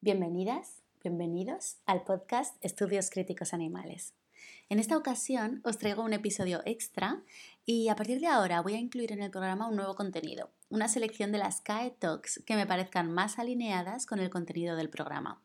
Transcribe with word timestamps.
Bienvenidas, 0.00 0.80
bienvenidos 1.02 1.78
al 1.84 2.04
podcast 2.04 2.54
Estudios 2.64 3.10
Críticos 3.10 3.52
Animales. 3.52 4.14
En 4.68 4.78
esta 4.78 4.96
ocasión 4.96 5.60
os 5.64 5.76
traigo 5.76 6.04
un 6.04 6.12
episodio 6.12 6.62
extra 6.66 7.20
y 7.66 7.88
a 7.88 7.96
partir 7.96 8.20
de 8.20 8.28
ahora 8.28 8.60
voy 8.60 8.74
a 8.74 8.78
incluir 8.78 9.10
en 9.10 9.22
el 9.22 9.32
programa 9.32 9.66
un 9.66 9.74
nuevo 9.74 9.96
contenido, 9.96 10.52
una 10.68 10.86
selección 10.86 11.32
de 11.32 11.38
las 11.38 11.60
CAE 11.62 11.90
Talks 11.90 12.44
que 12.46 12.54
me 12.54 12.64
parezcan 12.64 13.10
más 13.10 13.40
alineadas 13.40 14.06
con 14.06 14.20
el 14.20 14.30
contenido 14.30 14.76
del 14.76 14.88
programa. 14.88 15.42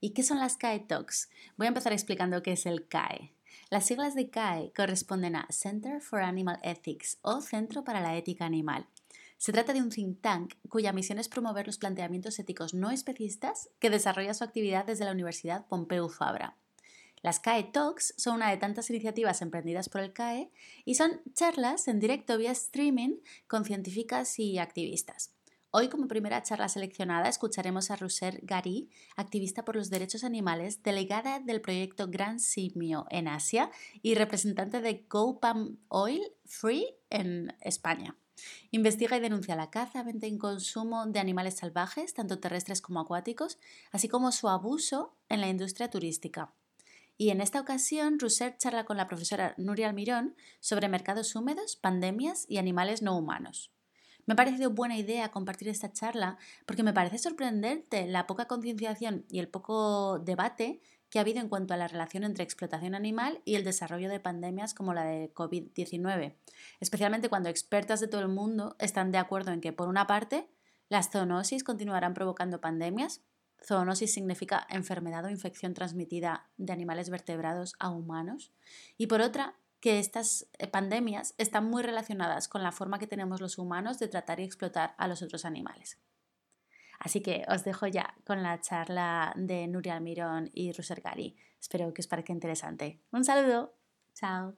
¿Y 0.00 0.10
qué 0.10 0.24
son 0.24 0.40
las 0.40 0.56
CAE 0.56 0.80
Talks? 0.80 1.30
Voy 1.56 1.66
a 1.66 1.68
empezar 1.68 1.92
explicando 1.92 2.42
qué 2.42 2.54
es 2.54 2.66
el 2.66 2.88
CAE. 2.88 3.32
Las 3.70 3.86
siglas 3.86 4.16
de 4.16 4.30
CAE 4.30 4.72
corresponden 4.74 5.36
a 5.36 5.46
Center 5.50 6.00
for 6.00 6.22
Animal 6.22 6.58
Ethics 6.64 7.18
o 7.22 7.40
Centro 7.40 7.84
para 7.84 8.00
la 8.00 8.16
Ética 8.16 8.46
Animal 8.46 8.88
se 9.42 9.50
trata 9.50 9.72
de 9.72 9.82
un 9.82 9.90
think 9.90 10.20
tank 10.20 10.54
cuya 10.68 10.92
misión 10.92 11.18
es 11.18 11.28
promover 11.28 11.66
los 11.66 11.76
planteamientos 11.76 12.38
éticos 12.38 12.74
no 12.74 12.92
especistas 12.92 13.70
que 13.80 13.90
desarrolla 13.90 14.34
su 14.34 14.44
actividad 14.44 14.84
desde 14.86 15.04
la 15.04 15.10
Universidad 15.10 15.66
Pompeu 15.66 16.08
Fabra. 16.08 16.56
Las 17.22 17.40
CAE 17.40 17.64
Talks 17.64 18.14
son 18.16 18.36
una 18.36 18.50
de 18.50 18.56
tantas 18.56 18.88
iniciativas 18.88 19.42
emprendidas 19.42 19.88
por 19.88 20.00
el 20.00 20.12
CAE 20.12 20.52
y 20.84 20.94
son 20.94 21.22
charlas 21.34 21.88
en 21.88 21.98
directo 21.98 22.38
vía 22.38 22.52
streaming 22.52 23.16
con 23.48 23.64
científicas 23.64 24.38
y 24.38 24.58
activistas. 24.58 25.34
Hoy, 25.72 25.88
como 25.88 26.06
primera 26.06 26.44
charla 26.44 26.68
seleccionada, 26.68 27.28
escucharemos 27.28 27.90
a 27.90 27.96
Roser 27.96 28.38
Gari, 28.44 28.90
activista 29.16 29.64
por 29.64 29.74
los 29.74 29.90
derechos 29.90 30.22
animales, 30.22 30.84
delegada 30.84 31.40
del 31.40 31.60
proyecto 31.60 32.06
Gran 32.08 32.38
Simio 32.38 33.06
en 33.10 33.26
Asia 33.26 33.72
y 34.02 34.14
representante 34.14 34.80
de 34.80 35.04
Go 35.10 35.40
Oil 35.88 36.22
Free 36.44 36.94
en 37.10 37.56
España. 37.60 38.16
Investiga 38.70 39.16
y 39.16 39.20
denuncia 39.20 39.56
la 39.56 39.70
caza, 39.70 40.02
venta 40.02 40.26
y 40.26 40.36
consumo 40.38 41.06
de 41.06 41.20
animales 41.20 41.56
salvajes, 41.56 42.14
tanto 42.14 42.38
terrestres 42.38 42.80
como 42.80 43.00
acuáticos, 43.00 43.58
así 43.90 44.08
como 44.08 44.32
su 44.32 44.48
abuso 44.48 45.14
en 45.28 45.40
la 45.40 45.48
industria 45.48 45.90
turística. 45.90 46.52
Y 47.18 47.30
en 47.30 47.40
esta 47.40 47.60
ocasión, 47.60 48.18
Rousset 48.18 48.58
charla 48.58 48.84
con 48.84 48.96
la 48.96 49.06
profesora 49.06 49.54
Nuria 49.56 49.88
Almirón 49.88 50.34
sobre 50.60 50.88
mercados 50.88 51.34
húmedos, 51.36 51.76
pandemias 51.76 52.46
y 52.48 52.58
animales 52.58 53.02
no 53.02 53.16
humanos. 53.16 53.70
Me 54.24 54.34
ha 54.34 54.36
parecido 54.36 54.70
buena 54.70 54.96
idea 54.96 55.30
compartir 55.30 55.68
esta 55.68 55.92
charla 55.92 56.38
porque 56.66 56.82
me 56.82 56.92
parece 56.92 57.18
sorprendente 57.18 58.06
la 58.06 58.26
poca 58.26 58.46
concienciación 58.46 59.24
y 59.28 59.40
el 59.40 59.48
poco 59.48 60.20
debate 60.20 60.80
que 61.12 61.18
ha 61.18 61.22
habido 61.22 61.40
en 61.40 61.50
cuanto 61.50 61.74
a 61.74 61.76
la 61.76 61.88
relación 61.88 62.24
entre 62.24 62.42
explotación 62.42 62.94
animal 62.94 63.42
y 63.44 63.56
el 63.56 63.64
desarrollo 63.64 64.08
de 64.08 64.18
pandemias 64.18 64.72
como 64.72 64.94
la 64.94 65.04
de 65.04 65.30
COVID-19, 65.34 66.36
especialmente 66.80 67.28
cuando 67.28 67.50
expertas 67.50 68.00
de 68.00 68.08
todo 68.08 68.22
el 68.22 68.28
mundo 68.28 68.76
están 68.78 69.12
de 69.12 69.18
acuerdo 69.18 69.52
en 69.52 69.60
que, 69.60 69.74
por 69.74 69.88
una 69.88 70.06
parte, 70.06 70.48
las 70.88 71.10
zoonosis 71.10 71.64
continuarán 71.64 72.14
provocando 72.14 72.62
pandemias. 72.62 73.20
Zoonosis 73.62 74.14
significa 74.14 74.66
enfermedad 74.70 75.26
o 75.26 75.28
infección 75.28 75.74
transmitida 75.74 76.48
de 76.56 76.72
animales 76.72 77.10
vertebrados 77.10 77.74
a 77.78 77.90
humanos. 77.90 78.50
Y 78.96 79.06
por 79.06 79.20
otra, 79.20 79.56
que 79.80 79.98
estas 79.98 80.46
eh, 80.56 80.66
pandemias 80.66 81.34
están 81.36 81.66
muy 81.66 81.82
relacionadas 81.82 82.48
con 82.48 82.62
la 82.62 82.72
forma 82.72 82.98
que 82.98 83.06
tenemos 83.06 83.42
los 83.42 83.58
humanos 83.58 83.98
de 83.98 84.08
tratar 84.08 84.40
y 84.40 84.44
explotar 84.44 84.94
a 84.96 85.08
los 85.08 85.20
otros 85.20 85.44
animales. 85.44 85.98
Así 87.04 87.20
que 87.20 87.44
os 87.48 87.64
dejo 87.64 87.88
ya 87.88 88.14
con 88.24 88.44
la 88.44 88.60
charla 88.60 89.32
de 89.34 89.66
Nuria 89.66 89.96
Almirón 89.96 90.50
y 90.54 90.72
Ruser 90.72 91.00
Gari. 91.00 91.36
Espero 91.60 91.92
que 91.92 92.00
os 92.00 92.06
parezca 92.06 92.32
interesante. 92.32 93.00
Un 93.10 93.24
saludo. 93.24 93.74
Chao. 94.14 94.54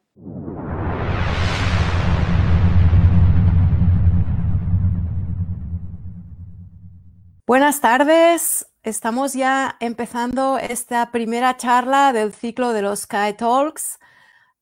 Buenas 7.47 7.81
tardes. 7.81 8.67
Estamos 8.83 9.33
ya 9.33 9.79
empezando 9.81 10.59
esta 10.59 11.11
primera 11.11 11.57
charla 11.57 12.13
del 12.13 12.35
ciclo 12.35 12.75
de 12.75 12.83
los 12.83 13.01
Sky 13.01 13.33
Talks. 13.39 13.99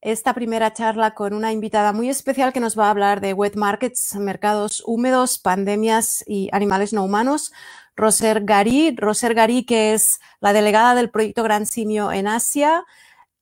Esta 0.00 0.34
primera 0.34 0.72
charla 0.72 1.14
con 1.14 1.32
una 1.32 1.52
invitada 1.52 1.92
muy 1.92 2.08
especial 2.08 2.52
que 2.52 2.58
nos 2.58 2.76
va 2.76 2.88
a 2.88 2.90
hablar 2.90 3.20
de 3.20 3.34
wet 3.34 3.54
markets, 3.54 4.16
mercados 4.16 4.82
húmedos, 4.84 5.38
pandemias 5.38 6.24
y 6.26 6.48
animales 6.50 6.92
no 6.92 7.04
humanos. 7.04 7.52
Roser 7.96 8.44
Gari, 8.44 8.94
Roser 8.96 9.34
Gari, 9.34 9.64
que 9.64 9.94
es 9.94 10.18
la 10.40 10.52
delegada 10.52 10.94
del 10.94 11.10
proyecto 11.10 11.42
Gran 11.42 11.66
Simio 11.66 12.12
en 12.12 12.26
Asia 12.26 12.84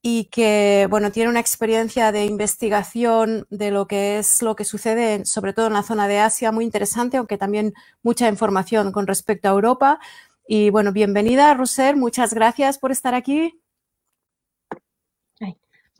y 0.02 0.24
que, 0.26 0.86
bueno, 0.88 1.12
tiene 1.12 1.28
una 1.28 1.40
experiencia 1.40 2.10
de 2.10 2.24
investigación 2.24 3.46
de 3.50 3.70
lo 3.70 3.86
que 3.86 4.18
es 4.18 4.40
lo 4.42 4.56
que 4.56 4.64
sucede, 4.64 5.24
sobre 5.26 5.52
todo 5.52 5.66
en 5.66 5.74
la 5.74 5.82
zona 5.82 6.08
de 6.08 6.18
Asia, 6.18 6.52
muy 6.52 6.64
interesante, 6.64 7.18
aunque 7.18 7.36
también 7.36 7.74
mucha 8.02 8.28
información 8.28 8.92
con 8.92 9.06
respecto 9.06 9.48
a 9.48 9.52
Europa. 9.52 9.98
Y 10.46 10.70
bueno, 10.70 10.92
bienvenida, 10.92 11.52
Roser, 11.54 11.96
muchas 11.96 12.32
gracias 12.34 12.78
por 12.78 12.92
estar 12.92 13.14
aquí. 13.14 13.60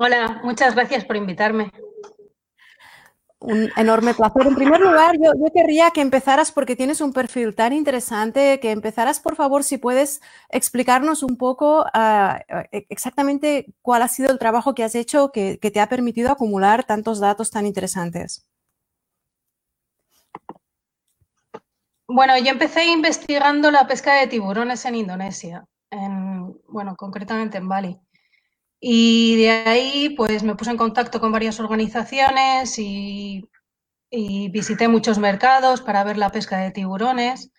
Hola, 0.03 0.41
muchas 0.43 0.75
gracias 0.75 1.05
por 1.05 1.17
invitarme. 1.17 1.71
Un 3.43 3.71
enorme 3.77 4.13
placer. 4.13 4.47
En 4.47 4.55
primer 4.55 4.81
lugar, 4.81 5.17
yo, 5.19 5.33
querría 5.55 5.91
que 5.93 6.03
empezaras, 6.03 6.53
porque 6.53 6.77
tienes 6.77 7.01
un 7.01 7.15
perfil 7.15 7.55
tan 7.55 7.73
interesante, 7.73 8.61
que 8.61 8.71
empezaras, 8.71 9.19
por 9.19 9.35
favor, 9.35 9.65
si 9.65 9.79
puedes 9.79 10.21
explicarnos 10.51 11.23
un 11.23 11.39
poco 11.39 11.87
ah, 11.95 12.41
e, 12.71 12.87
exactamente 12.91 13.73
cuál 13.81 14.03
ha 14.03 14.09
sido 14.09 14.31
el 14.31 14.39
trabajo 14.39 14.75
que 14.75 14.85
has 14.85 14.95
hecho 14.95 15.33
que, 15.33 15.57
te 15.57 15.81
ha 15.81 15.89
permitido 15.89 16.31
acumular 16.31 16.85
tantos 16.85 17.19
datos 17.19 17.51
tan 17.51 17.65
interesantes. 17.65 18.47
Bueno, 22.07 22.37
yo 22.37 22.51
empecé 22.51 22.89
investigando 22.89 23.71
la 23.71 23.87
pesca 23.87 24.17
de 24.17 24.27
tiburones 24.27 24.85
en 24.85 24.97
Indonesia, 24.97 25.65
bueno, 26.69 26.95
concretamente 26.95 27.57
en 27.57 27.69
Bali. 27.69 28.01
Y 28.81 29.37
de 29.37 29.51
ahí, 29.51 30.15
pues 30.17 30.43
me 30.43 30.57
puse 30.57 30.71
en 30.71 30.79
contacto 30.79 31.21
con 31.21 31.33
varias 31.33 31.61
organizaciones 31.61 32.79
y, 32.79 33.47
visité 34.11 34.89
muchos 34.89 35.19
mercados 35.19 35.83
para 35.83 36.03
ver 36.03 36.17
la 36.19 36.31
pesca 36.31 36.59
de 36.59 36.73
tiburones 36.73 37.53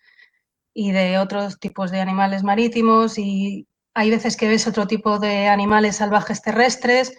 y 0.73 0.91
de 0.91 1.17
otros 1.19 1.59
tipos 1.59 1.91
de 1.91 2.01
animales 2.01 2.43
marítimos. 2.43 3.17
Y 3.17 3.67
hay 3.93 4.09
veces 4.09 4.35
que 4.35 4.49
ves 4.49 4.67
otro 4.67 4.87
tipo 4.87 5.19
de 5.19 5.47
animales 5.47 5.97
salvajes 5.97 6.41
terrestres. 6.41 7.15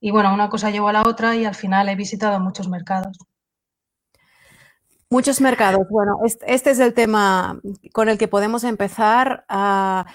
Y 0.00 0.10
bueno, 0.10 0.32
una 0.34 0.50
cosa 0.50 0.70
llevó 0.70 0.88
a 0.88 0.92
la 0.92 1.02
otra 1.02 1.34
y 1.34 1.46
al 1.46 1.54
final 1.54 1.88
he 1.88 1.96
visitado 1.96 2.38
muchos 2.38 2.68
mercados. 2.68 3.18
Muchos 5.08 5.40
mercados. 5.40 5.86
Bueno, 5.88 6.18
este 6.46 6.70
es 6.70 6.78
el 6.78 6.92
tema 6.92 7.58
con 7.92 8.08
el 8.08 8.18
que 8.18 8.28
podemos 8.28 8.64
empezar. 8.64 9.44
a 9.48 10.06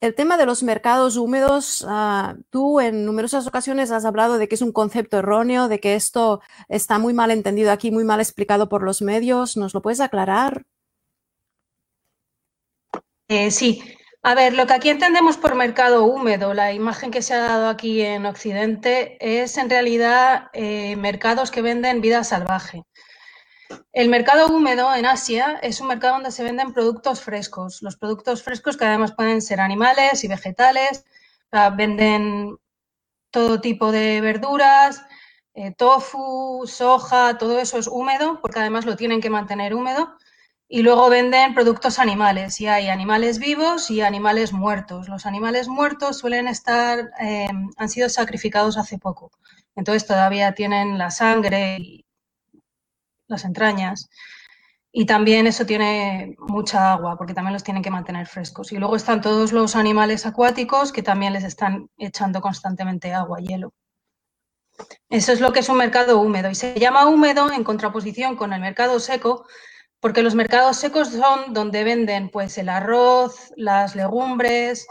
el 0.00 0.14
tema 0.14 0.36
de 0.36 0.46
los 0.46 0.62
mercados 0.62 1.16
húmedos, 1.16 1.84
ah, 1.88 2.36
tú 2.48 2.80
en 2.80 3.04
numerosas 3.04 3.46
ocasiones 3.46 3.90
has 3.90 4.04
hablado 4.04 4.38
de 4.38 4.48
que 4.48 4.54
es 4.54 4.62
un 4.62 4.72
concepto 4.72 5.18
erróneo, 5.18 5.68
de 5.68 5.78
que 5.78 5.94
esto 5.94 6.40
está 6.68 6.98
muy 6.98 7.12
mal 7.12 7.30
entendido 7.30 7.70
aquí, 7.70 7.90
muy 7.90 8.04
mal 8.04 8.20
explicado 8.20 8.68
por 8.68 8.82
los 8.82 9.02
medios. 9.02 9.56
¿Nos 9.56 9.74
lo 9.74 9.82
puedes 9.82 10.00
aclarar? 10.00 10.64
Eh, 13.28 13.50
sí. 13.50 13.82
A 14.22 14.34
ver, 14.34 14.52
lo 14.52 14.66
que 14.66 14.74
aquí 14.74 14.90
entendemos 14.90 15.38
por 15.38 15.54
mercado 15.54 16.04
húmedo, 16.04 16.52
la 16.52 16.72
imagen 16.74 17.10
que 17.10 17.22
se 17.22 17.32
ha 17.32 17.38
dado 17.38 17.68
aquí 17.68 18.02
en 18.02 18.26
Occidente, 18.26 19.16
es 19.20 19.56
en 19.56 19.70
realidad 19.70 20.48
eh, 20.52 20.96
mercados 20.96 21.50
que 21.50 21.62
venden 21.62 22.02
vida 22.02 22.22
salvaje. 22.22 22.84
El 23.92 24.08
mercado 24.08 24.48
húmedo 24.48 24.94
en 24.94 25.06
Asia 25.06 25.58
es 25.62 25.80
un 25.80 25.88
mercado 25.88 26.14
donde 26.14 26.30
se 26.30 26.44
venden 26.44 26.72
productos 26.72 27.20
frescos. 27.20 27.82
Los 27.82 27.96
productos 27.96 28.42
frescos 28.42 28.76
que 28.76 28.84
además 28.84 29.12
pueden 29.12 29.42
ser 29.42 29.60
animales 29.60 30.24
y 30.24 30.28
vegetales. 30.28 31.04
venden 31.76 32.56
todo 33.30 33.60
tipo 33.60 33.92
de 33.92 34.20
verduras, 34.20 35.02
eh, 35.54 35.72
tofu, 35.72 36.64
soja, 36.66 37.38
todo 37.38 37.58
eso 37.58 37.78
es 37.78 37.86
húmedo 37.86 38.40
porque 38.40 38.60
además 38.60 38.86
lo 38.86 38.96
tienen 38.96 39.20
que 39.20 39.30
mantener 39.30 39.74
húmedo. 39.74 40.16
Y 40.68 40.82
luego 40.82 41.10
venden 41.10 41.54
productos 41.54 41.98
animales 41.98 42.60
y 42.60 42.68
hay 42.68 42.88
animales 42.88 43.40
vivos 43.40 43.90
y 43.90 44.02
animales 44.02 44.52
muertos. 44.52 45.08
Los 45.08 45.26
animales 45.26 45.66
muertos 45.68 46.18
suelen 46.18 46.46
estar, 46.46 47.10
eh, 47.20 47.48
han 47.76 47.88
sido 47.88 48.08
sacrificados 48.08 48.78
hace 48.78 48.98
poco. 48.98 49.32
Entonces 49.74 50.06
todavía 50.06 50.54
tienen 50.54 50.96
la 50.96 51.10
sangre 51.10 51.76
y 51.80 52.04
las 53.30 53.44
entrañas. 53.44 54.10
Y 54.92 55.06
también 55.06 55.46
eso 55.46 55.64
tiene 55.66 56.34
mucha 56.38 56.92
agua, 56.92 57.16
porque 57.16 57.32
también 57.32 57.52
los 57.52 57.62
tienen 57.62 57.82
que 57.82 57.90
mantener 57.90 58.26
frescos. 58.26 58.72
Y 58.72 58.76
luego 58.76 58.96
están 58.96 59.20
todos 59.20 59.52
los 59.52 59.76
animales 59.76 60.26
acuáticos 60.26 60.92
que 60.92 61.02
también 61.02 61.32
les 61.32 61.44
están 61.44 61.88
echando 61.96 62.40
constantemente 62.40 63.14
agua, 63.14 63.38
hielo. 63.38 63.72
Eso 65.08 65.32
es 65.32 65.40
lo 65.40 65.52
que 65.52 65.60
es 65.60 65.68
un 65.68 65.76
mercado 65.76 66.20
húmedo. 66.20 66.50
Y 66.50 66.54
se 66.54 66.78
llama 66.78 67.06
húmedo 67.06 67.52
en 67.52 67.62
contraposición 67.64 68.36
con 68.36 68.52
el 68.52 68.60
mercado 68.60 68.98
seco, 68.98 69.46
porque 70.00 70.22
los 70.22 70.34
mercados 70.34 70.78
secos 70.78 71.08
son 71.10 71.52
donde 71.52 71.84
venden 71.84 72.30
pues 72.30 72.58
el 72.58 72.68
arroz, 72.68 73.52
las 73.56 73.94
legumbres, 73.94 74.88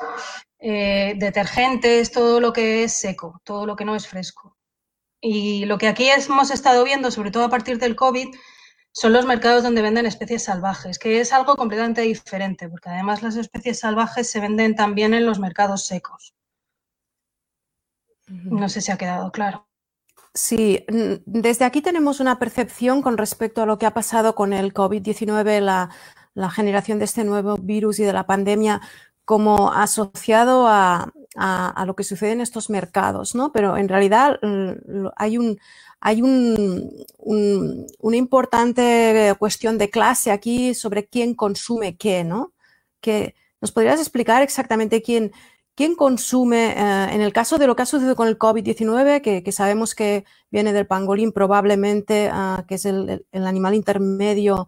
eh, 0.59 1.15
detergentes, 1.17 2.11
todo 2.11 2.39
lo 2.39 2.53
que 2.53 2.83
es 2.83 2.93
seco, 2.93 3.41
todo 3.43 3.65
lo 3.65 3.75
que 3.75 3.85
no 3.85 3.95
es 3.95 4.07
fresco. 4.07 4.48
Y 5.21 5.65
lo 5.65 5.77
que 5.77 5.87
aquí 5.87 6.09
hemos 6.09 6.51
estado 6.51 6.83
viendo, 6.83 7.11
sobre 7.11 7.31
todo 7.31 7.43
a 7.43 7.49
partir 7.49 7.77
del 7.77 7.95
COVID, 7.95 8.27
son 8.91 9.13
los 9.13 9.25
mercados 9.25 9.63
donde 9.63 9.81
venden 9.81 10.05
especies 10.05 10.43
salvajes, 10.43 10.97
que 10.97 11.19
es 11.19 11.33
algo 11.33 11.55
completamente 11.55 12.01
diferente, 12.01 12.69
porque 12.69 12.89
además 12.89 13.21
las 13.21 13.35
especies 13.35 13.79
salvajes 13.79 14.29
se 14.29 14.39
venden 14.39 14.75
también 14.75 15.13
en 15.13 15.25
los 15.25 15.39
mercados 15.39 15.85
secos. 15.85 16.33
No 18.27 18.69
sé 18.69 18.81
si 18.81 18.91
ha 18.91 18.97
quedado 18.97 19.31
claro. 19.31 19.67
Sí, 20.33 20.85
desde 21.25 21.65
aquí 21.65 21.81
tenemos 21.81 22.19
una 22.19 22.37
percepción 22.37 23.01
con 23.01 23.17
respecto 23.17 23.63
a 23.63 23.65
lo 23.65 23.77
que 23.77 23.87
ha 23.87 23.93
pasado 23.93 24.35
con 24.35 24.53
el 24.53 24.73
COVID-19, 24.73 25.59
la, 25.59 25.89
la, 26.35 26.49
generación 26.51 26.99
de 26.99 27.05
este 27.05 27.23
nuevo 27.23 27.57
virus 27.57 27.99
y 27.99 28.03
de 28.03 28.13
la 28.13 28.27
pandemia, 28.27 28.79
como 29.29 29.71
asociado 29.71 30.65
a, 30.65 31.13
a, 31.35 31.85
lo 31.85 31.95
que 31.95 32.03
sucede 32.03 32.31
en 32.31 32.41
estos 32.41 32.71
mercados, 32.71 33.35
¿no? 33.35 33.51
Pero 33.51 33.77
en 33.77 33.87
realidad 33.87 34.39
hay 35.15 35.37
un, 35.37 35.59
hay 35.99 36.23
un, 36.23 37.05
una 37.19 38.17
importante 38.17 39.35
cuestión 39.37 39.77
de 39.77 39.91
clase 39.91 40.31
aquí 40.31 40.73
sobre 40.73 41.05
quién 41.05 41.35
consume 41.35 41.95
qué, 41.95 42.23
¿no? 42.23 42.53
Que, 43.01 43.35
¿Nos 43.61 43.71
podrías 43.71 43.99
explicar 43.99 44.41
exactamente 44.41 45.03
quién, 45.03 45.31
quién 45.75 45.93
consume, 45.93 46.71
eh, 46.71 47.13
en 47.13 47.21
el 47.21 47.31
caso 47.31 47.59
de 47.59 47.67
lo 47.67 47.75
que 47.75 47.83
ha 47.83 47.85
sucedido 47.85 48.15
con 48.15 48.29
el 48.29 48.39
COVID-19, 48.39 49.21
que, 49.43 49.51
sabemos 49.51 49.93
que 49.93 50.25
viene 50.49 50.73
del 50.73 50.87
pangolín 50.87 51.33
probablemente, 51.33 52.31
ah, 52.33 52.65
que 52.67 52.73
es 52.75 52.85
el, 52.85 53.23
animal 53.31 53.75
intermedio 53.75 54.67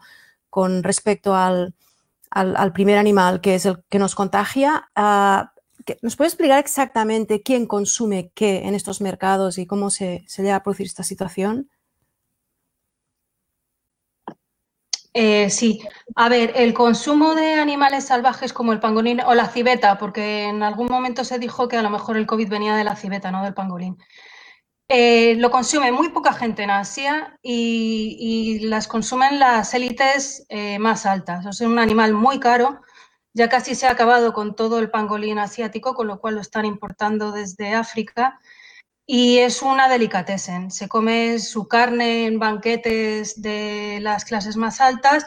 con 0.51 0.83
respecto 0.83 1.33
al, 1.33 1.73
al, 2.31 2.73
primer 2.73 2.97
animal, 2.97 3.41
que 3.41 3.55
es 3.55 3.65
el 3.65 3.83
que 3.89 3.99
nos 3.99 4.15
contagia, 4.15 4.89
ah, 4.95 5.53
¿Nos 6.01 6.15
puede 6.15 6.27
explicar 6.27 6.59
exactamente 6.59 7.41
quién 7.41 7.65
consume 7.65 8.31
qué 8.35 8.67
en 8.67 8.75
estos 8.75 9.01
mercados 9.01 9.57
y 9.57 9.65
cómo 9.65 9.89
se, 9.89 10.23
se 10.27 10.43
llega 10.43 10.57
a 10.57 10.63
producir 10.63 10.85
esta 10.85 11.03
situación? 11.03 11.69
Eh, 15.13 15.49
sí, 15.49 15.81
a 16.15 16.29
ver, 16.29 16.53
el 16.55 16.73
consumo 16.73 17.35
de 17.35 17.55
animales 17.55 18.05
salvajes 18.05 18.53
como 18.53 18.71
el 18.71 18.79
pangolín 18.79 19.19
o 19.21 19.33
la 19.33 19.49
civeta, 19.49 19.97
porque 19.97 20.45
en 20.45 20.63
algún 20.63 20.87
momento 20.87 21.25
se 21.25 21.37
dijo 21.37 21.67
que 21.67 21.75
a 21.75 21.81
lo 21.81 21.89
mejor 21.89 22.15
el 22.15 22.25
COVID 22.25 22.47
venía 22.47 22.75
de 22.75 22.85
la 22.85 22.95
civeta, 22.95 23.29
no 23.29 23.43
del 23.43 23.53
pangolín. 23.53 23.97
Eh, 24.93 25.35
lo 25.37 25.51
consume 25.51 25.91
muy 25.93 26.09
poca 26.09 26.33
gente 26.33 26.63
en 26.63 26.69
Asia 26.69 27.37
y, 27.41 28.59
las 28.63 28.87
consumen 28.87 29.39
las 29.39 29.73
élites 29.73 30.45
eh, 30.49 30.79
más 30.79 31.05
altas. 31.05 31.45
es 31.45 31.61
un 31.61 31.79
animal 31.79 32.13
muy 32.13 32.39
caro 32.39 32.81
ya 33.33 33.49
casi 33.49 33.75
se 33.75 33.87
ha 33.87 33.91
acabado 33.91 34.33
con 34.33 34.55
todo 34.55 34.79
el 34.79 34.89
pangolín 34.91 35.39
asiático, 35.39 35.93
con 35.93 36.07
lo 36.07 36.19
cual 36.19 36.35
lo 36.35 36.41
están 36.41 36.65
importando 36.65 37.31
desde 37.31 37.73
África. 37.73 38.39
Y 39.05 39.39
es 39.39 39.61
una 39.61 39.89
delicatessen. 39.89 40.71
Se 40.71 40.87
come 40.87 41.39
su 41.39 41.67
carne 41.67 42.25
en 42.25 42.39
banquetes 42.39 43.41
de 43.41 43.99
las 44.01 44.25
clases 44.25 44.57
más 44.57 44.81
altas 44.81 45.25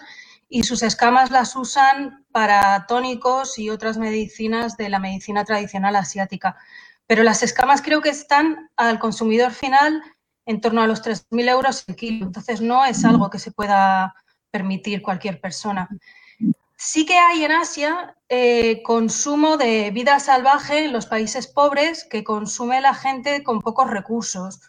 y 0.49 0.65
sus 0.65 0.83
escamas 0.83 1.31
las 1.31 1.57
usan 1.57 2.25
para 2.31 2.87
tónicos 2.87 3.59
y 3.59 3.71
otras 3.71 3.99
medicinas 3.99 4.77
de 4.77 4.89
la 4.91 4.99
medicina 4.99 5.45
tradicional 5.45 5.97
asiática. 5.97 6.57
Pero 7.07 7.23
las 7.23 7.43
escamas 7.43 7.83
creo 7.83 8.01
que 8.01 8.09
están 8.09 8.71
al 8.77 8.99
consumidor 8.99 9.53
final 9.53 10.03
en 10.47 10.61
torno 10.61 10.83
a 10.83 10.87
los 10.87 11.03
3.000 11.03 11.49
euros 11.49 11.85
el 11.87 11.97
kilo. 11.97 12.27
Entonces 12.27 12.61
no 12.61 12.85
es 12.85 13.05
algo 13.05 13.31
que 13.31 13.39
se 13.39 13.53
pueda 13.53 14.15
permitir 14.51 15.03
cualquier 15.03 15.41
persona. 15.41 15.89
Sí 16.77 17.07
que 17.07 17.19
hay 17.19 17.45
en 17.45 17.53
Asia 17.53 18.17
eh, 18.29 18.83
consumo 18.83 19.57
de 19.57 19.91
vida 19.91 20.19
salvaje 20.21 20.85
en 20.85 20.93
los 20.93 21.07
países 21.07 21.47
pobres 21.47 22.05
que 22.05 22.25
consume 22.25 22.81
la 22.81 22.95
gente 22.95 23.43
con 23.43 23.61
pocos 23.61 23.91
recursos. 23.91 24.61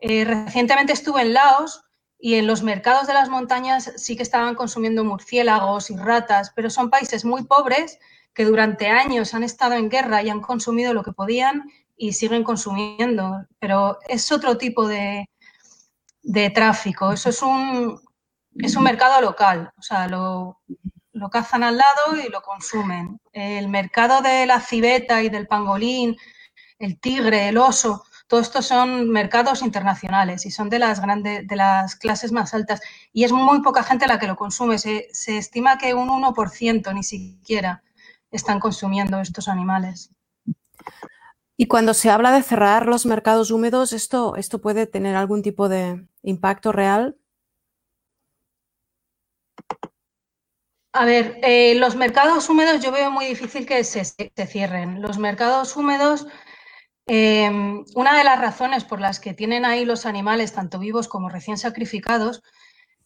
Eh, 0.00 0.24
recientemente 0.24 0.92
estuve 0.92 1.22
en 1.22 1.34
Laos 1.34 1.82
y 2.18 2.34
en 2.34 2.46
los 2.46 2.62
mercados 2.62 3.06
de 3.06 3.14
las 3.14 3.28
montañas 3.28 3.92
sí 3.96 4.16
que 4.16 4.22
estaban 4.22 4.54
consumiendo 4.54 5.04
murciélagos 5.04 5.90
y 5.90 5.96
ratas, 5.96 6.52
pero 6.54 6.68
son 6.68 6.90
países 6.90 7.24
muy 7.24 7.44
pobres 7.44 7.98
que 8.34 8.44
durante 8.44 8.88
años 8.88 9.34
han 9.34 9.42
estado 9.42 9.74
en 9.74 9.88
guerra 9.88 10.22
y 10.22 10.30
han 10.30 10.40
consumido 10.40 10.94
lo 10.94 11.02
que 11.02 11.12
podían 11.12 11.70
y 11.96 12.12
siguen 12.12 12.44
consumiendo. 12.44 13.44
Pero 13.58 13.98
es 14.08 14.30
otro 14.32 14.56
tipo 14.56 14.86
de, 14.86 15.28
de 16.22 16.50
tráfico. 16.50 17.12
Eso 17.12 17.30
es 17.30 17.42
un, 17.42 18.00
es 18.56 18.76
un 18.76 18.84
mercado 18.84 19.20
local. 19.20 19.72
O 19.78 19.82
sea, 19.82 20.08
lo, 20.08 20.60
lo 21.12 21.30
cazan 21.30 21.62
al 21.62 21.76
lado 21.76 22.16
y 22.24 22.30
lo 22.30 22.42
consumen. 22.42 23.20
El 23.32 23.68
mercado 23.68 24.22
de 24.22 24.46
la 24.46 24.60
civeta 24.60 25.22
y 25.22 25.28
del 25.28 25.46
pangolín, 25.46 26.16
el 26.78 26.98
tigre, 26.98 27.48
el 27.48 27.58
oso, 27.58 28.04
todo 28.30 28.40
esto 28.40 28.62
son 28.62 29.10
mercados 29.10 29.60
internacionales 29.60 30.46
y 30.46 30.52
son 30.52 30.70
de 30.70 30.78
las 30.78 31.00
grandes, 31.00 31.48
de 31.48 31.56
las 31.56 31.96
clases 31.96 32.30
más 32.30 32.54
altas. 32.54 32.80
Y 33.12 33.24
es 33.24 33.32
muy 33.32 33.60
poca 33.60 33.82
gente 33.82 34.06
la 34.06 34.20
que 34.20 34.28
lo 34.28 34.36
consume. 34.36 34.78
Se, 34.78 35.08
se 35.12 35.36
estima 35.36 35.78
que 35.78 35.94
un 35.94 36.08
1% 36.08 36.94
ni 36.94 37.02
siquiera 37.02 37.82
están 38.30 38.60
consumiendo 38.60 39.20
estos 39.20 39.48
animales. 39.48 40.10
Y 41.56 41.66
cuando 41.66 41.92
se 41.92 42.10
habla 42.10 42.32
de 42.32 42.42
cerrar 42.42 42.86
los 42.86 43.04
mercados 43.04 43.50
húmedos, 43.50 43.92
¿esto, 43.92 44.36
esto 44.36 44.60
puede 44.60 44.86
tener 44.86 45.14
algún 45.14 45.42
tipo 45.42 45.68
de 45.68 46.06
impacto 46.22 46.72
real? 46.72 47.18
A 50.92 51.04
ver, 51.04 51.38
eh, 51.42 51.74
los 51.76 51.94
mercados 51.94 52.48
húmedos 52.48 52.80
yo 52.82 52.90
veo 52.90 53.10
muy 53.10 53.26
difícil 53.26 53.64
que 53.64 53.84
se, 53.84 54.04
cierren. 54.46 55.00
Los 55.02 55.18
mercados 55.18 55.76
húmedos, 55.76 56.26
em, 57.06 57.84
una 57.94 58.16
de 58.16 58.24
las 58.24 58.40
razones 58.40 58.84
por 58.84 59.00
las 59.00 59.20
que 59.20 59.34
tienen 59.34 59.64
ahí 59.64 59.84
los 59.84 60.06
animales, 60.06 60.52
tanto 60.52 60.78
vivos 60.78 61.08
como 61.08 61.28
recién 61.28 61.58
sacrificados, 61.58 62.42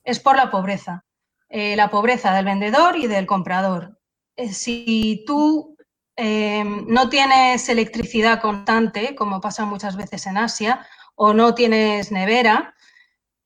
es 0.04 0.20
por 0.20 0.36
la 0.36 0.50
pobreza. 0.50 1.04
Eh, 1.48 1.76
la 1.76 1.90
pobreza 1.90 2.32
del 2.32 2.44
vendedor 2.44 2.96
y 2.96 3.06
del 3.06 3.26
comprador. 3.26 3.98
Eh, 4.36 4.52
si 4.52 5.24
tú 5.26 5.76
em, 6.16 6.86
no 6.88 7.08
tienes 7.08 7.68
electricidad 7.68 8.40
constante, 8.40 9.14
como 9.14 9.40
pasa 9.40 9.64
muchas 9.64 9.96
veces 9.96 10.26
en 10.26 10.36
Asia, 10.38 10.86
o 11.16 11.32
no 11.34 11.54
tienes 11.54 12.10
nevera, 12.12 12.74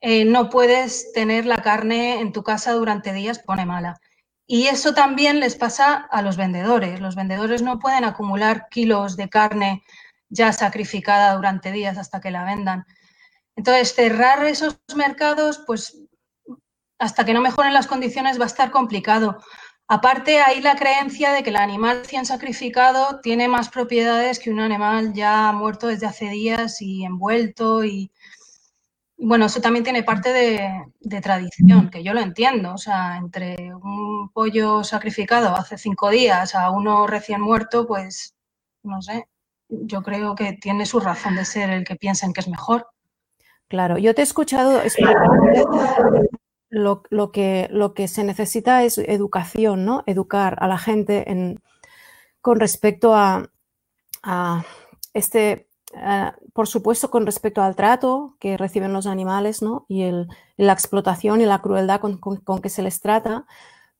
no 0.01 0.49
puedes 0.49 1.11
tener 1.13 1.45
la 1.45 1.61
carne 1.61 2.21
en 2.21 2.31
tu 2.31 2.41
casa 2.41 2.71
durante 2.73 3.13
días, 3.13 3.39
pone 3.39 3.65
mala. 3.65 3.99
Y 4.51 4.65
eso 4.65 4.95
también 4.95 5.39
les 5.39 5.55
pasa 5.55 6.07
a 6.09 6.23
los 6.23 6.35
vendedores. 6.35 6.99
Los 6.99 7.15
vendedores 7.15 7.61
no 7.61 7.77
pueden 7.77 8.03
acumular 8.03 8.67
kilos 8.69 9.15
de 9.15 9.29
carne 9.29 9.83
ya 10.29 10.53
sacrificada 10.53 11.35
durante 11.35 11.71
días 11.71 11.99
hasta 11.99 12.19
que 12.19 12.31
la 12.31 12.45
vendan. 12.45 12.83
Entonces, 13.55 13.93
cerrar 13.93 14.43
esos 14.45 14.79
mercados, 14.95 15.61
pues 15.67 15.99
hasta 16.97 17.25
que 17.25 17.33
no 17.33 17.41
mejoren 17.41 17.75
las 17.75 17.85
condiciones 17.85 18.39
va 18.39 18.45
a 18.45 18.47
estar 18.47 18.71
complicado. 18.71 19.37
Aparte, 19.91 20.39
hay 20.39 20.61
la 20.61 20.75
creencia 20.75 21.33
de 21.33 21.41
que 21.41 21.49
el 21.49 21.55
animal 21.55 22.01
recién 22.01 22.23
sacrificado 22.23 23.21
tiene 23.21 23.47
más 23.47 23.69
propiedades 23.69 24.37
que 24.37 24.51
un 24.51 24.59
animal 24.59 25.13
ya 25.13 25.51
muerto 25.51 25.87
desde 25.87 26.05
hace 26.05 26.29
días 26.29 26.79
y 26.79 27.03
envuelto 27.03 27.83
y, 27.83 28.11
bueno, 29.17 29.47
eso 29.47 29.61
también 29.61 29.83
tiene 29.83 30.03
parte 30.03 30.31
de, 30.31 31.21
tradición, 31.21 31.89
que 31.89 32.03
yo 32.03 32.13
lo 32.13 32.21
entiendo. 32.21 32.75
O 32.75 32.77
sea, 32.77 33.17
entre 33.17 33.73
un 33.73 34.29
pollo 34.31 34.83
sacrificado 34.83 35.55
hace 35.55 35.75
cinco 35.79 36.11
días 36.11 36.53
a 36.53 36.69
uno 36.69 37.07
recién 37.07 37.41
muerto, 37.41 37.87
pues 37.87 38.35
no 38.83 39.01
sé. 39.01 39.27
Yo 39.69 40.03
creo 40.03 40.35
que 40.35 40.53
tiene 40.53 40.85
su 40.85 40.99
razón 40.99 41.35
de 41.35 41.45
ser 41.45 41.71
el 41.71 41.83
que 41.83 41.95
piensen 41.95 42.31
que 42.31 42.41
es 42.41 42.47
mejor. 42.47 42.85
Claro, 43.67 43.97
yo 43.97 44.13
te 44.13 44.21
he 44.21 44.23
escuchado 44.23 44.83
lo, 46.69 47.03
que, 47.31 47.67
lo 47.71 47.93
que 47.93 48.07
se 48.07 48.23
necesita 48.23 48.83
es 48.83 48.97
educación, 48.97 49.85
¿no? 49.85 50.03
Educar 50.05 50.57
a 50.59 50.67
la 50.67 50.77
gente 50.77 51.31
en, 51.31 51.61
con 52.41 52.59
respecto 52.59 53.13
a, 53.15 53.49
este 55.13 55.67
por 56.53 56.67
supuesto, 56.67 57.09
con 57.09 57.25
respecto 57.25 57.63
al 57.63 57.75
trato 57.75 58.35
que 58.39 58.57
reciben 58.57 58.93
los 58.93 59.07
animales 59.07 59.63
¿no? 59.63 59.85
y 59.87 60.03
la 60.55 60.73
explotación 60.73 61.41
y 61.41 61.45
la 61.45 61.63
crueldad 61.63 61.99
con, 61.99 62.61
que 62.61 62.69
se 62.69 62.83
les 62.83 63.01
trata, 63.01 63.47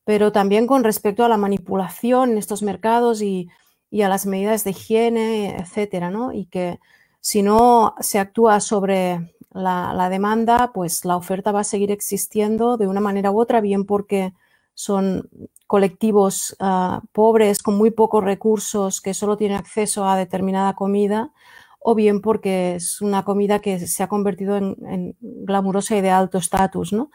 pero 0.04 0.30
también 0.30 0.68
con 0.68 0.84
respecto 0.84 1.24
a 1.24 1.28
la 1.28 1.36
manipulación 1.36 2.30
en 2.30 2.38
estos 2.38 2.62
mercados 2.62 3.22
y, 3.22 3.48
a 3.92 4.08
las 4.08 4.24
medidas 4.24 4.62
de 4.62 4.70
higiene, 4.70 5.56
etcétera, 5.56 6.10
¿no? 6.10 6.32
Y 6.32 6.46
que 6.46 6.78
si 7.20 7.42
no 7.42 7.96
se 7.98 8.20
actúa 8.20 8.60
sobre 8.60 9.34
la, 9.52 10.08
demanda, 10.08 10.72
pues 10.72 11.04
la 11.04 11.16
oferta 11.16 11.52
va 11.52 11.60
a 11.60 11.64
seguir 11.64 11.90
existiendo 11.90 12.76
de 12.76 12.86
una 12.86 13.00
manera 13.00 13.30
u 13.30 13.40
otra, 13.40 13.60
bien 13.60 13.84
porque 13.84 14.32
son 14.74 15.28
colectivos 15.66 16.56
ah, 16.60 17.02
pobres 17.12 17.62
con 17.62 17.76
muy 17.76 17.90
pocos 17.90 18.24
recursos 18.24 19.00
que 19.00 19.14
solo 19.14 19.36
tienen 19.36 19.58
acceso 19.58 20.08
a 20.08 20.16
determinada 20.16 20.74
comida 20.74 21.32
o 21.80 21.94
bien 21.94 22.20
porque 22.20 22.76
es 22.76 23.00
una 23.00 23.24
comida 23.24 23.60
que 23.60 23.78
se 23.78 24.02
ha 24.02 24.08
convertido 24.08 24.56
en, 24.56 25.16
glamurosa 25.20 25.96
y 25.96 26.00
de 26.02 26.10
alto 26.10 26.38
estatus, 26.38 26.92
¿no? 26.92 27.10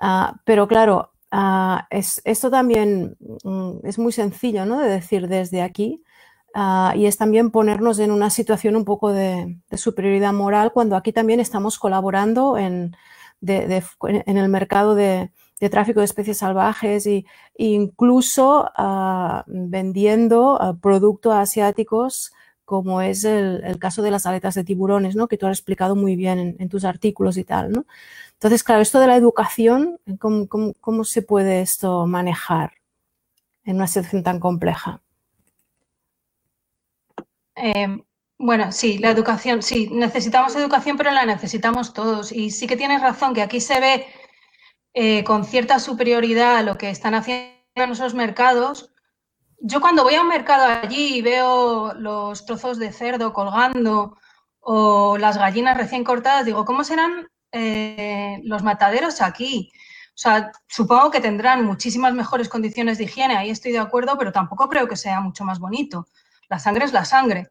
Ah, 0.00 0.40
pero 0.44 0.68
claro, 0.68 1.12
ah, 1.30 1.86
esto 1.90 2.50
también 2.50 3.16
mm, 3.44 3.78
es 3.84 3.98
muy 3.98 4.12
sencillo, 4.12 4.66
¿no? 4.66 4.80
De 4.80 4.90
decir 4.90 5.28
desde 5.28 5.62
aquí 5.62 6.02
ah, 6.56 6.94
y 6.96 7.06
es 7.06 7.16
también 7.18 7.50
ponernos 7.50 7.98
en 8.00 8.10
una 8.10 8.30
situación 8.30 8.76
un 8.76 8.84
poco 8.84 9.12
de, 9.12 9.58
superioridad 9.76 10.32
moral 10.32 10.72
cuando 10.72 10.96
aquí 10.96 11.12
también 11.12 11.40
estamos 11.40 11.78
colaborando 11.78 12.58
en 12.58 12.96
en 13.42 14.36
el 14.38 14.48
mercado 14.48 14.94
de, 14.94 15.30
tráfico 15.70 16.00
de 16.00 16.06
especies 16.06 16.38
salvajes 16.38 17.06
e 17.06 17.24
incluso 17.56 18.70
ah, 18.76 19.44
vendiendo 19.46 20.60
ah, 20.60 20.76
productos 20.80 21.34
asiáticos 21.34 22.32
como 22.64 23.00
es 23.00 23.24
el, 23.24 23.78
caso 23.78 24.02
de 24.02 24.10
las 24.10 24.26
aletas 24.26 24.54
de 24.56 24.64
tiburones, 24.64 25.14
¿no? 25.14 25.28
que 25.28 25.38
tú 25.38 25.46
has 25.46 25.56
explicado 25.56 25.94
muy 25.94 26.16
bien 26.16 26.56
en, 26.58 26.68
tus 26.68 26.84
artículos 26.84 27.36
y 27.36 27.44
tal. 27.44 27.70
¿no? 27.70 27.86
Entonces, 28.32 28.64
claro, 28.64 28.82
esto 28.82 28.98
de 28.98 29.06
la 29.06 29.16
educación, 29.16 30.00
¿cómo, 30.18 31.04
se 31.04 31.22
puede 31.22 31.60
esto 31.62 32.06
manejar 32.08 32.72
en 33.64 33.76
una 33.76 33.86
situación 33.86 34.24
tan 34.24 34.40
compleja? 34.40 35.00
Em, 37.56 38.02
bueno, 38.38 38.70
sí, 38.70 38.98
la 38.98 39.10
educación, 39.10 39.62
sí, 39.62 39.88
necesitamos 39.90 40.54
educación, 40.56 40.96
pero 40.96 41.10
la 41.10 41.24
necesitamos 41.26 41.94
todos. 41.94 42.32
Y 42.32 42.50
sí 42.50 42.66
que 42.66 42.76
tienes 42.76 43.00
razón 43.02 43.34
que 43.34 43.42
aquí 43.42 43.60
se 43.60 43.80
ve 43.80 44.06
eh, 44.94 45.24
con 45.24 45.44
cierta 45.44 45.78
superioridad 45.80 46.64
lo 46.64 46.78
que 46.78 46.90
están 46.90 47.14
haciendo 47.14 47.56
en 47.74 47.90
esos 47.92 48.14
mercados. 48.14 48.92
Yo 49.58 49.80
cuando 49.80 50.04
voy 50.04 50.14
a 50.16 50.22
un 50.22 50.28
mercado 50.28 50.66
allí 50.66 51.16
y 51.16 51.22
veo 51.22 51.94
los 51.94 52.44
trozos 52.46 52.78
de 52.78 52.92
cerdo 52.92 53.32
colgando 53.32 54.18
o 54.60 55.18
las 55.18 55.38
gallinas 55.38 55.76
recién 55.76 56.04
cortadas, 56.04 56.44
digo, 56.44 56.64
¿cómo 56.66 56.84
serán 56.84 57.28
eh, 57.52 58.40
los 58.44 58.62
mataderos 58.62 59.22
aquí? 59.22 59.70
O 60.10 60.18
sea, 60.18 60.52
supongo 60.68 61.10
que 61.10 61.20
tendrán 61.20 61.64
muchísimas 61.64 62.14
mejores 62.14 62.48
condiciones 62.48 62.98
de 62.98 63.04
higiene, 63.04 63.36
ahí 63.36 63.50
estoy 63.50 63.72
de 63.72 63.78
acuerdo, 63.78 64.16
pero 64.18 64.32
tampoco 64.32 64.68
creo 64.68 64.88
que 64.88 64.96
sea 64.96 65.20
mucho 65.20 65.44
más 65.44 65.58
bonito. 65.58 66.06
La 66.48 66.58
sangre 66.58 66.84
es 66.84 66.92
la 66.92 67.04
sangre. 67.04 67.48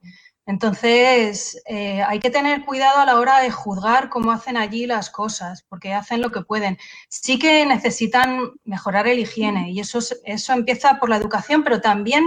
Entonces, 0.47 1.59
eh, 1.65 2.03
hay 2.03 2.19
que 2.19 2.29
tener 2.29 2.65
cuidado 2.65 2.99
a 2.99 3.05
la 3.05 3.15
hora 3.15 3.39
de 3.39 3.49
juzgar 3.49 4.09
cómo 4.09 4.31
hacen 4.31 4.57
allí 4.57 4.85
las 4.85 5.09
cosas, 5.09 5.63
porque 5.67 5.93
hacen 5.93 6.21
lo 6.21 6.31
que 6.31 6.41
pueden. 6.41 6.77
Sí 7.09 7.39
que 7.39 7.65
necesitan 7.65 8.51
mejorar 8.63 9.07
el 9.07 9.19
higiene 9.19 9.71
y 9.71 9.79
eso, 9.79 9.99
eso 10.23 10.53
empieza 10.53 10.99
por 10.99 11.09
la 11.09 11.17
educación, 11.17 11.63
pero 11.63 11.81
también 11.81 12.23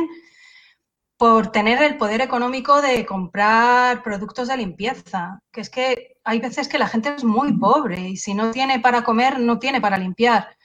por 1.16 1.50
tener 1.50 1.82
el 1.82 1.96
poder 1.96 2.20
económico 2.20 2.80
de 2.80 3.04
comprar 3.04 4.02
productos 4.02 4.48
de 4.48 4.56
limpieza, 4.56 5.40
que 5.52 5.60
es 5.60 5.70
que 5.70 6.16
hay 6.24 6.38
veces 6.38 6.68
que 6.68 6.78
la 6.78 6.86
gente 6.86 7.12
es 7.16 7.24
muy 7.24 7.52
pobre 7.54 8.00
y 8.10 8.16
si 8.16 8.34
no 8.34 8.52
tiene 8.52 8.78
para 8.78 9.02
comer, 9.02 9.40
no 9.40 9.58
tiene 9.58 9.80
para 9.80 9.98
limpiar. 9.98 10.56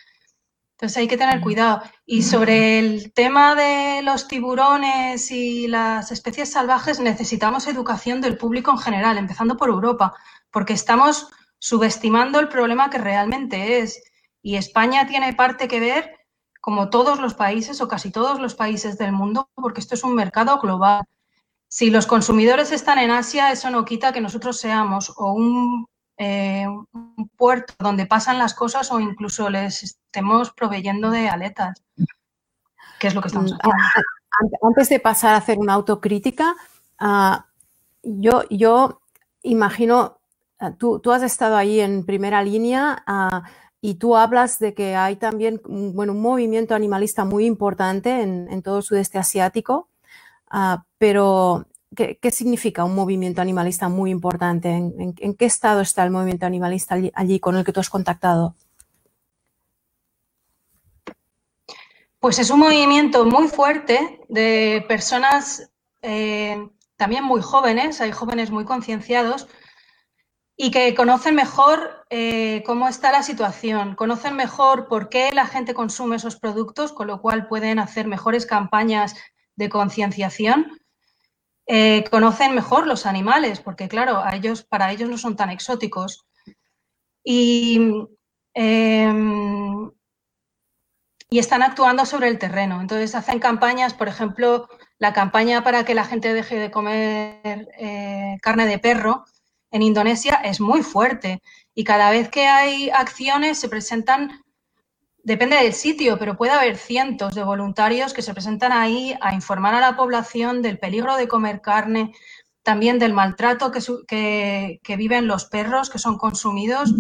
Entonces 0.74 0.98
hay 0.98 1.08
que 1.08 1.18
tener 1.18 1.40
cuidado. 1.42 1.82
Y 2.06 2.24
sobre 2.24 2.80
el 2.80 3.14
tema 3.14 3.56
de 3.56 4.02
los 4.02 4.28
tiburones 4.28 5.32
y 5.32 5.68
las 5.68 6.12
especies 6.12 6.52
salvajes, 6.52 7.00
necesitamos 7.00 7.68
educación 7.68 8.22
del 8.22 8.38
público 8.38 8.72
en 8.72 8.80
general, 8.80 9.18
empezando 9.18 9.56
por 9.56 9.70
Europa, 9.70 10.14
porque 10.52 10.74
estamos 10.74 11.30
subestimando 11.60 12.40
el 12.40 12.50
problema 12.50 12.90
que 12.90 12.98
realmente 12.98 13.80
es. 13.80 14.04
Y 14.42 14.56
España 14.58 15.08
tiene 15.08 15.34
parte 15.34 15.68
que 15.68 15.80
ver, 15.80 16.18
como 16.60 16.90
todos 16.90 17.20
los 17.20 17.34
países 17.34 17.80
o 17.80 17.88
casi 17.88 18.12
todos 18.12 18.40
los 18.40 18.56
países 18.56 18.98
del 18.98 19.12
mundo, 19.12 19.50
porque 19.56 19.80
esto 19.80 19.96
es 19.96 20.04
un 20.04 20.16
mercado 20.16 20.60
global. 20.60 21.04
Si 21.68 21.90
los 21.90 22.08
consumidores 22.08 22.72
están 22.72 23.00
en 23.00 23.12
Asia, 23.12 23.52
eso 23.52 23.70
no 23.70 23.86
quita 23.86 24.12
que 24.12 24.22
nosotros 24.22 24.60
seamos 24.60 25.14
o 25.18 25.34
un 25.34 25.88
eh, 26.24 26.66
un 26.68 27.30
puerto 27.36 27.74
donde 27.80 28.06
pasan 28.06 28.38
las 28.38 28.54
cosas 28.54 28.90
o 28.94 29.00
incluso 29.02 29.50
les 29.50 29.84
estemos 29.84 30.52
proveyendo 30.52 31.12
de 31.12 31.28
aletas, 31.28 31.84
que 32.98 33.08
es 33.08 33.14
lo 33.14 33.22
que 33.22 33.28
estamos 33.28 33.52
mm, 33.52 33.56
haciendo. 33.56 33.84
Antes 34.62 34.88
de 34.88 35.00
pasar 35.02 35.34
a 35.34 35.38
hacer 35.38 35.60
una 35.60 35.74
autocrítica, 35.74 36.56
ah, 36.98 37.48
yo, 38.04 38.44
yo 38.50 39.02
imagino, 39.42 40.18
ah, 40.60 40.72
tú, 40.72 41.00
tú, 41.00 41.12
has 41.12 41.24
estado 41.24 41.58
ahí 41.58 41.82
en 41.82 42.06
primera 42.06 42.42
línea 42.42 43.04
ah, 43.06 43.44
y 43.82 43.96
tú 43.96 44.16
hablas 44.16 44.60
de 44.60 44.74
que 44.74 44.96
hay 44.96 45.18
también 45.18 45.62
bueno, 45.66 46.14
un 46.14 46.22
movimiento 46.22 46.74
animalista 46.74 47.26
muy 47.26 47.46
importante 47.46 48.22
en, 48.22 48.48
en 48.50 48.62
todo 48.62 48.78
el 48.78 48.84
sudeste 48.84 49.18
asiático, 49.18 49.90
pero 50.98 51.66
¿Qué, 51.96 52.32
significa 52.32 52.84
un 52.84 52.96
movimiento 52.96 53.42
animalista 53.42 53.90
muy 53.90 54.10
importante? 54.12 54.70
¿En, 54.70 55.36
qué 55.36 55.46
estado 55.46 55.82
está 55.82 56.04
el 56.04 56.12
movimiento 56.12 56.46
animalista 56.46 56.96
allí, 57.14 57.40
con 57.40 57.56
el 57.56 57.64
que 57.64 57.72
tú 57.72 57.80
has 57.80 57.90
contactado? 57.90 58.56
Pues 62.20 62.40
es 62.40 62.50
un 62.50 62.60
movimiento 62.60 63.26
muy 63.26 63.48
fuerte 63.48 64.22
de 64.30 64.84
personas 64.88 65.70
eh, 66.02 66.70
también 66.96 67.24
muy 67.24 67.42
jóvenes, 67.42 68.02
hay 68.02 68.12
jóvenes 68.12 68.50
muy 68.50 68.66
concienciados 68.66 69.48
y 70.56 70.72
que 70.72 70.96
conocen 70.96 71.36
mejor 71.36 72.06
eh, 72.10 72.64
cómo 72.66 72.88
está 72.88 73.12
la 73.12 73.24
situación, 73.24 73.96
conocen 73.96 74.36
mejor 74.36 74.88
por 74.88 75.10
qué 75.10 75.32
la 75.34 75.48
gente 75.48 75.74
consume 75.74 76.16
esos 76.16 76.38
productos, 76.38 76.94
con 76.94 77.08
lo 77.08 77.22
cual 77.22 77.48
pueden 77.48 77.80
hacer 77.80 78.08
mejores 78.08 78.46
campañas 78.46 79.16
de 79.56 79.70
concienciación 79.70 80.80
eh, 81.68 82.04
conocen 82.12 82.56
mejor 82.56 82.88
los 82.88 83.06
animales, 83.06 83.60
porque 83.60 83.88
claro, 83.88 84.20
a 84.24 84.36
ellos, 84.36 84.64
para 84.64 84.92
ellos 84.92 85.10
no 85.10 85.18
son 85.18 85.36
tan 85.36 85.50
exóticos. 85.50 86.26
Y, 87.24 87.80
em, 88.54 89.92
y 91.30 91.40
están 91.40 91.64
actuando 91.64 92.06
sobre 92.06 92.28
el 92.28 92.38
terreno. 92.38 92.80
Entonces 92.82 93.16
hacen 93.16 93.40
campañas, 93.40 93.94
por 93.94 94.08
ejemplo, 94.08 94.70
la 95.00 95.14
campaña 95.14 95.64
para 95.64 95.84
que 95.84 95.96
la 95.96 96.06
gente 96.06 96.34
deje 96.34 96.58
de 96.58 96.70
comer 96.72 97.70
eh, 97.80 98.38
carne 98.42 98.68
de 98.68 98.78
perro 98.80 99.26
en 99.72 99.82
Indonesia 99.82 100.36
es 100.44 100.60
muy 100.62 100.84
fuerte. 100.84 101.42
Y 101.74 101.84
cada 101.86 102.12
vez 102.12 102.30
que 102.30 102.46
hay 102.46 102.90
acciones 102.92 103.58
se 103.60 103.70
presentan 103.70 104.44
Depende 105.24 105.56
del 105.56 105.72
sitio, 105.72 106.20
pero 106.20 106.36
puede 106.36 106.52
haber 106.52 106.76
cientos 106.76 107.34
de 107.34 107.46
voluntarios 107.46 108.14
que 108.14 108.22
se 108.22 108.34
presentan 108.34 108.74
ahí 108.74 109.16
a 109.22 109.34
informar 109.34 109.74
a 109.74 109.80
la 109.80 109.96
población 109.96 110.62
del 110.62 110.80
peligro 110.80 111.16
de 111.16 111.30
comer 111.30 111.62
carne, 111.62 112.14
también 112.62 113.00
del 113.00 113.14
maltrato 113.14 113.72
que, 113.72 114.80
viven 114.98 115.28
los 115.28 115.46
perros 115.46 115.90
que 115.90 115.98
son 115.98 116.18
consumidos 116.18 116.94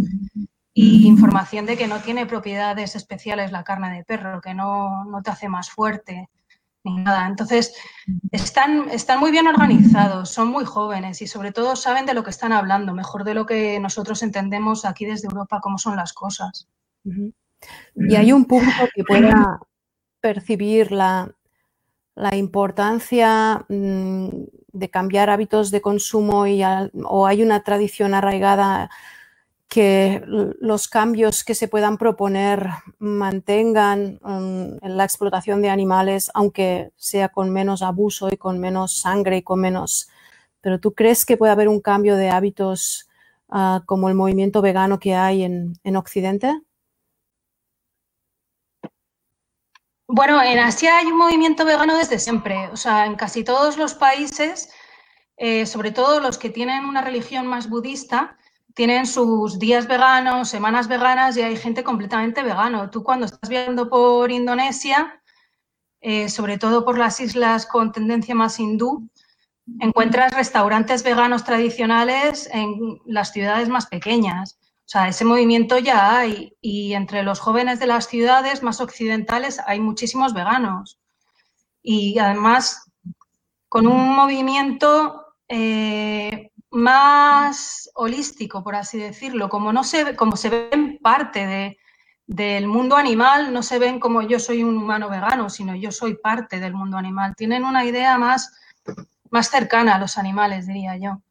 y 0.74 1.06
información 1.06 1.65
de 1.65 1.75
que 1.75 1.88
no 1.88 2.00
tiene 2.00 2.25
propiedades 2.25 2.96
especiales 2.96 3.51
la 3.51 3.65
carne 3.65 3.94
de 3.94 4.06
perro, 4.06 4.39
que 4.39 4.53
no, 4.53 5.06
te 5.22 5.32
hace 5.32 5.50
más 5.50 5.70
fuerte 5.70 6.30
ni 6.86 6.96
nada. 6.96 7.27
Entonces, 7.27 7.75
están, 8.32 8.89
están 8.89 9.20
muy 9.20 9.32
bien 9.32 9.48
organizados, 9.48 10.30
son 10.30 10.48
muy 10.48 10.63
jóvenes 10.63 11.22
y 11.22 11.27
sobre 11.27 11.51
todo 11.51 11.75
saben 11.75 12.06
de 12.06 12.13
lo 12.13 12.24
que 12.24 12.30
están 12.30 12.53
hablando, 12.53 12.94
mejor 12.94 13.25
de 13.25 13.34
lo 13.34 13.46
que 13.46 13.82
nosotros 13.82 14.24
entendemos 14.24 14.86
aquí 14.86 15.06
desde 15.06 15.27
Europa 15.27 15.60
cómo 15.62 15.77
son 15.77 15.98
las 15.98 16.13
cosas. 16.13 16.70
Y 17.96 18.15
hay 18.15 18.32
un 18.32 18.46
público 18.46 18.88
que 18.93 19.03
pueda 19.03 19.60
percibir 20.20 20.91
la, 20.91 21.34
importancia 22.34 23.65
mm, 23.67 24.29
de 24.72 24.89
cambiar 24.89 25.29
hábitos 25.29 25.72
de 25.72 25.82
consumo 25.82 26.48
y 26.48 26.62
o 27.03 27.27
hay 27.27 27.43
una 27.43 27.63
tradición 27.63 28.13
arraigada 28.13 28.89
que 29.74 30.22
los 30.27 30.88
cambios 30.88 31.43
que 31.43 31.55
se 31.55 31.67
puedan 31.67 31.98
proponer 31.98 32.70
mantengan 33.00 34.20
mm, 34.22 34.86
la 34.86 35.03
explotación 35.03 35.63
de 35.63 35.72
animales, 35.72 36.29
aunque 36.36 36.91
sea 36.96 37.29
con 37.29 37.50
menos 37.50 37.82
abuso 37.82 38.29
y 38.32 38.38
con 38.38 38.60
menos 38.60 38.96
sangre 38.96 39.38
y 39.38 39.41
con 39.41 39.60
menos... 39.60 40.10
Pero 40.62 40.79
¿tú 40.79 40.93
crees 40.93 41.25
que 41.25 41.38
puede 41.38 41.51
haber 41.53 41.70
un 41.70 41.82
cambio 41.82 42.17
de 42.17 42.29
hábitos 42.29 43.10
ah, 43.50 43.82
como 43.88 44.10
el 44.10 44.15
movimiento 44.15 44.62
vegano 44.62 45.00
que 45.00 45.15
hay 45.15 45.41
en, 45.41 45.74
en 45.84 45.96
Occidente? 45.96 46.53
Bueno, 50.07 50.41
en 50.43 50.60
Asia 50.60 50.98
hay 50.98 51.07
un 51.07 51.17
movimiento 51.17 51.65
vegano 51.65 51.98
desde 51.98 52.19
siempre. 52.19 52.67
O 52.72 52.77
sea, 52.77 53.05
en 53.05 53.15
casi 53.15 53.43
todos 53.43 53.77
los 53.77 53.93
países, 53.93 54.69
eh, 55.38 55.65
sobre 55.65 55.91
todo 55.91 56.19
los 56.19 56.38
que 56.38 56.50
tienen 56.50 56.86
una 56.86 57.01
religión 57.01 57.48
más 57.48 57.69
budista, 57.69 58.38
tienen 58.74 59.05
sus 59.05 59.60
días 59.60 59.88
veganos, 59.88 60.50
semanas 60.50 60.88
veganas 60.88 61.38
y 61.38 61.41
hay 61.41 61.55
gente 61.57 61.83
completamente 61.83 62.43
vegano. 62.43 62.89
Tú 62.89 63.03
cuando 63.03 63.25
estás 63.25 63.50
viendo 63.50 63.89
por 63.89 64.31
Indonesia, 64.31 65.22
eh, 66.01 66.27
sobre 66.29 66.57
todo 66.57 66.83
por 66.83 66.98
las 66.98 67.19
islas 67.19 67.65
con 67.65 67.91
tendencia 67.91 68.36
más 68.36 68.60
hindú, 68.60 69.10
encuentras 69.79 70.33
restaurantes 70.33 71.03
veganos 71.03 71.45
tradicionales 71.45 72.50
en 72.51 73.00
las 73.05 73.31
ciudades 73.31 73.69
más 73.69 73.88
pequeñas. 73.88 74.60
O 74.86 74.90
sea, 74.94 75.08
ese 75.08 75.25
movimiento 75.25 75.78
ya 75.80 76.18
hay 76.18 76.56
y 76.62 76.94
entre 76.94 77.24
los 77.24 77.40
jóvenes 77.40 77.80
de 77.80 77.88
las 77.88 78.08
ciudades 78.08 78.63
más 78.63 78.82
occidentales 78.82 79.60
hay 79.66 79.80
muchísimos 79.80 80.34
veganos. 80.34 81.00
Y 81.82 82.20
además 82.20 82.92
con 83.70 83.88
un 83.88 84.16
movimiento 84.16 85.36
eh, 85.48 86.52
más 86.70 87.90
holístico, 87.96 88.63
por 88.63 88.75
así 88.75 88.98
decirlo, 88.98 89.50
como, 89.50 89.72
no 89.72 89.84
se, 89.84 90.16
como 90.16 90.36
se 90.36 90.50
ven 90.50 91.00
parte 91.02 91.48
de, 91.48 91.78
del 92.28 92.68
mundo 92.68 92.96
animal, 92.96 93.54
no 93.54 93.63
se 93.63 93.80
ven 93.80 94.00
como 94.00 94.22
yo 94.22 94.40
soy 94.40 94.63
un 94.63 94.78
humano 94.78 95.10
vegano, 95.10 95.50
sino 95.50 95.75
yo 95.75 95.92
soy 95.92 96.16
parte 96.16 96.60
del 96.60 96.74
mundo 96.74 96.98
animal. 96.98 97.36
Tienen 97.36 97.63
una 97.63 97.86
idea 97.86 98.18
más, 98.18 98.54
más 99.30 99.50
cercana 99.50 99.96
a 99.96 100.00
los 100.00 100.18
animales, 100.18 100.68
diría 100.68 100.98
yo. 100.98 101.22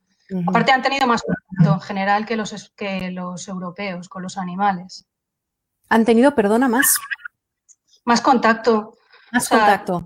Aparte 0.47 0.73
han 0.73 0.83
tenido 0.83 1.07
más 1.07 1.23
contacto 1.23 1.75
en 1.75 1.81
general 1.81 2.27
que 2.27 2.37
los, 2.37 2.73
que 2.77 3.11
los 3.11 3.49
europeos 3.49 4.09
con 4.09 4.23
los 4.23 4.39
animales. 4.39 5.07
¿Han 5.89 6.05
tenido, 6.05 6.35
perdona, 6.35 6.69
más? 6.69 6.99
Más 8.05 8.21
contacto. 8.21 8.97
Más 9.31 9.49
contacto. 9.49 10.05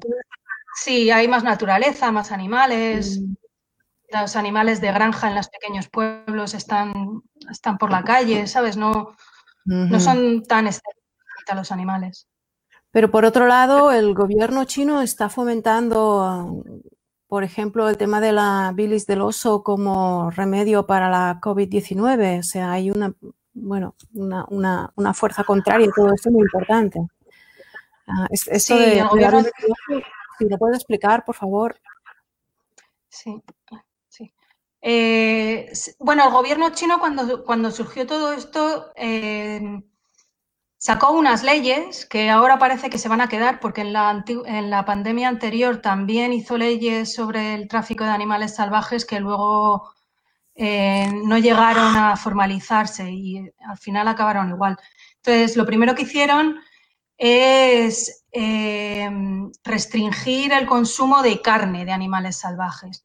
Sí, 0.75 1.11
hay 1.11 1.29
más 1.29 1.45
naturaleza, 1.45 2.13
más 2.13 2.33
animales. 2.33 3.21
Mm. 3.21 3.35
Los 4.21 4.37
animales 4.37 4.81
de 4.81 4.93
granja 4.93 5.29
en 5.29 5.35
los 5.35 5.49
pequeños 5.49 5.89
pueblos 5.89 6.55
están, 6.55 7.23
están 7.51 7.79
por 7.79 7.91
la 7.91 8.05
calle, 8.05 8.47
¿sabes? 8.47 8.77
No, 8.77 9.17
no 9.65 10.01
son 10.01 10.45
tan 10.45 10.69
a 10.69 11.55
los 11.55 11.73
animales. 11.73 12.29
Pero 12.91 13.11
por 13.11 13.25
otro 13.25 13.47
lado, 13.47 13.93
el 13.93 14.15
gobierno 14.15 14.65
chino 14.65 15.03
está 15.03 15.29
fomentando, 15.29 16.63
por 17.29 17.43
ejemplo, 17.45 17.89
el 17.89 17.97
tema 17.97 18.21
de 18.21 18.33
la 18.33 18.73
bilis 18.75 19.07
del 19.07 19.21
oso 19.21 19.63
como 19.63 20.31
remedio 20.31 20.87
para 20.87 21.11
la 21.11 21.41
COVID-19. 21.41 22.41
O 22.41 22.43
sea, 22.43 22.73
hay 22.73 22.91
una, 22.91 23.15
bueno, 23.53 23.97
una, 24.13 25.15
fuerza 25.15 25.45
contraria 25.45 25.87
y 25.87 25.91
todo 25.91 26.13
esto 26.15 26.31
muy 26.31 26.43
importante. 26.43 27.01
Ah, 28.07 28.29
esto 28.31 28.77
de, 28.77 29.05
si 30.39 30.49
lo 30.49 30.59
puedes 30.59 30.77
explicar, 30.77 31.25
por 31.25 31.35
favor. 31.35 31.81
Sí, 33.09 33.43
sí. 34.09 34.33
Eh, 34.81 35.73
bueno, 35.99 36.27
el 36.27 36.33
gobierno 36.33 36.71
chino 36.71 37.01
cuando, 37.01 37.45
cuando 37.45 37.71
surgió 37.71 38.07
todo 38.07 38.33
esto 38.33 38.93
eh, 38.95 39.83
sacó 40.87 41.11
unas 41.11 41.43
leyes 41.43 42.07
que 42.07 42.31
ahora 42.31 42.61
parece 42.61 42.91
que 42.91 42.99
se 42.99 43.09
van 43.09 43.21
a 43.21 43.29
quedar 43.29 43.59
porque 43.59 43.81
en 43.81 43.93
la, 43.93 44.25
en 44.45 44.71
la 44.71 44.85
pandemia 44.85 45.27
anterior 45.27 45.79
también 45.79 46.33
hizo 46.33 46.57
leyes 46.57 47.13
sobre 47.13 47.55
el 47.55 47.67
tráfico 47.67 48.05
de 48.05 48.11
animales 48.11 48.55
salvajes 48.55 49.05
que 49.05 49.19
luego 49.19 49.91
eh, 50.55 51.11
no 51.25 51.39
llegaron 51.39 51.97
a 51.97 52.17
formalizarse 52.17 53.11
y 53.11 53.51
al 53.69 53.79
final 53.79 54.07
acabaron 54.07 54.49
igual. 54.49 54.79
Entonces, 55.17 55.57
lo 55.57 55.67
primero 55.67 55.97
que 55.97 56.03
hicieron 56.03 56.55
es 57.19 58.25
eh, 58.31 59.11
restringir 59.65 60.53
el 60.53 60.67
consumo 60.67 61.21
de 61.21 61.43
carne 61.43 61.85
de 61.85 61.91
animales 61.91 62.37
salvajes. 62.37 63.05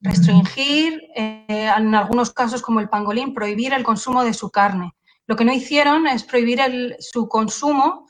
Restringir, 0.00 1.02
eh, 1.14 1.70
en 1.76 1.94
algunos 1.94 2.32
casos 2.32 2.62
como 2.62 2.80
el 2.80 2.88
pangolín, 2.88 3.34
prohibir 3.34 3.74
el 3.74 3.84
consumo 3.84 4.24
de 4.24 4.32
su 4.32 4.50
carne. 4.50 4.94
Lo 5.26 5.36
que 5.36 5.44
no 5.44 5.52
hicieron 5.52 6.06
es 6.06 6.24
prohibir 6.24 6.96
su 7.00 7.28
consumo 7.28 8.08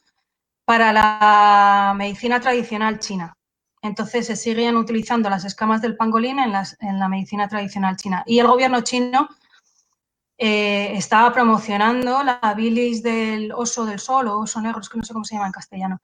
para 0.64 0.92
la 0.92 1.94
medicina 1.97 2.40
tradicional 2.40 2.99
china. 2.99 3.37
Entonces 3.83 4.26
se 4.26 4.37
siguen 4.37 4.76
utilizando 4.76 5.28
las 5.28 5.44
escamas 5.44 5.83
del 5.83 5.97
pangolín 5.97 6.38
en, 6.38 6.52
la 6.52 7.09
medicina 7.09 7.49
tradicional 7.49 7.97
china. 7.97 8.23
Y 8.26 8.38
el 8.38 8.47
gobierno 8.47 8.80
chino 8.80 9.28
eh, 10.38 10.97
estaba 10.97 11.33
promocionando 11.33 12.23
la 12.25 12.54
bilis 12.56 13.02
del 13.02 13.52
oso 13.52 13.85
del 13.85 13.99
sol 13.99 14.28
o 14.28 14.40
oso 14.40 14.61
negro, 14.61 14.80
es 14.80 14.88
que 14.88 14.99
no 14.99 15.04
sé 15.04 15.12
cómo 15.12 15.25
se 15.25 15.35
llama 15.35 15.47
en 15.47 15.52
castellano, 15.52 16.00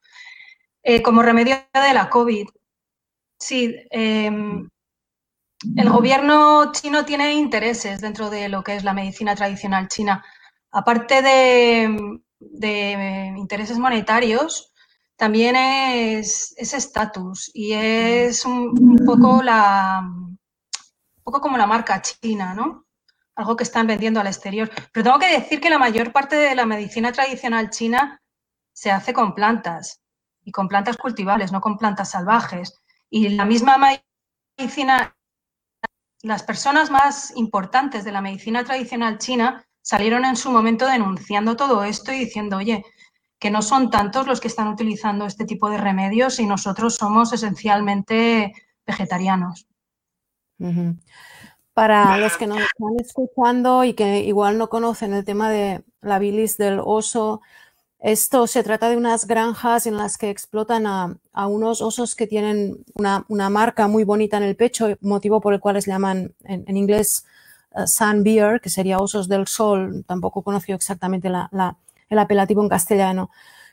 eh, 0.83 1.03
como 1.03 1.23
remedio 1.23 1.57
de 1.73 1.95
la 1.95 2.11
COVID. 2.11 2.49
Sí, 3.39 3.75
em, 3.91 4.69
el 5.77 5.91
gobierno 5.91 6.73
chino 6.73 7.05
tiene 7.07 7.33
intereses 7.33 8.01
dentro 8.01 8.29
de 8.29 8.49
lo 8.51 8.63
que 8.63 8.77
es 8.77 8.85
la 8.85 8.93
medicina 8.93 9.35
tradicional 9.35 9.89
china. 9.89 10.23
Aparte 10.73 11.23
de, 11.23 12.21
intereses 13.37 13.79
monetarios, 13.79 14.73
también 15.17 15.57
es 15.57 16.55
estatus 16.59 17.51
y 17.53 17.73
es 17.73 18.45
un, 18.45 18.75
un, 18.79 19.05
poco 19.05 19.43
la 19.43 20.01
un 20.03 20.39
poco 21.23 21.41
como 21.41 21.59
la 21.59 21.67
marca 21.67 22.01
china, 22.01 22.55
¿no? 22.55 22.87
algo 23.41 23.57
que 23.57 23.65
están 23.65 23.87
vendiendo 23.87 24.21
al 24.21 24.27
exterior. 24.27 24.71
Pero 24.93 25.05
tengo 25.05 25.19
que 25.19 25.33
decir 25.33 25.61
que 25.61 25.71
la 25.71 25.79
mayor 25.79 26.13
parte 26.13 26.37
de 26.37 26.55
la 26.55 26.67
medicina 26.67 27.13
tradicional 27.13 27.71
china 27.71 28.23
se 28.73 28.91
hace 28.91 29.13
con 29.13 29.35
plantas 29.35 30.01
y 30.45 30.53
con 30.53 30.69
plantas 30.69 30.97
cultivables, 30.97 31.53
no 31.53 31.61
con 31.61 31.79
plantas 31.79 32.11
salvajes. 32.11 32.81
Y 33.09 33.31
la 33.31 33.45
misma 33.45 33.77
medicina, 34.59 35.17
las 36.23 36.43
personas 36.43 36.91
más 36.91 37.37
importantes 37.37 38.05
de 38.05 38.13
la 38.13 38.21
medicina 38.21 38.65
tradicional 38.65 39.19
china 39.19 39.67
salieron 39.83 40.25
en 40.25 40.37
su 40.37 40.51
momento 40.51 40.87
denunciando 40.87 41.57
todo 41.57 41.85
esto 41.85 42.13
y 42.13 42.19
diciendo, 42.19 42.59
oye, 42.59 42.85
que 43.39 43.51
no 43.51 43.63
son 43.63 43.91
tantos 43.91 44.27
los 44.27 44.41
que 44.41 44.49
están 44.49 44.69
utilizando 44.69 45.25
este 45.25 45.47
tipo 45.47 45.71
de 45.71 45.79
remedios 45.79 46.39
y 46.41 46.47
nosotros 46.47 46.97
somos 46.97 47.33
esencialmente 47.33 48.53
vegetarianos. 48.87 49.67
Para 51.73 52.19
los 52.19 52.37
que 52.37 52.47
nos 52.47 52.59
están 52.59 52.97
escuchando 52.99 53.85
y 53.85 53.95
que 53.95 54.21
igual 54.21 54.59
no 54.59 54.69
conocen 54.69 55.15
el 55.15 55.25
tema 55.25 55.49
de 55.49 55.83
la 56.03 56.19
bilis 56.19 56.59
del 56.59 56.81
oso, 56.85 57.41
esto 58.01 58.47
se 58.47 58.63
trata 58.63 58.89
de 58.89 58.97
unas 58.97 59.27
granjas 59.27 59.87
en 59.87 59.97
las 59.97 60.17
que 60.17 60.31
explotan 60.31 60.87
a, 60.87 61.47
unos 61.47 61.83
osos 61.83 62.15
que 62.15 62.27
tienen 62.27 62.85
una, 62.95 63.51
marca 63.51 63.89
muy 63.89 64.05
bonita 64.05 64.39
en 64.39 64.43
el 64.43 64.57
pecho, 64.57 64.97
motivo 65.01 65.41
por 65.41 65.53
el 65.53 65.61
cual 65.61 65.75
les 65.75 65.87
llaman 65.87 66.35
en, 66.45 66.77
inglés 66.77 67.27
sun 67.87 68.23
bear, 68.23 68.61
que 68.61 68.71
sería 68.71 68.99
osos 68.99 69.29
del 69.29 69.47
sol. 69.47 70.05
Tampoco 70.07 70.43
conoció 70.43 70.75
exactamente 70.75 71.29
el 71.29 72.19
apelativo 72.19 72.63
en 72.63 72.69
castellano 72.69 73.31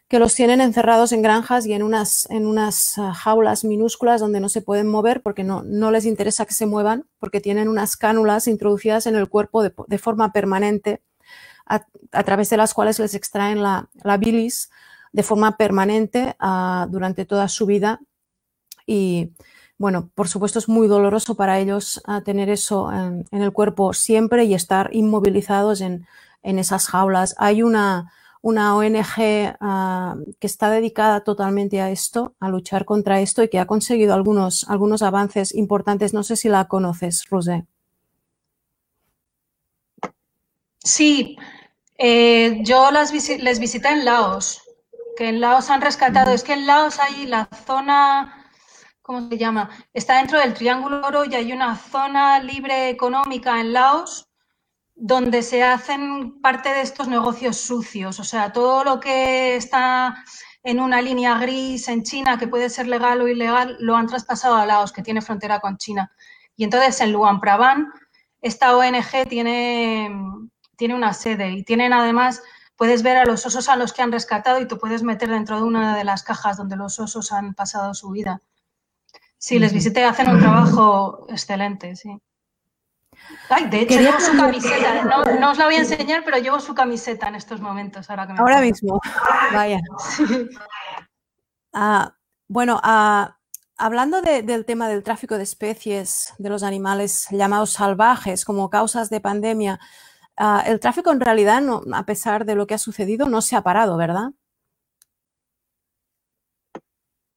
que 0.07 0.19
los 0.19 0.35
tienen 0.35 0.61
encerrados 0.61 1.11
en 1.11 1.21
granjas 1.21 1.65
y 1.65 1.73
en 1.73 1.83
unas, 1.83 2.29
en 2.29 2.45
unas 2.45 2.97
ah, 2.97 3.13
jaulas 3.13 3.65
minúsculas 3.65 4.21
donde 4.21 4.39
no 4.39 4.47
se 4.47 4.61
pueden 4.61 4.87
mover 4.87 5.21
porque 5.21 5.43
no, 5.43 5.63
no 5.63 5.91
les 5.91 6.05
interesa 6.05 6.45
que 6.45 6.53
se 6.53 6.65
muevan, 6.65 7.05
porque 7.19 7.41
tienen 7.41 7.67
unas 7.67 7.97
cánulas 7.97 8.47
introducidas 8.47 9.05
en 9.05 9.15
el 9.15 9.27
cuerpo 9.27 9.63
de, 9.63 9.97
forma 9.97 10.31
permanente, 10.31 11.01
a, 11.65 11.83
través 12.23 12.49
de 12.49 12.57
las 12.57 12.73
cuales 12.73 12.99
les 12.99 13.13
extraen 13.15 13.61
la, 13.61 13.89
bilis 14.17 14.69
de 15.11 15.23
forma 15.23 15.57
permanente 15.57 16.35
ah, 16.39 16.87
durante 16.89 17.25
toda 17.25 17.49
su 17.49 17.65
vida. 17.65 17.99
Y 18.85 19.33
bueno, 19.77 20.09
por 20.15 20.27
supuesto 20.27 20.59
es 20.59 20.67
muy 20.67 20.87
doloroso 20.87 21.35
para 21.35 21.59
ellos 21.59 22.01
ah, 22.05 22.21
tener 22.21 22.49
eso 22.49 22.91
en, 22.91 23.25
el 23.31 23.51
cuerpo 23.51 23.93
siempre 23.93 24.45
y 24.45 24.53
estar 24.53 24.89
inmovilizados 24.93 25.81
en, 25.81 26.07
en 26.43 26.59
esas 26.59 26.87
jaulas. 26.87 27.35
Hay 27.37 27.61
una 27.63 28.11
una 28.41 28.75
ONG 28.75 29.55
ah, 29.59 30.15
que 30.39 30.47
está 30.47 30.69
dedicada 30.69 31.21
totalmente 31.21 31.81
a 31.81 31.91
esto, 31.91 32.35
a 32.39 32.49
luchar 32.49 32.85
contra 32.85 33.19
esto 33.19 33.43
y 33.43 33.49
que 33.49 33.59
ha 33.59 33.65
conseguido 33.65 34.13
algunos, 34.13 34.65
algunos 34.69 35.01
avances 35.01 35.53
importantes. 35.53 36.13
No 36.13 36.23
sé 36.23 36.37
si 36.37 36.47
la 36.47 36.65
conoces, 36.65 37.25
Rosé. 37.29 37.65
Sí, 40.81 41.35
eh, 41.97 42.59
yo 42.61 42.91
las 42.91 43.11
les 43.11 43.59
visité 43.59 43.89
en 43.89 44.05
Laos, 44.05 44.61
que 45.17 45.27
en 45.27 45.41
Laos 45.41 45.69
han 45.69 45.81
rescatado. 45.81 46.31
Es 46.31 46.43
que 46.43 46.53
en 46.53 46.65
Laos 46.65 46.99
hay 46.99 47.25
la 47.25 47.49
zona, 47.65 48.46
¿cómo 49.07 49.29
se 49.29 49.37
llama? 49.37 49.69
Está 49.93 50.17
dentro 50.17 50.37
del 50.37 50.53
Triángulo 50.53 51.01
Oro 51.07 51.23
y 51.23 51.33
hay 51.33 51.53
una 51.53 51.77
zona 51.77 52.41
libre 52.41 52.89
económica 52.89 53.61
en 53.61 53.71
Laos 53.71 54.27
donde 54.95 55.43
se 55.43 55.63
hacen 55.63 56.41
parte 56.41 56.67
de 56.69 56.81
estos 56.81 57.07
negocios 57.07 57.55
sucios, 57.55 58.19
o 58.19 58.25
sea, 58.25 58.51
todo 58.51 58.83
lo 58.83 58.99
que 58.99 59.55
está 59.55 60.25
en 60.61 60.81
una 60.81 61.01
línea 61.01 61.37
gris 61.37 61.87
en 61.87 62.03
China, 62.03 62.37
que 62.37 62.49
puede 62.49 62.69
ser 62.69 62.87
legal 62.87 63.21
o 63.21 63.29
ilegal, 63.29 63.77
lo 63.79 63.95
han 63.95 64.07
traspasado 64.07 64.55
a 64.55 64.65
Laos, 64.65 64.91
que 64.91 65.03
tiene 65.03 65.21
frontera 65.21 65.61
con 65.61 65.77
China. 65.77 66.11
Y 66.57 66.65
entonces 66.65 66.99
en 66.99 67.13
Luang 67.13 67.39
Prabang, 67.39 67.87
esta 68.41 68.75
ONG 68.75 69.29
tiene, 69.29 70.11
tiene 70.75 70.95
una 70.95 71.13
sede 71.13 71.51
y 71.51 71.63
tienen 71.63 71.93
además, 71.93 72.43
puedes 72.75 73.03
ver 73.03 73.15
a 73.15 73.25
los 73.25 73.45
osos 73.45 73.69
a 73.69 73.77
los 73.77 73.93
que 73.93 74.01
han 74.01 74.11
rescatado 74.11 74.59
y 74.59 74.67
te 74.67 74.75
puedes 74.75 75.03
meter 75.03 75.29
dentro 75.29 75.55
de 75.55 75.63
una 75.63 75.95
de 75.95 76.03
las 76.03 76.23
cajas 76.23 76.57
donde 76.57 76.75
los 76.75 76.99
osos 76.99 77.31
han 77.31 77.53
pasado 77.53 77.93
su 77.93 78.09
vida. 78.09 78.41
Sí, 79.37 79.59
les 79.59 79.71
visité, 79.71 80.03
hacen 80.03 80.29
un 80.29 80.39
trabajo 80.39 81.25
excelente, 81.29 81.95
sí. 81.95 82.09
Ay, 83.49 83.69
de 83.69 83.81
hecho, 83.81 83.99
llevo 83.99 84.19
su 84.19 84.35
camiseta. 84.35 85.03
No, 85.39 85.51
os 85.51 85.57
la 85.57 85.65
voy 85.65 85.75
a 85.75 85.79
enseñar, 85.79 86.23
pero 86.23 86.37
llevo 86.37 86.59
su 86.59 86.73
camiseta 86.73 87.27
en 87.27 87.35
estos 87.35 87.61
momentos. 87.61 88.09
Ahora, 88.09 88.27
que 88.27 88.33
me 88.33 88.39
ahora 88.39 88.61
mismo. 88.61 88.99
Vaya. 89.53 89.79
Ah, 91.73 92.15
bueno, 92.47 92.79
ah, 92.81 93.37
hablando 93.77 94.21
del 94.21 94.65
tema 94.65 94.87
del 94.89 95.03
tráfico 95.03 95.37
de 95.37 95.43
especies 95.43 96.33
de 96.39 96.49
los 96.49 96.63
animales 96.63 97.27
llamados 97.29 97.71
salvajes 97.71 98.45
como 98.45 98.69
causas 98.69 99.09
de 99.09 99.21
pandemia, 99.21 99.79
ah, 100.37 100.63
el 100.65 100.79
tráfico 100.79 101.11
en 101.11 101.19
realidad, 101.19 101.61
a 101.93 102.05
pesar 102.05 102.45
de 102.45 102.55
lo 102.55 102.65
que 102.65 102.73
ha 102.73 102.79
sucedido, 102.79 103.29
no 103.29 103.41
se 103.41 103.55
ha 103.55 103.61
parado, 103.61 103.97
¿verdad? 103.97 104.31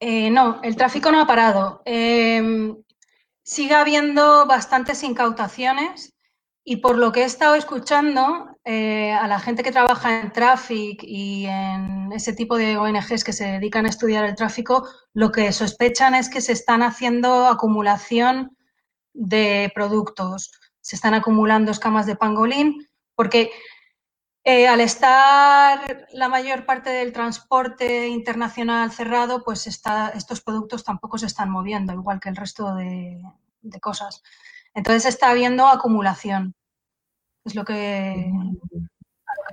Eh, 0.01 0.31
no, 0.31 0.61
el 0.63 0.77
tráfico 0.77 1.13
no 1.13 1.21
ha 1.21 1.27
parado. 1.27 1.83
Em, 1.85 2.77
sigue 3.43 3.75
habiendo 3.75 4.47
bastantes 4.47 5.03
incautaciones 5.03 6.15
y 6.65 6.77
por 6.77 6.97
lo 6.97 7.13
que 7.13 7.23
he 7.23 7.25
estado 7.25 7.55
escuchando 7.55 8.57
eh, 8.65 9.13
a 9.13 9.27
la 9.27 9.41
gente 9.41 9.63
que 9.63 9.73
trabaja 9.73 10.21
en 10.21 10.33
Traffic 10.33 11.03
y 11.03 11.47
en 11.47 12.13
ese 12.13 12.33
tipo 12.33 12.57
de 12.57 12.79
ONGs 12.79 13.25
que 13.25 13.33
se 13.33 13.45
dedican 13.45 13.87
a 13.87 13.91
estudiar 13.91 14.25
el 14.25 14.37
tráfico, 14.37 14.89
lo 15.13 15.33
que 15.33 15.53
sospechan 15.53 16.15
es 16.15 16.31
que 16.31 16.41
se 16.41 16.53
están 16.53 16.83
haciendo 16.83 17.47
acumulación 17.47 18.57
de 19.13 19.71
productos, 19.75 20.51
se 20.81 20.97
están 20.97 21.15
acumulando 21.15 21.71
escamas 21.73 22.07
de 22.07 22.17
pangolín, 22.17 22.87
porque 23.15 23.51
eh, 24.43 24.67
al 24.67 24.81
estar 24.81 26.07
la 26.13 26.29
mayor 26.29 26.65
parte 26.65 26.91
del 26.91 27.13
transporte 27.13 28.09
internacional 28.09 28.91
cerrado, 28.91 29.45
pues 29.45 29.67
estos 29.67 30.41
productos 30.41 30.83
tampoco 30.83 31.19
se 31.19 31.27
están 31.27 31.51
moviendo, 31.51 31.93
igual 31.93 32.21
que 32.21 32.31
el 32.31 32.37
resto 32.37 32.75
de, 32.75 33.21
cosas. 33.81 34.23
Entonces 34.75 35.07
está 35.07 35.31
habiendo 35.31 35.67
acumulación. 35.67 36.55
Es 37.45 37.55
lo 37.55 37.65
que, 37.65 38.33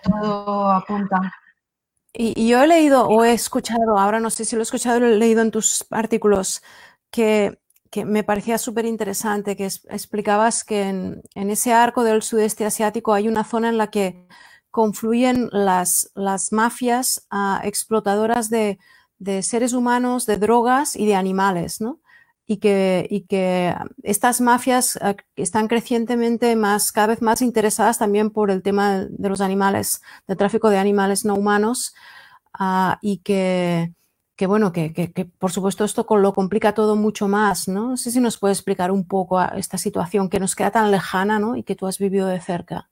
todo 0.03 0.71
apunta. 0.71 1.33
Y, 2.13 2.47
yo 2.47 2.63
he 2.63 2.67
leído 2.67 3.07
o 3.07 3.23
he 3.23 3.33
escuchado, 3.33 3.97
ahora 3.97 4.19
no 4.19 4.29
sé 4.29 4.45
si 4.45 4.55
lo 4.55 4.61
he 4.61 4.63
escuchado 4.63 4.97
o 4.97 4.99
lo 5.01 5.07
he 5.07 5.17
leído 5.17 5.41
en 5.41 5.51
tus 5.51 5.85
artículos, 5.91 6.63
que, 7.11 7.59
me 8.05 8.23
parecía 8.23 8.57
súper 8.57 8.85
interesante, 8.85 9.55
que 9.55 9.65
explicabas 9.65 10.63
que 10.63 10.83
en, 10.83 11.21
ese 11.35 11.73
arco 11.73 12.03
del 12.03 12.21
sudeste 12.21 12.65
asiático 12.65 13.13
hay 13.13 13.27
una 13.27 13.43
zona 13.43 13.69
en 13.69 13.77
la 13.77 13.87
que 13.87 14.27
confluyen 14.77 15.49
las, 15.51 16.11
las 16.13 16.53
mafias 16.53 17.25
ah, 17.31 17.61
explotadoras 17.63 18.51
de, 18.51 18.77
de, 19.17 19.41
seres 19.41 19.73
humanos, 19.73 20.27
de 20.27 20.37
drogas 20.37 20.95
y 20.95 21.07
de 21.07 21.15
animales, 21.15 21.81
¿no? 21.81 21.99
Y 22.45 22.57
que, 22.57 23.07
y 23.09 23.21
que 23.21 23.73
estas 24.03 24.39
mafias 24.39 24.99
ah, 25.01 25.15
están 25.35 25.67
crecientemente 25.67 26.55
más, 26.55 26.91
cada 26.91 27.07
vez 27.07 27.23
más 27.23 27.41
interesadas 27.41 27.97
también 27.97 28.29
por 28.29 28.51
el 28.51 28.61
tema 28.61 29.07
de 29.09 29.29
los 29.29 29.41
animales, 29.41 30.03
del 30.27 30.37
tráfico 30.37 30.69
de 30.69 30.77
animales 30.77 31.25
no 31.25 31.33
humanos, 31.33 31.95
ah, 32.53 32.99
y 33.01 33.17
que, 33.23 33.93
que 34.35 34.45
bueno, 34.45 34.71
que, 34.71 34.93
que, 34.93 35.25
por 35.25 35.51
supuesto 35.51 35.85
esto 35.85 36.05
lo 36.17 36.33
complica 36.33 36.75
todo 36.75 36.95
mucho 36.95 37.27
más, 37.27 37.67
¿no? 37.67 37.89
No 37.89 37.97
sé 37.97 38.11
si 38.11 38.19
nos 38.19 38.37
puede 38.37 38.53
explicar 38.53 38.91
un 38.91 39.07
poco 39.07 39.41
esta 39.41 39.79
situación 39.79 40.29
que 40.29 40.39
nos 40.39 40.55
queda 40.55 40.69
tan 40.69 40.91
lejana, 40.91 41.39
¿no? 41.39 41.55
Y 41.55 41.63
que 41.63 41.75
tú 41.75 41.87
has 41.87 41.97
vivido 41.97 42.27
de 42.27 42.39
cerca. 42.41 42.89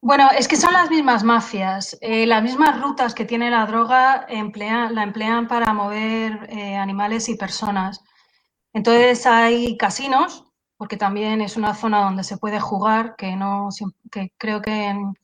Bueno, 0.00 0.30
es 0.30 0.46
que 0.46 0.56
son 0.56 0.72
las 0.72 0.90
mismas 0.90 1.24
mafias. 1.24 1.98
Eh, 2.00 2.24
las 2.26 2.42
mismas 2.42 2.80
rutas 2.80 3.14
que 3.14 3.24
tiene 3.24 3.50
la 3.50 3.66
droga 3.66 4.26
la 4.28 5.02
emplean 5.02 5.48
para 5.48 5.74
mover 5.74 6.48
eh, 6.50 6.76
animales 6.76 7.28
y 7.28 7.36
personas. 7.36 8.02
Entonces 8.72 9.26
hay 9.26 9.76
casinos, 9.76 10.44
porque 10.76 10.96
también 10.96 11.40
es 11.40 11.56
una 11.56 11.74
zona 11.74 12.02
donde 12.04 12.24
se 12.24 12.38
puede 12.38 12.60
jugar, 12.60 13.16
que, 13.16 13.34
no, 13.36 13.70
que 14.10 14.32
creo 14.38 14.62
que 14.62 14.86
en, 14.88 15.14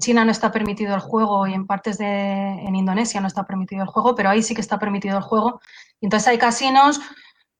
China 0.00 0.24
no 0.24 0.30
está 0.30 0.52
permitido 0.52 0.94
el 0.94 1.00
juego 1.00 1.46
y 1.46 1.54
en 1.54 1.66
partes 1.66 1.98
de 1.98 2.06
en 2.06 2.76
Indonesia 2.76 3.20
no 3.20 3.26
está 3.26 3.46
permitido 3.46 3.82
el 3.82 3.88
juego, 3.88 4.14
pero 4.14 4.30
ahí 4.30 4.42
sí 4.42 4.54
que 4.54 4.60
está 4.60 4.78
permitido 4.78 5.16
el 5.16 5.22
juego. 5.24 5.60
Entonces 6.00 6.28
hay 6.28 6.38
casinos 6.38 7.00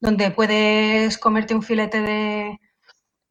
donde 0.01 0.31
puedes 0.31 1.19
comerte 1.19 1.55
un 1.55 1.63
filete 1.63 2.03
de, 2.03 2.61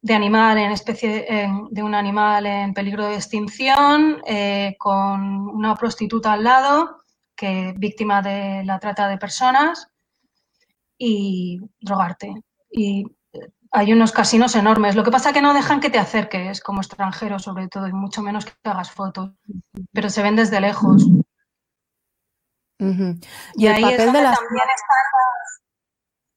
de 0.00 0.14
animal 0.14 0.58
en 0.58 0.72
especie 0.72 1.26
de 1.70 1.82
un 1.82 1.94
animal 1.94 2.46
en 2.46 2.72
peligro 2.72 3.06
de 3.06 3.16
extinción 3.16 4.22
eh, 4.26 4.76
con 4.78 5.20
una 5.48 5.74
prostituta 5.74 6.32
al 6.32 6.44
lado 6.44 6.98
que 7.34 7.72
víctima 7.76 8.20
de 8.20 8.64
la 8.64 8.78
trata 8.78 9.08
de 9.08 9.16
personas 9.16 9.88
y 10.98 11.60
drogarte. 11.80 12.34
Y 12.70 13.06
eh, 13.32 13.52
hay 13.70 13.92
unos 13.92 14.10
casinos 14.12 14.56
enormes. 14.56 14.96
Lo 14.96 15.04
que 15.04 15.12
pasa 15.12 15.32
que 15.32 15.40
no 15.40 15.54
dejan 15.54 15.80
que 15.80 15.90
te 15.90 15.98
acerques 15.98 16.60
como 16.60 16.80
extranjero 16.80 17.38
sobre 17.38 17.68
todo 17.68 17.86
y 17.86 17.92
mucho 17.92 18.22
menos 18.22 18.44
que 18.44 18.52
hagas 18.64 18.90
fotos. 18.90 19.30
Pero 19.92 20.10
se 20.10 20.22
ven 20.22 20.36
desde 20.36 20.60
lejos. 20.60 21.06
Y, 22.80 23.66
ahí 23.66 23.84
es 23.84 24.04
donde 24.04 24.20
también 24.20 24.68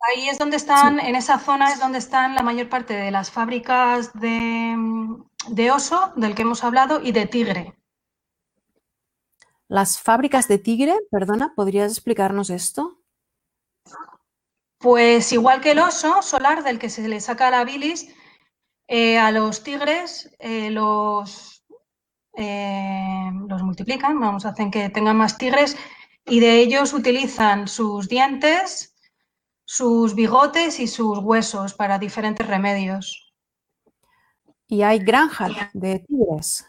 Ahí 0.02 0.30
es 0.30 0.40
donde 0.40 0.58
están, 0.58 1.00
en 1.00 1.16
esa 1.16 1.38
zona 1.38 1.72
es 1.72 1.80
donde 1.80 2.00
están 2.00 2.34
la 2.34 2.42
mayor 2.42 2.70
parte 2.70 2.96
de 2.96 3.12
las 3.12 3.30
fábricas 3.30 4.12
de, 4.14 5.72
oso, 5.72 6.12
del 6.16 6.34
que 6.34 6.42
hemos 6.42 6.64
hablado, 6.64 7.02
y 7.04 7.12
de 7.12 7.28
tigre. 7.28 7.76
Las 9.68 10.02
fábricas 10.02 10.48
de 10.48 10.58
tigre, 10.58 10.98
perdona, 11.12 11.54
¿podrías 11.56 11.92
explicarnos 11.92 12.50
esto? 12.50 12.98
Pues 14.80 15.32
igual 15.32 15.62
que 15.62 15.72
el 15.72 15.80
oso 15.80 16.24
solar, 16.24 16.64
del 16.64 16.80
que 16.80 16.90
se 16.90 17.08
le 17.08 17.22
saca 17.22 17.52
la 17.52 17.64
bilis, 17.64 18.08
eh, 18.88 19.20
a 19.20 19.32
los 19.32 19.64
tigres 19.64 20.36
eh, 20.40 20.72
los, 20.72 21.64
eh, 22.36 23.32
los 23.48 23.62
multiplican, 23.62 24.20
vamos, 24.20 24.46
hacen 24.46 24.72
que 24.72 24.90
tengan 24.90 25.16
más 25.16 25.38
tigres 25.38 25.78
y 26.26 26.40
de 26.40 26.60
ellos 26.60 26.92
utilizan 26.94 27.68
sus 27.68 28.10
dientes 28.10 28.91
sus 29.66 30.16
bigotes 30.16 30.80
y 30.80 30.88
sus 30.88 31.20
huesos 31.20 31.74
para 31.74 32.00
diferentes 32.00 32.46
remedios. 32.48 33.34
¿Y 34.68 34.84
hay 34.84 35.00
granjas 35.00 35.52
de 35.74 36.00
tigres? 36.00 36.66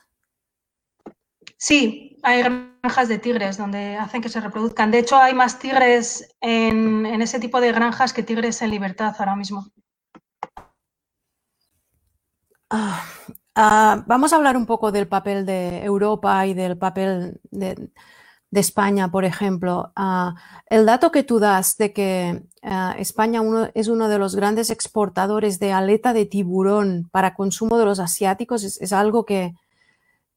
Sí, 1.56 2.18
hay 2.24 2.42
granjas 2.42 3.08
de 3.08 3.18
tigres 3.18 3.56
donde 3.56 3.96
hacen 3.96 4.20
que 4.20 4.28
se 4.28 4.40
reproduzcan. 4.40 4.90
De 4.90 4.98
hecho, 4.98 5.16
hay 5.16 5.34
más 5.34 5.60
tigres 5.60 6.34
en, 6.40 7.06
ese 7.22 7.38
tipo 7.38 7.60
de 7.60 7.70
granjas 7.70 8.12
que 8.12 8.24
tigres 8.24 8.60
en 8.62 8.70
libertad 8.70 9.14
ahora 9.16 9.36
mismo. 9.36 9.66
Ah, 12.68 13.04
ah, 13.54 14.04
vamos 14.08 14.32
a 14.32 14.36
hablar 14.36 14.56
un 14.56 14.66
poco 14.66 14.90
del 14.90 15.06
papel 15.06 15.46
de 15.46 15.84
Europa 15.84 16.44
y 16.46 16.54
del 16.54 16.76
papel 16.76 17.40
de, 17.50 17.90
de 18.52 18.60
España, 18.60 19.10
por 19.10 19.24
ejemplo, 19.24 19.92
ah, 19.96 20.34
el 20.66 20.84
dato 20.84 21.10
que 21.10 21.22
tú 21.22 21.38
das 21.40 21.78
de 21.78 21.94
que 21.94 22.42
ah, 22.62 22.94
España 22.98 23.40
es 23.74 23.88
uno 23.88 24.08
de 24.08 24.18
los 24.18 24.36
grandes 24.36 24.68
exportadores 24.68 25.58
de 25.58 25.72
aleta 25.72 26.12
de 26.12 26.26
tiburón 26.26 27.08
para 27.10 27.34
consumo 27.34 27.78
de 27.78 27.86
los 27.86 27.98
asiáticos 27.98 28.62
es, 28.62 28.92
algo 28.92 29.24
que, 29.24 29.54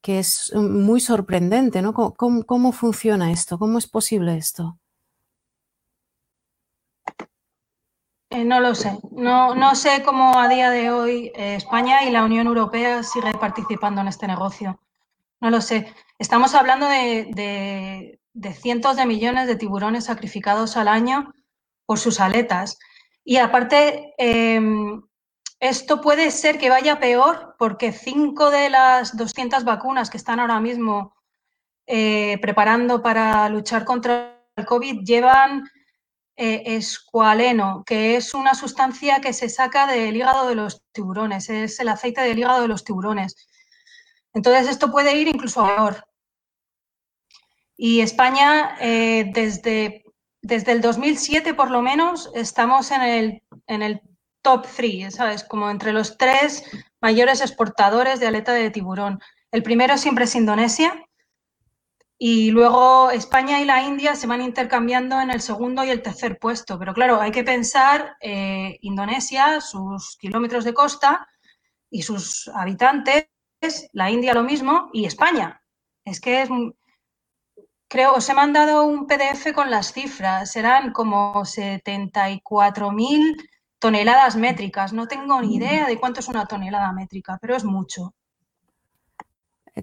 es 0.01 0.54
muy 0.56 1.01
sorprendente, 1.01 1.82
¿no? 1.82 1.93
¿Cómo, 1.93 2.71
funciona 2.71 3.32
esto? 3.34 3.60
¿Cómo 3.60 3.78
es 3.80 3.88
posible 3.88 4.38
esto? 4.38 4.78
Eh, 8.30 8.45
no 8.45 8.62
lo 8.62 8.75
sé. 8.75 8.97
No, 9.12 9.56
no, 9.56 9.75
sé 9.75 10.04
cómo 10.06 10.39
a 10.39 10.47
día 10.47 10.69
de 10.69 10.89
hoy 10.89 11.34
eh, 11.36 11.56
España 11.56 12.04
y 12.06 12.12
la 12.12 12.23
Unión 12.23 12.47
Europea 12.47 13.04
sigue 13.04 13.34
participando 13.34 13.99
en 13.99 14.08
este 14.08 14.25
negocio. 14.25 14.80
No 15.45 15.51
lo 15.51 15.62
sé. 15.62 15.93
Estamos 16.17 16.55
hablando 16.55 16.88
de, 16.88 18.19
cientos 18.60 18.95
de 18.95 19.05
millones 19.05 19.45
de 19.45 19.55
tiburones 19.55 20.05
sacrificados 20.05 20.75
al 20.75 20.88
año 20.88 21.36
por 21.86 21.99
sus 21.99 22.19
aletas. 22.19 22.79
Y 23.23 23.38
aparte, 23.38 24.15
em, 24.17 25.03
esto 25.60 26.01
puede 26.01 26.31
ser 26.31 26.58
que 26.58 26.71
vaya 26.71 26.99
peor 26.99 27.55
porque 27.60 27.91
cinco 27.91 28.49
de 28.49 28.71
las 28.71 29.15
200 29.15 29.65
vacunas 29.65 30.10
que 30.10 30.17
están 30.17 30.39
ahora 30.39 30.60
mismo 30.60 31.13
eh, 31.86 32.39
preparando 32.41 33.03
para 33.03 33.47
luchar 33.47 33.86
contra 33.86 34.41
el 34.55 34.65
COVID 34.65 35.03
llevan 35.03 35.63
eh, 36.38 36.63
escualeno, 36.65 37.84
que 37.86 38.15
es 38.15 38.34
una 38.34 38.55
sustancia 38.55 39.21
que 39.21 39.31
se 39.31 39.49
saca 39.49 39.86
del 39.86 40.15
hígado 40.17 40.47
de 40.47 40.55
los 40.55 40.81
tiburones, 40.91 41.51
es 41.51 41.79
el 41.79 41.89
aceite 41.89 42.21
del 42.21 42.39
hígado 42.39 42.63
de 42.63 42.67
los 42.67 42.84
tiburones. 42.84 43.36
Entonces, 44.35 44.67
esto 44.67 44.91
puede 44.91 45.17
ir 45.17 45.29
incluso 45.29 45.61
a 45.61 45.75
peor. 45.75 46.05
Y 47.77 48.01
España, 48.01 48.77
eh, 48.79 49.31
desde, 49.33 50.03
desde 50.41 50.73
el 50.73 50.81
2007 50.81 51.53
por 51.53 51.71
lo 51.71 51.81
menos, 51.81 52.29
estamos 52.35 52.91
en 52.91 53.01
el, 53.01 53.43
en 53.67 53.81
el 53.81 54.01
top 54.41 54.67
3, 54.75 55.15
¿sabes? 55.15 55.43
Como 55.43 55.69
entre 55.69 55.93
los 55.93 56.17
tres 56.17 56.63
mayores 57.01 57.41
exportadores 57.41 58.19
de 58.19 58.27
aleta 58.27 58.53
de 58.53 58.69
tiburón. 58.69 59.19
El 59.51 59.63
primero 59.63 59.97
siempre 59.97 60.25
es 60.25 60.35
Indonesia 60.35 60.93
y 62.17 62.51
luego 62.51 63.11
España 63.11 63.61
y 63.61 63.65
la 63.65 63.83
India 63.83 64.15
se 64.15 64.27
van 64.27 64.41
intercambiando 64.41 65.19
en 65.21 65.31
el 65.31 65.39
segundo 65.41 65.85
y 65.85 65.91
el 65.91 66.01
tercer 66.01 66.39
puesto. 66.39 66.77
Pero 66.77 66.93
claro, 66.93 67.21
hay 67.21 67.31
que 67.31 67.43
pensar 67.45 68.17
eh, 68.19 68.77
Indonesia, 68.81 69.61
sus 69.61 70.17
kilómetros 70.17 70.65
de 70.65 70.73
costa 70.73 71.25
y 71.89 72.01
sus 72.01 72.49
habitantes 72.49 73.27
la 73.93 74.12
India 74.12 74.34
lo 74.34 74.43
mismo 74.43 74.89
y 74.93 75.06
España. 75.06 75.62
Es 76.04 76.19
que 76.21 76.41
es, 76.41 76.49
creo, 77.88 78.13
os 78.13 78.30
he 78.30 78.34
mandado 78.34 78.84
un 78.86 79.08
PDF 79.08 79.54
con 79.54 79.69
las 79.71 79.93
cifras, 79.93 80.51
serán 80.51 80.91
como 80.91 81.34
74.000 81.43 83.36
toneladas 83.80 84.36
métricas. 84.36 84.93
No 84.93 85.08
tengo 85.08 85.41
ni 85.41 85.56
idea 85.56 85.88
de 85.88 85.99
cuánto 85.99 86.19
es 86.19 86.28
una 86.28 86.45
tonelada 86.45 86.91
métrica, 86.91 87.38
pero 87.41 87.56
es 87.56 87.63
mucho. 87.63 88.13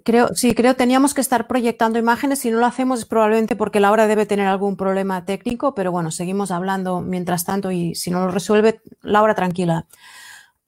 Creo, 0.05 0.35
sí, 0.35 0.55
creo 0.55 0.75
teníamos 0.75 1.13
que 1.13 1.21
estar 1.21 1.47
proyectando 1.47 1.99
imágenes. 1.99 2.39
Si 2.39 2.51
no 2.51 2.59
lo 2.59 2.67
hacemos 2.67 3.01
es 3.01 3.05
probablemente 3.05 3.57
porque 3.57 3.79
Laura 3.79 4.07
debe 4.07 4.25
tener 4.25 4.47
algún 4.47 4.77
problema 4.77 5.27
técnico, 5.27 5.75
pero 5.75 5.93
bueno, 5.93 6.11
seguimos 6.11 6.51
hablando 6.51 7.03
mientras 7.03 7.45
tanto 7.45 7.71
y 7.71 7.95
si 7.95 8.11
no 8.11 8.25
lo 8.25 8.31
resuelve, 8.31 8.81
Laura, 9.03 9.35
tranquila. 9.35 9.87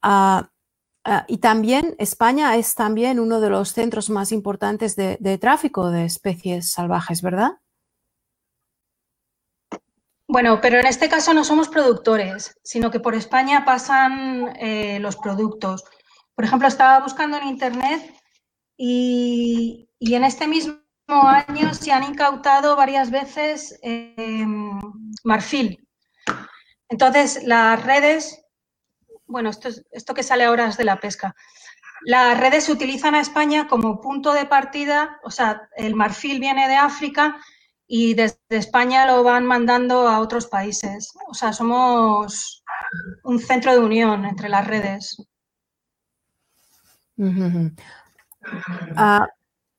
Ah, 0.02 0.50
Ah, 1.06 1.26
y 1.28 1.38
también 1.38 1.94
España 1.98 2.56
es 2.56 2.74
también 2.74 3.20
uno 3.20 3.40
de 3.40 3.50
los 3.50 3.72
centros 3.72 4.08
más 4.08 4.32
importantes 4.32 4.96
de, 4.96 5.38
tráfico 5.38 5.90
de 5.90 6.06
especies 6.06 6.72
salvajes, 6.72 7.20
¿verdad? 7.20 7.58
Bueno, 10.26 10.62
pero 10.62 10.78
en 10.78 10.86
este 10.86 11.10
caso 11.10 11.34
no 11.34 11.44
somos 11.44 11.68
productores, 11.68 12.58
sino 12.64 12.90
que 12.90 13.00
por 13.00 13.14
España 13.14 13.66
pasan 13.66 14.56
eh, 14.58 14.98
los 15.00 15.16
productos. 15.16 15.84
Por 16.34 16.46
ejemplo, 16.46 16.66
estaba 16.66 17.00
buscando 17.00 17.36
en 17.36 17.48
Internet 17.48 18.14
y, 18.78 19.90
en 20.00 20.24
este 20.24 20.48
mismo 20.48 20.78
año 21.12 21.74
se 21.74 21.92
han 21.92 22.04
incautado 22.04 22.76
varias 22.76 23.10
veces 23.10 23.78
em, 23.82 24.80
marfil. 25.22 25.86
Entonces, 26.88 27.42
las 27.44 27.84
redes, 27.84 28.43
bueno, 29.26 29.50
esto, 29.50 29.68
esto 29.90 30.14
que 30.14 30.22
sale 30.22 30.44
ahora 30.44 30.68
es 30.68 30.76
de 30.76 30.84
la 30.84 31.00
pesca. 31.00 31.34
Las 32.04 32.38
redes 32.38 32.64
se 32.64 32.72
utilizan 32.72 33.14
a 33.14 33.20
España 33.20 33.66
como 33.66 34.00
punto 34.00 34.32
de 34.32 34.46
partida, 34.46 35.20
o 35.22 35.30
sea, 35.30 35.68
el 35.76 35.94
marfil 35.94 36.40
viene 36.40 36.68
de 36.68 36.76
África 36.76 37.36
y 37.86 38.14
desde 38.14 38.38
España 38.50 39.06
lo 39.06 39.22
van 39.22 39.46
mandando 39.46 40.08
a 40.08 40.20
otros 40.20 40.46
países. 40.46 41.12
O 41.28 41.34
sea, 41.34 41.52
somos 41.52 42.62
un 43.22 43.38
centro 43.38 43.72
de 43.72 43.78
unión 43.78 44.24
entre 44.24 44.48
las 44.48 44.66
redes. 44.66 45.16
Ah, 48.96 49.26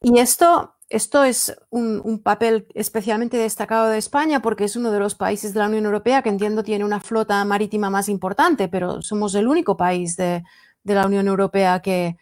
y 0.01 0.19
esto, 0.19 0.74
esto 0.95 1.25
es 1.25 1.53
un, 1.69 2.21
papel 2.23 2.67
especialmente 2.73 3.35
destacado 3.35 3.89
de 3.89 3.97
España 3.97 4.41
porque 4.41 4.63
es 4.63 4.77
uno 4.77 4.91
de 4.91 4.99
los 4.99 5.13
países 5.13 5.53
de 5.53 5.59
la 5.59 5.67
Unión 5.67 5.83
Europea 5.85 6.21
que 6.21 6.29
entiendo 6.29 6.63
tiene 6.63 6.85
una 6.85 7.01
flota 7.01 7.43
marítima 7.43 7.89
más 7.89 8.07
importante, 8.07 8.69
pero 8.69 9.01
somos 9.01 9.35
el 9.35 9.47
único 9.47 9.75
país 9.75 10.15
de, 10.15 10.43
la 10.85 11.05
Unión 11.05 11.27
Europea 11.27 11.81
que, 11.81 12.15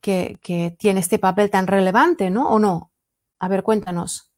que 0.00 0.76
tiene 0.76 1.00
este 1.00 1.20
papel 1.20 1.50
tan 1.50 1.68
relevante, 1.68 2.28
¿no? 2.30 2.48
¿O 2.48 2.58
no? 2.58 2.90
A 3.38 3.46
ver, 3.46 3.62
cuéntanos. 3.62 4.32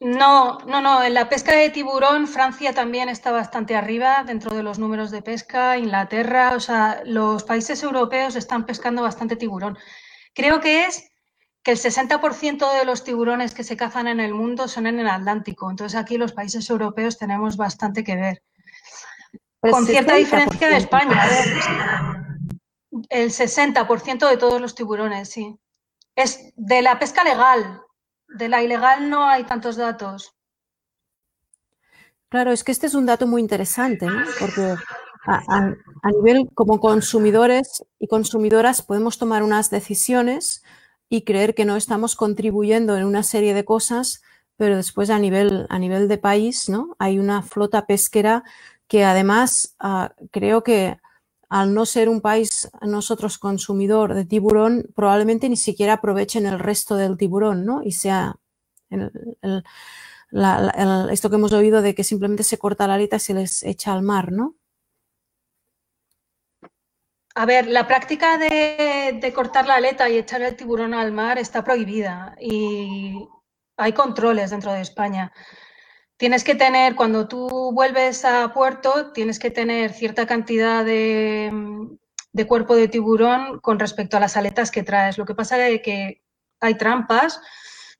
No, 0.00 0.58
no, 0.66 0.80
no. 0.80 1.00
En 1.04 1.14
la 1.14 1.28
pesca 1.28 1.54
de 1.54 1.70
tiburón, 1.70 2.26
Francia 2.26 2.74
también 2.74 3.08
está 3.08 3.30
bastante 3.30 3.76
arriba 3.76 4.24
dentro 4.24 4.52
de 4.52 4.64
los 4.64 4.80
números 4.80 5.12
de 5.12 5.22
pesca. 5.22 5.78
Inglaterra, 5.78 6.54
o 6.56 6.60
sea, 6.60 7.02
los 7.04 7.44
países 7.44 7.84
europeos 7.84 8.34
están 8.34 8.66
pescando 8.66 9.02
bastante 9.02 9.36
tiburón. 9.36 9.78
Creo 10.34 10.60
que 10.60 10.86
es 10.86 11.11
que 11.62 11.72
el 11.72 11.78
60% 11.78 12.78
de 12.78 12.84
los 12.84 13.04
tiburones 13.04 13.54
que 13.54 13.64
se 13.64 13.76
cazan 13.76 14.08
en 14.08 14.20
el 14.20 14.34
mundo 14.34 14.66
son 14.68 14.86
en 14.86 14.98
el 14.98 15.08
Atlántico. 15.08 15.70
Entonces 15.70 15.98
aquí 15.98 16.18
los 16.18 16.32
países 16.32 16.68
europeos 16.68 17.18
tenemos 17.18 17.56
bastante 17.56 18.02
que 18.02 18.16
ver. 18.16 18.42
Con 19.60 19.86
cierta 19.86 20.16
diferencia 20.16 20.68
de 20.68 20.76
España. 20.76 21.24
El 23.08 23.30
60% 23.30 24.28
de 24.28 24.36
todos 24.36 24.60
los 24.60 24.74
tiburones, 24.74 25.30
sí. 25.30 25.56
Es 26.16 26.52
de 26.56 26.82
la 26.82 26.98
pesca 26.98 27.22
legal, 27.22 27.80
de 28.26 28.48
la 28.48 28.62
ilegal 28.62 29.08
no 29.08 29.26
hay 29.26 29.44
tantos 29.44 29.76
datos. 29.76 30.34
Claro, 32.28 32.50
es 32.50 32.64
que 32.64 32.72
este 32.72 32.86
es 32.86 32.94
un 32.94 33.06
dato 33.06 33.26
muy 33.26 33.40
interesante, 33.40 34.06
¿no? 34.06 34.24
Porque 34.40 34.74
a, 35.26 36.10
nivel 36.10 36.48
como 36.54 36.80
consumidores 36.80 37.84
y 37.98 38.08
consumidoras 38.08 38.82
podemos 38.82 39.18
tomar 39.18 39.42
unas 39.42 39.70
decisiones 39.70 40.62
y 41.12 41.24
creer 41.24 41.54
que 41.54 41.66
no 41.66 41.76
estamos 41.76 42.16
contribuyendo 42.16 42.96
en 42.96 43.04
una 43.04 43.22
serie 43.22 43.52
de 43.52 43.66
cosas, 43.66 44.22
pero 44.56 44.76
después 44.76 45.10
a 45.10 45.18
nivel, 45.18 45.66
a 45.68 45.78
nivel 45.78 46.08
de 46.08 46.16
país, 46.16 46.70
¿no? 46.70 46.96
Hay 46.98 47.18
una 47.18 47.42
flota 47.42 47.84
pesquera 47.84 48.44
que 48.88 49.04
además 49.04 49.76
ah, 49.78 50.14
creo 50.30 50.62
que 50.62 50.96
al 51.50 51.74
no 51.74 51.84
ser 51.84 52.08
un 52.08 52.22
país 52.22 52.70
nosotros 52.80 53.36
consumidor 53.36 54.14
de 54.14 54.24
tiburón, 54.24 54.86
probablemente 54.94 55.50
ni 55.50 55.58
siquiera 55.58 55.94
aprovechen 55.94 56.46
el 56.46 56.58
resto 56.58 56.96
del 56.96 57.18
tiburón, 57.18 57.66
¿no? 57.66 57.82
Y 57.82 57.92
sea 57.92 58.36
esto 61.10 61.28
que 61.28 61.36
hemos 61.36 61.52
oído 61.52 61.82
de 61.82 61.94
que 61.94 62.04
simplemente 62.04 62.42
se 62.42 62.56
corta 62.56 62.86
la 62.86 62.94
aleta 62.94 63.16
y 63.16 63.20
se 63.20 63.34
les 63.34 63.62
echa 63.64 63.92
al 63.92 64.02
mar, 64.02 64.32
¿no? 64.32 64.56
A 67.34 67.46
ver, 67.46 67.66
la 67.66 67.86
práctica 67.86 68.36
de, 68.36 69.18
de, 69.20 69.32
cortar 69.32 69.66
la 69.66 69.76
aleta 69.76 70.08
y 70.08 70.18
echar 70.18 70.42
el 70.42 70.54
tiburón 70.54 70.92
al 70.92 71.12
mar 71.12 71.38
está 71.38 71.64
prohibida 71.64 72.36
y 72.38 73.26
hay 73.76 73.92
controles 73.92 74.50
dentro 74.50 74.72
de 74.72 74.82
España. 74.82 75.32
Tienes 76.22 76.44
que 76.44 76.54
tener, 76.54 76.94
cuando 76.94 77.26
tú 77.26 77.72
vuelves 77.72 78.24
a 78.24 78.52
puerto, 78.52 79.10
tienes 79.12 79.40
que 79.40 79.50
tener 79.50 79.92
cierta 79.92 80.24
cantidad 80.24 80.84
de, 80.84 81.50
cuerpo 82.46 82.76
de 82.76 82.86
tiburón 82.86 83.58
con 83.58 83.80
respecto 83.80 84.16
a 84.16 84.20
las 84.20 84.36
aletas 84.36 84.70
que 84.70 84.84
traes. 84.84 85.18
Lo 85.18 85.24
que 85.24 85.34
pasa 85.34 85.66
es 85.66 85.82
que 85.82 86.22
hay 86.60 86.76
trampas, 86.76 87.40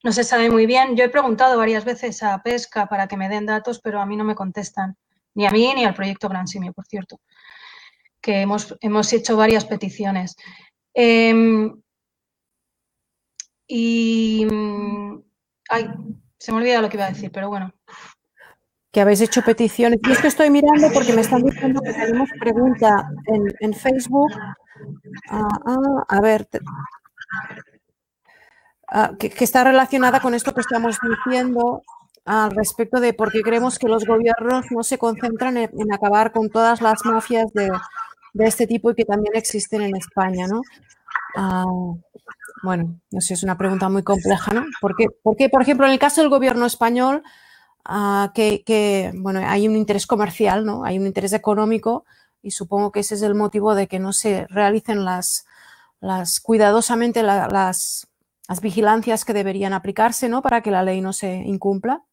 no 0.04 0.12
se 0.12 0.22
sabe 0.22 0.50
muy 0.50 0.66
bien. 0.66 0.94
Yo 0.96 1.02
he 1.02 1.08
preguntado 1.08 1.58
varias 1.58 1.84
veces 1.84 2.22
a 2.22 2.40
Pesca 2.44 2.86
para 2.86 3.08
que 3.08 3.16
me 3.16 3.28
den 3.28 3.46
datos, 3.46 3.80
pero 3.80 4.00
a 4.00 4.06
mí 4.06 4.16
no 4.16 4.22
me 4.22 4.36
contestan, 4.36 4.96
ni 5.34 5.44
a 5.46 5.50
mí 5.50 5.72
ni 5.74 5.84
al 5.84 5.94
proyecto 5.94 6.28
Gran 6.28 6.46
Simio, 6.46 6.72
por 6.72 6.86
cierto, 6.86 7.20
que 8.22 8.40
hemos, 8.40 8.76
hemos 8.80 9.12
hecho 9.12 9.36
varias 9.36 9.64
peticiones. 9.66 10.36
Em, 10.94 11.74
y... 13.66 14.46
Ay, 15.68 15.88
se 16.38 16.52
me 16.52 16.58
olvida 16.58 16.80
lo 16.82 16.88
que 16.88 16.96
iba 16.96 17.06
a 17.06 17.10
decir, 17.10 17.30
pero 17.32 17.48
bueno 17.48 17.72
que 18.92 19.00
habéis 19.00 19.22
hecho 19.22 19.42
peticiones. 19.42 19.98
Y 20.02 20.12
es 20.12 20.20
que 20.20 20.28
estoy 20.28 20.50
mirando 20.50 20.88
porque 20.92 21.14
me 21.14 21.22
están 21.22 21.42
diciendo 21.42 21.80
que 21.80 21.94
tenemos 21.94 22.28
pregunta 22.38 23.08
en, 23.60 23.72
Facebook. 23.72 24.30
Ah, 25.30 25.48
ah, 25.66 26.04
a 26.08 26.20
ver, 26.20 26.46
ah, 28.88 29.12
que, 29.18 29.32
está 29.42 29.64
relacionada 29.64 30.20
con 30.20 30.34
esto 30.34 30.52
que 30.52 30.60
estamos 30.60 30.98
diciendo 31.00 31.82
al 32.24 32.50
respecto 32.50 33.00
de 33.00 33.14
por 33.14 33.32
qué 33.32 33.40
creemos 33.40 33.78
que 33.78 33.88
los 33.88 34.04
gobiernos 34.04 34.66
no 34.70 34.82
se 34.82 34.98
concentran 34.98 35.56
en, 35.56 35.92
acabar 35.92 36.30
con 36.30 36.50
todas 36.50 36.82
las 36.82 37.04
mafias 37.04 37.50
de, 37.54 37.70
este 38.34 38.66
tipo 38.66 38.90
y 38.90 38.94
que 38.94 39.04
también 39.04 39.34
existen 39.36 39.82
en 39.82 39.96
España, 39.96 40.46
¿no? 40.46 40.62
bueno, 42.62 43.00
no 43.10 43.20
sé, 43.20 43.34
es 43.34 43.42
una 43.42 43.58
pregunta 43.58 43.88
muy 43.88 44.02
compleja, 44.02 44.52
¿no? 44.52 44.64
Porque, 44.80 45.06
porque, 45.22 45.48
por 45.48 45.62
ejemplo, 45.62 45.86
en 45.86 45.92
el 45.92 45.98
caso 45.98 46.20
del 46.20 46.30
gobierno 46.30 46.64
español, 46.66 47.22
que, 48.34 49.12
bueno, 49.14 49.40
hay 49.44 49.66
un 49.66 49.76
interés 49.76 50.06
comercial, 50.06 50.64
¿no? 50.64 50.84
Hay 50.84 50.98
un 50.98 51.06
interés 51.06 51.32
económico 51.32 52.04
y 52.42 52.52
supongo 52.52 52.92
que 52.92 53.00
ese 53.00 53.14
es 53.16 53.22
el 53.22 53.34
motivo 53.34 53.74
de 53.74 53.88
que 53.88 53.98
no 53.98 54.12
se 54.12 54.46
realicen 54.48 55.04
las, 55.04 55.46
las 56.00 56.40
cuidadosamente 56.40 57.22
las, 57.22 58.06
las 58.48 58.60
vigilancias 58.60 59.24
que 59.24 59.32
deberían 59.32 59.72
aplicarse, 59.72 60.28
¿no? 60.28 60.42
Para 60.42 60.60
que 60.62 60.70
la 60.70 60.82
ley 60.82 61.00
no 61.00 61.12
se 61.12 61.34
incumpla. 61.34 62.04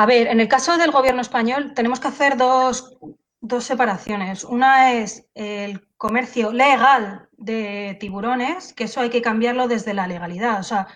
A 0.00 0.06
ver, 0.06 0.28
en 0.28 0.40
el 0.40 0.48
caso 0.48 0.78
del 0.78 0.92
gobierno 0.92 1.20
español 1.20 1.74
tenemos 1.74 2.00
que 2.00 2.08
hacer 2.08 2.38
dos, 2.38 2.96
dos 3.42 3.64
separaciones. 3.64 4.44
Una 4.44 4.94
es 4.94 5.26
el 5.34 5.86
comercio 5.98 6.54
legal 6.54 7.28
de 7.32 7.98
tiburones, 8.00 8.72
que 8.72 8.84
eso 8.84 9.02
hay 9.02 9.10
que 9.10 9.20
cambiarlo 9.20 9.68
desde 9.68 9.92
la 9.92 10.06
legalidad. 10.06 10.58
O 10.58 10.62
sea, 10.62 10.86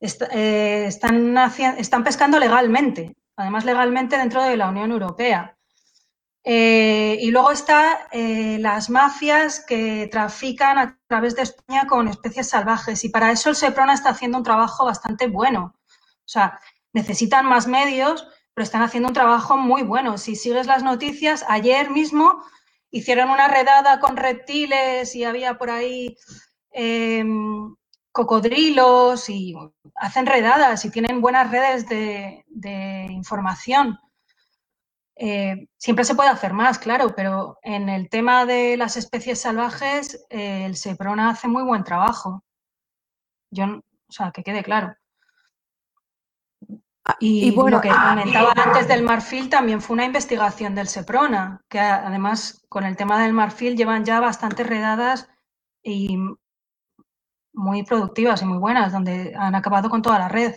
eh, 0.00 0.86
están, 0.88 2.02
pescando 2.02 2.38
legalmente, 2.38 3.18
además 3.36 3.66
legalmente 3.66 4.16
dentro 4.16 4.42
de 4.44 4.56
la 4.56 4.70
Unión 4.70 4.92
Europea. 4.92 5.58
Eh, 6.42 7.18
y 7.20 7.30
luego 7.30 7.50
están 7.50 7.98
eh, 8.12 8.56
las 8.60 8.88
mafias 8.88 9.62
que 9.62 10.08
trafican 10.10 10.78
a 10.78 10.98
través 11.06 11.36
de 11.36 11.42
España 11.42 11.86
con 11.86 12.08
especies 12.08 12.48
salvajes. 12.48 13.04
Y 13.04 13.10
para 13.10 13.30
eso 13.30 13.50
el 13.50 13.56
SEPRONA 13.56 13.92
está 13.92 14.08
haciendo 14.08 14.38
un 14.38 14.44
trabajo 14.44 14.86
bastante 14.86 15.26
bueno. 15.26 15.74
O 15.76 16.32
sea, 16.32 16.58
necesitan 16.92 17.46
más 17.46 17.66
medios, 17.66 18.26
pero 18.54 18.64
están 18.64 18.82
haciendo 18.82 19.08
un 19.08 19.14
trabajo 19.14 19.56
muy 19.56 19.82
bueno. 19.82 20.18
Si 20.18 20.36
sigues 20.36 20.66
las 20.66 20.82
noticias, 20.82 21.44
ayer 21.48 21.90
mismo 21.90 22.42
hicieron 22.90 23.30
una 23.30 23.48
redada 23.48 24.00
con 24.00 24.16
reptiles 24.16 25.14
y 25.14 25.24
había 25.24 25.58
por 25.58 25.70
ahí 25.70 26.16
em, 26.72 27.74
cocodrilos 28.12 29.28
y 29.28 29.54
hacen 29.94 30.26
redadas 30.26 30.84
y 30.84 30.90
tienen 30.90 31.20
buenas 31.20 31.50
redes 31.50 31.88
de, 31.88 32.44
información. 33.10 33.98
Eh, 35.16 35.68
siempre 35.76 36.04
se 36.04 36.14
puede 36.14 36.30
hacer 36.30 36.52
más, 36.54 36.78
claro, 36.78 37.14
pero 37.14 37.58
en 37.62 37.88
el 37.88 38.08
tema 38.08 38.46
de 38.46 38.76
las 38.76 38.96
especies 38.96 39.40
salvajes, 39.40 40.26
eh, 40.30 40.64
el 40.64 40.76
SEPRONA 40.76 41.30
hace 41.30 41.46
muy 41.46 41.62
buen 41.62 41.84
trabajo. 41.84 42.42
Yo, 43.50 43.64
o 43.66 44.12
sea, 44.12 44.32
que 44.32 44.42
quede 44.42 44.62
claro. 44.62 44.96
Ah, 47.04 47.16
y, 47.18 47.50
bueno, 47.52 47.78
lo 47.78 47.80
que 47.80 47.90
ah, 47.90 48.14
comentaba 48.14 48.52
antes 48.56 48.86
del 48.86 49.02
marfil 49.02 49.48
también 49.48 49.80
fue 49.80 49.94
una 49.94 50.04
investigación 50.04 50.74
del 50.74 50.86
SEPRONA, 50.86 51.64
que 51.68 51.80
además 51.80 52.64
con 52.68 52.84
el 52.84 52.96
tema 52.96 53.22
del 53.22 53.32
marfil 53.32 53.76
llevan 53.76 54.04
ya 54.04 54.20
bastantes 54.20 54.66
redadas 54.66 55.28
y 55.82 56.18
muy 57.52 57.82
productivas 57.84 58.42
y 58.42 58.44
muy 58.44 58.58
buenas, 58.58 58.92
donde 58.92 59.34
han 59.34 59.54
acabado 59.54 59.88
con 59.88 60.02
toda 60.02 60.18
la 60.18 60.28
red. 60.28 60.54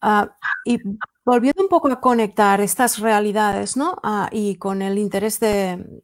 Ah, 0.00 0.36
y 0.64 0.78
volviendo 1.24 1.62
un 1.62 1.68
poco 1.68 1.88
a 1.88 2.00
conectar 2.00 2.60
estas 2.60 2.98
realidades, 2.98 3.76
¿no? 3.76 3.96
Y 4.30 4.56
con 4.56 4.82
el 4.82 4.98
interés 4.98 5.40
de, 5.40 6.02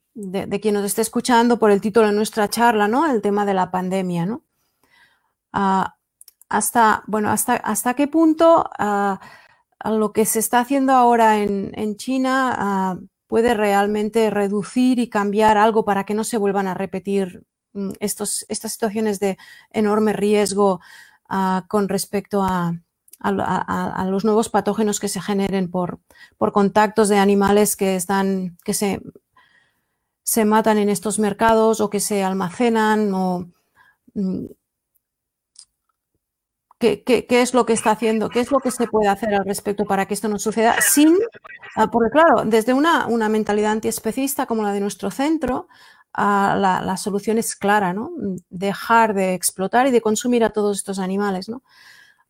quien 0.61 0.75
nos 0.75 0.85
esté 0.85 1.03
escuchando 1.03 1.59
por 1.59 1.71
el 1.71 1.81
título 1.81 2.07
de 2.07 2.15
nuestra 2.15 2.49
charla, 2.49 2.89
¿no? 2.89 3.11
El 3.11 3.21
tema 3.21 3.45
de 3.45 3.55
la 3.55 3.71
pandemia, 3.71 4.27
¿no? 4.27 4.43
Hasta, 6.51 7.05
bueno, 7.07 7.31
hasta, 7.31 7.55
hasta 7.55 7.95
qué 7.95 8.09
punto 8.09 8.69
ah, 8.79 9.21
lo 9.85 10.13
que 10.13 10.27
se 10.27 10.41
está 10.41 10.59
haciendo 10.59 10.93
ahora 10.93 11.39
en, 11.39 11.97
China 11.97 12.53
ah, 12.59 12.99
puede 13.29 13.55
realmente 13.55 14.29
reducir 14.29 14.99
y 14.99 15.09
cambiar 15.09 15.57
algo 15.57 15.85
para 15.85 16.05
que 16.05 16.15
no 16.15 16.25
se 16.25 16.39
vuelvan 16.39 16.67
a 16.67 16.75
repetir 16.75 17.45
mm, 17.73 17.93
estos, 18.01 18.45
estas 18.49 18.73
situaciones 18.73 19.21
de 19.21 19.39
enorme 19.71 20.13
riesgo 20.13 20.81
con 21.69 21.89
respecto 21.89 22.43
a, 22.43 22.75
los 23.21 24.25
nuevos 24.25 24.49
patógenos 24.49 24.99
que 24.99 25.07
se 25.07 25.21
generen 25.21 25.71
por, 25.71 26.01
por 26.37 26.51
contactos 26.51 27.09
de 27.09 27.19
animales 27.19 27.77
que, 27.77 27.95
están, 27.95 28.59
que 28.65 28.75
se, 28.75 29.01
se, 30.25 30.45
matan 30.45 30.79
en 30.79 30.89
estos 30.89 31.21
mercados 31.21 31.81
o 31.81 31.89
que 31.89 32.01
se 32.01 32.25
almacenan 32.25 33.15
o 33.15 33.47
mm, 36.81 37.03
¿Qué, 37.05 37.27
es 37.29 37.55
lo 37.55 37.67
que 37.67 37.73
está 37.73 37.93
haciendo? 37.93 38.29
¿Qué 38.29 38.41
es 38.41 38.51
lo 38.51 38.59
que 38.59 38.71
se 38.71 38.87
puede 38.87 39.09
hacer 39.09 39.35
al 39.35 39.45
respecto 39.45 39.85
para 39.85 40.07
que 40.07 40.15
esto 40.15 40.29
no 40.29 40.39
suceda? 40.39 40.81
Sin, 40.81 41.17
ah, 41.77 41.91
porque 41.91 42.11
claro, 42.11 42.45
desde 42.45 42.73
una, 42.73 43.07
una 43.07 43.29
mentalidad 43.29 43.73
antiespecista 43.73 44.47
como 44.47 44.63
la 44.63 44.73
de 44.73 44.81
nuestro 44.81 45.11
centro, 45.11 45.69
ah, 46.15 46.57
la, 46.59 46.97
solución 46.97 47.39
es 47.39 47.57
clara, 47.57 47.93
¿no? 47.93 48.11
Dejar 48.49 49.15
de 49.15 49.35
explotar 49.35 49.87
y 49.87 49.91
de 49.91 50.01
consumir 50.01 50.45
a 50.45 50.51
todos 50.51 50.79
estos 50.79 50.99
animales, 50.99 51.49
¿no? 51.49 51.63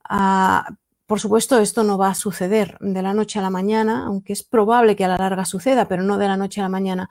Ah, 0.04 0.66
por 1.06 1.20
supuesto, 1.20 1.58
esto 1.58 1.82
no 1.82 1.98
va 1.98 2.10
a 2.10 2.14
suceder 2.14 2.78
de 2.80 3.02
la 3.02 3.14
noche 3.14 3.40
a 3.40 3.42
la 3.42 3.50
mañana, 3.50 4.04
aunque 4.06 4.32
es 4.32 4.44
probable 4.44 4.94
que 4.94 5.04
a 5.04 5.08
la 5.08 5.18
larga 5.18 5.44
suceda, 5.44 5.88
pero 5.88 6.04
no 6.04 6.18
de 6.18 6.28
la 6.28 6.36
noche 6.36 6.60
a 6.60 6.64
la 6.64 6.68
mañana. 6.68 7.10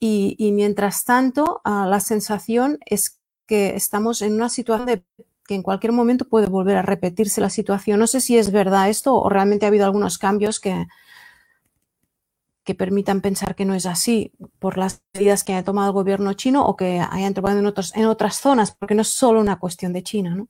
Y, 0.00 0.50
mientras 0.52 1.04
tanto, 1.04 1.60
la 1.64 2.00
sensación 2.00 2.78
es 2.86 3.20
que 3.46 3.76
estamos 3.76 4.22
en 4.22 4.34
una 4.34 4.48
situación 4.48 4.86
de 4.86 5.04
que 5.48 5.54
en 5.54 5.62
cualquier 5.62 5.92
momento 5.92 6.28
puede 6.28 6.46
volver 6.46 6.76
a 6.76 6.82
repetirse 6.82 7.40
la 7.40 7.48
situación. 7.48 7.98
No 7.98 8.06
sé 8.06 8.20
si 8.20 8.36
es 8.36 8.52
verdad 8.52 8.90
esto 8.90 9.14
o 9.14 9.30
realmente 9.30 9.64
ha 9.64 9.68
habido 9.68 9.86
algunos 9.86 10.18
cambios 10.18 10.60
que, 10.60 10.86
permitan 12.76 13.22
pensar 13.22 13.54
que 13.54 13.64
no 13.64 13.72
es 13.72 13.86
así 13.86 14.30
por 14.58 14.76
las 14.76 15.00
medidas 15.14 15.42
que 15.42 15.54
ha 15.54 15.64
tomado 15.64 15.88
el 15.88 15.94
gobierno 15.94 16.34
chino 16.34 16.66
o 16.66 16.76
que 16.76 17.00
hayan 17.00 17.32
tomado 17.32 17.58
en, 17.58 17.64
otros, 17.64 17.96
en 17.96 18.04
otras 18.04 18.36
zonas, 18.36 18.72
porque 18.72 18.94
no 18.94 19.00
es 19.00 19.08
solo 19.08 19.40
una 19.40 19.58
cuestión 19.58 19.94
de 19.94 20.02
China, 20.02 20.34
¿no? 20.34 20.48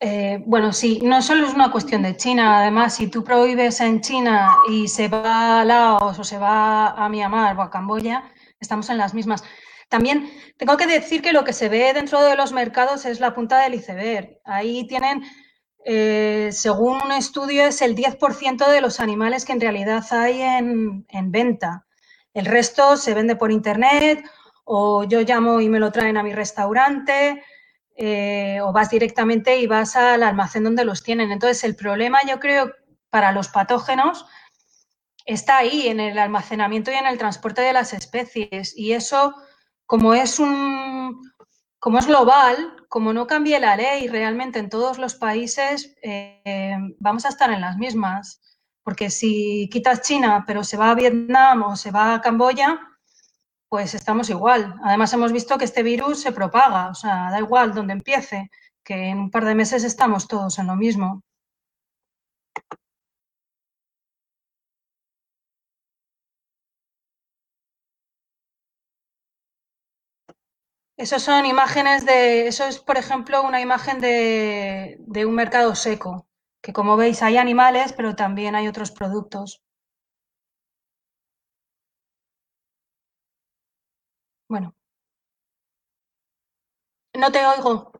Eh, 0.00 0.42
bueno, 0.44 0.72
sí, 0.72 0.98
no 1.04 1.22
solo 1.22 1.46
es 1.46 1.54
una 1.54 1.70
cuestión 1.70 2.02
de 2.02 2.16
China. 2.16 2.58
Además, 2.58 2.96
si 2.96 3.06
tú 3.06 3.22
prohíbes 3.22 3.80
en 3.80 4.00
China 4.00 4.48
y 4.68 4.88
se 4.88 5.06
va 5.06 5.60
a 5.60 5.64
Laos 5.64 6.18
o 6.18 6.24
se 6.24 6.36
va 6.36 6.88
a 6.88 7.08
Myanmar 7.08 7.56
o 7.56 7.62
a 7.62 7.70
Camboya, 7.70 8.24
estamos 8.58 8.90
en 8.90 8.98
las 8.98 9.14
mismas. 9.14 9.44
También 9.92 10.30
tengo 10.56 10.78
que 10.78 10.86
decir 10.86 11.20
que 11.20 11.34
lo 11.34 11.44
que 11.44 11.52
se 11.52 11.68
ve 11.68 11.92
dentro 11.92 12.22
de 12.22 12.34
los 12.34 12.50
mercados 12.50 13.04
es 13.04 13.20
la 13.20 13.34
punta 13.34 13.58
del 13.58 13.74
iceberg. 13.74 14.38
Ahí 14.42 14.86
tienen, 14.86 15.22
eh, 15.84 16.48
según 16.50 16.98
un 17.04 17.12
estudio, 17.12 17.66
es 17.66 17.82
el 17.82 17.94
10% 17.94 18.70
de 18.70 18.80
los 18.80 19.00
animales 19.00 19.44
que 19.44 19.52
en 19.52 19.60
realidad 19.60 20.02
hay 20.10 20.40
en, 20.40 21.04
en 21.10 21.30
venta. 21.30 21.84
El 22.32 22.46
resto 22.46 22.96
se 22.96 23.12
vende 23.12 23.36
por 23.36 23.52
internet 23.52 24.24
o 24.64 25.04
yo 25.04 25.20
llamo 25.20 25.60
y 25.60 25.68
me 25.68 25.78
lo 25.78 25.92
traen 25.92 26.16
a 26.16 26.22
mi 26.22 26.32
restaurante 26.32 27.42
eh, 27.94 28.60
o 28.62 28.72
vas 28.72 28.88
directamente 28.88 29.58
y 29.58 29.66
vas 29.66 29.94
al 29.96 30.22
almacén 30.22 30.64
donde 30.64 30.86
los 30.86 31.02
tienen. 31.02 31.32
Entonces, 31.32 31.64
el 31.64 31.76
problema 31.76 32.20
yo 32.26 32.40
creo 32.40 32.72
para 33.10 33.30
los 33.30 33.48
patógenos 33.48 34.24
está 35.26 35.58
ahí, 35.58 35.88
en 35.88 36.00
el 36.00 36.18
almacenamiento 36.18 36.90
y 36.90 36.94
en 36.94 37.06
el 37.06 37.18
transporte 37.18 37.60
de 37.60 37.74
las 37.74 37.92
especies. 37.92 38.74
Y 38.74 38.94
eso, 38.94 39.34
como 39.92 40.14
es 40.14 40.38
un 40.38 41.20
como 41.78 41.98
es 41.98 42.06
global, 42.06 42.56
como 42.88 43.12
no 43.12 43.26
cambie 43.26 43.60
la 43.60 43.76
ley 43.76 44.08
realmente 44.08 44.58
en 44.58 44.70
todos 44.70 44.96
los 44.98 45.14
países, 45.16 45.94
eh, 46.02 46.78
vamos 46.98 47.26
a 47.26 47.28
estar 47.28 47.50
en 47.50 47.60
las 47.60 47.76
mismas. 47.76 48.40
Porque 48.82 49.10
si 49.10 49.68
quitas 49.70 50.00
China, 50.00 50.44
pero 50.46 50.64
se 50.64 50.78
va 50.78 50.90
a 50.90 50.94
Vietnam 50.94 51.64
o 51.64 51.76
se 51.76 51.90
va 51.90 52.14
a 52.14 52.22
Camboya, 52.22 52.80
pues 53.68 53.92
estamos 53.94 54.30
igual. 54.30 54.76
Además, 54.82 55.12
hemos 55.12 55.30
visto 55.30 55.58
que 55.58 55.66
este 55.66 55.82
virus 55.82 56.22
se 56.22 56.32
propaga, 56.32 56.88
o 56.88 56.94
sea, 56.94 57.30
da 57.30 57.38
igual 57.38 57.74
donde 57.74 57.92
empiece, 57.92 58.50
que 58.82 59.08
en 59.10 59.18
un 59.18 59.30
par 59.30 59.44
de 59.44 59.54
meses 59.54 59.84
estamos 59.84 60.26
todos 60.26 60.58
en 60.58 60.68
lo 60.68 60.76
mismo. 60.76 61.22
Eso 71.04 71.18
son 71.18 71.44
imágenes 71.46 72.06
de, 72.06 72.46
eso 72.46 72.64
es, 72.64 72.78
por 72.78 72.96
ejemplo, 72.96 73.42
una 73.42 73.60
imagen 73.60 74.00
de, 74.00 74.96
de 75.00 75.26
un 75.26 75.34
mercado 75.34 75.74
seco, 75.74 76.28
que 76.62 76.72
como 76.72 76.96
veis 76.96 77.22
hay 77.22 77.36
animales, 77.38 77.92
pero 77.92 78.14
también 78.14 78.54
hay 78.54 78.68
otros 78.68 78.92
productos. 78.92 79.60
Bueno. 84.48 84.74
No 87.22 87.30
te 87.32 87.40
oigo. 87.46 87.90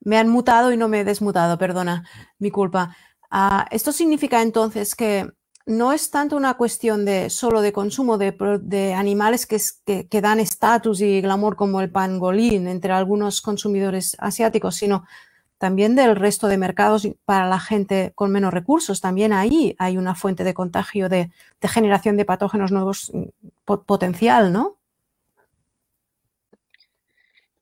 Me 0.00 0.18
han 0.18 0.28
mutado 0.28 0.72
y 0.72 0.76
no 0.76 0.88
me 0.88 1.00
he 1.00 1.04
desmutado, 1.04 1.58
perdona, 1.58 2.04
mi 2.38 2.50
culpa. 2.50 2.96
Ah, 3.30 3.66
esto 3.70 3.92
significa 3.92 4.42
entonces 4.42 4.94
que 4.96 5.30
no 5.66 5.92
es 5.92 6.10
tanto 6.10 6.36
una 6.36 6.54
cuestión 6.54 7.04
de 7.04 7.30
solo 7.30 7.60
de 7.60 7.72
consumo 7.72 8.18
de, 8.18 8.94
animales 8.94 9.46
que, 9.46 9.58
que 10.08 10.20
dan 10.20 10.40
estatus 10.40 11.00
y 11.00 11.20
glamour 11.20 11.56
como 11.56 11.80
el 11.80 11.90
pangolín 11.90 12.68
entre 12.68 12.92
algunos 12.92 13.40
consumidores 13.40 14.16
asiáticos, 14.18 14.76
sino 14.76 15.04
también 15.62 15.94
del 15.94 16.16
resto 16.16 16.48
de 16.48 16.58
mercados 16.58 17.06
para 17.24 17.46
la 17.46 17.60
gente 17.60 18.10
con 18.16 18.32
menos 18.32 18.52
recursos. 18.52 19.00
También 19.00 19.32
ahí 19.32 19.76
hay 19.78 19.96
una 19.96 20.16
fuente 20.16 20.42
de 20.42 20.54
contagio 20.54 21.08
de, 21.08 21.30
generación 21.62 22.16
de 22.16 22.24
patógenos 22.24 22.72
nuevos 22.72 23.12
mm, 23.14 23.74
potencial, 23.86 24.52
¿no? 24.52 24.78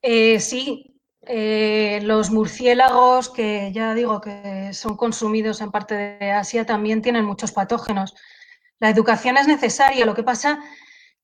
Eh, 0.01 0.41
sí, 0.41 0.90
eh, 1.23 2.01
los 2.03 2.31
murciélagos, 2.31 3.31
que 3.31 3.73
ya 3.73 3.95
digo 3.95 4.21
que 4.21 4.73
son 4.73 4.97
consumidos 4.97 5.61
en 5.61 5.71
parte 5.71 5.95
de 5.95 6.33
Asia, 6.33 6.67
también 6.67 7.03
tienen 7.03 7.25
muchos 7.25 7.53
patógenos. 7.53 8.15
La 8.79 8.91
educación 8.91 9.37
es 9.37 9.47
necesaria, 9.47 10.07
lo 10.07 10.15
que 10.15 10.23
pasa 10.23 10.61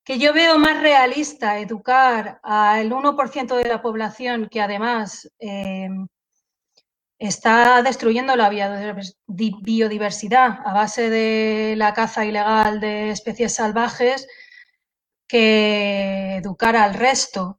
que 0.07 0.19
yo 0.19 0.33
veo 0.33 0.59
más 0.59 0.81
realista 0.81 1.59
educar 1.59 2.39
al 2.45 2.93
1% 2.93 3.57
de 3.57 3.69
la 3.69 3.83
población 3.83 4.49
que 4.49 4.61
además 4.61 5.29
eh, 5.41 5.89
está 7.19 7.83
destruyendo 7.83 8.37
la 8.37 8.49
biodiversidad 8.49 10.61
a 10.65 10.73
base 10.73 11.11
de 11.11 11.75
la 11.77 11.93
caza 11.93 12.25
ilegal 12.25 12.79
de 12.79 13.11
especies 13.11 13.55
salvajes 13.55 14.29
que 15.27 16.37
educar 16.37 16.77
al 16.77 16.95
resto. 16.95 17.59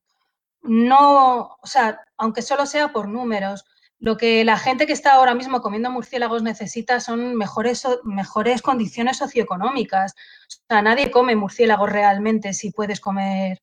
No, 0.68 1.58
o 1.62 1.68
sea, 1.68 2.02
aunque 2.18 2.42
solo 2.42 2.66
sea 2.66 2.90
por 2.90 3.08
números, 3.08 3.66
lo 4.00 4.18
que 4.18 4.46
la 4.46 4.58
gente 4.58 4.86
que 4.86 4.94
está 4.94 5.14
ahora 5.14 5.34
mismo 5.34 5.62
comiendo 5.62 5.90
murciélagos 5.90 6.44
necesita 6.44 7.00
son 7.00 7.36
mejores, 7.36 7.88
mejores 8.04 8.62
condiciones 8.62 9.18
socioeconómicas. 9.18 10.14
O 10.14 10.66
sea, 10.70 10.82
nadie 10.82 11.10
come 11.10 11.36
murciélagos 11.36 11.92
realmente 11.92 12.54
si 12.54 12.72
puedes 12.72 13.00
comer 13.00 13.60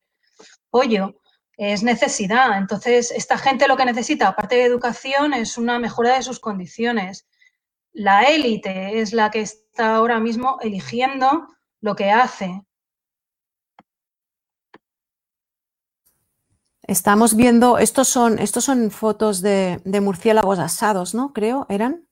pollo 0.71 1.15
es 1.57 1.83
necesidad. 1.83 2.59
Entonces, 2.59 3.13
esta 3.13 3.39
gente 3.39 3.69
lo 3.69 3.77
que 3.77 3.85
necesita, 3.85 4.29
aparte 4.29 4.57
de 4.57 4.65
educación, 4.65 5.35
es 5.35 5.57
una 5.59 5.79
mejora 5.79 6.17
de 6.17 6.23
sus 6.23 6.41
condiciones. 6.41 7.27
La 7.93 8.25
élite 8.25 9.01
es 9.01 9.13
la 9.13 9.31
que 9.31 9.41
está 9.41 9.97
ahora 9.97 10.19
mismo 10.19 10.59
eligiendo 10.63 11.47
lo 11.81 11.95
que 11.95 12.11
hace. 12.11 12.63
Estamos 16.87 17.35
viendo, 17.35 17.79
estos 17.79 18.09
son, 18.09 18.39
estos 18.39 18.65
son 18.65 18.91
fotos 18.91 19.41
de, 19.41 19.81
murciélagos 20.03 20.59
asados, 20.59 21.15
¿no? 21.15 21.33
Creo, 21.33 21.67
¿eran? 21.71 22.07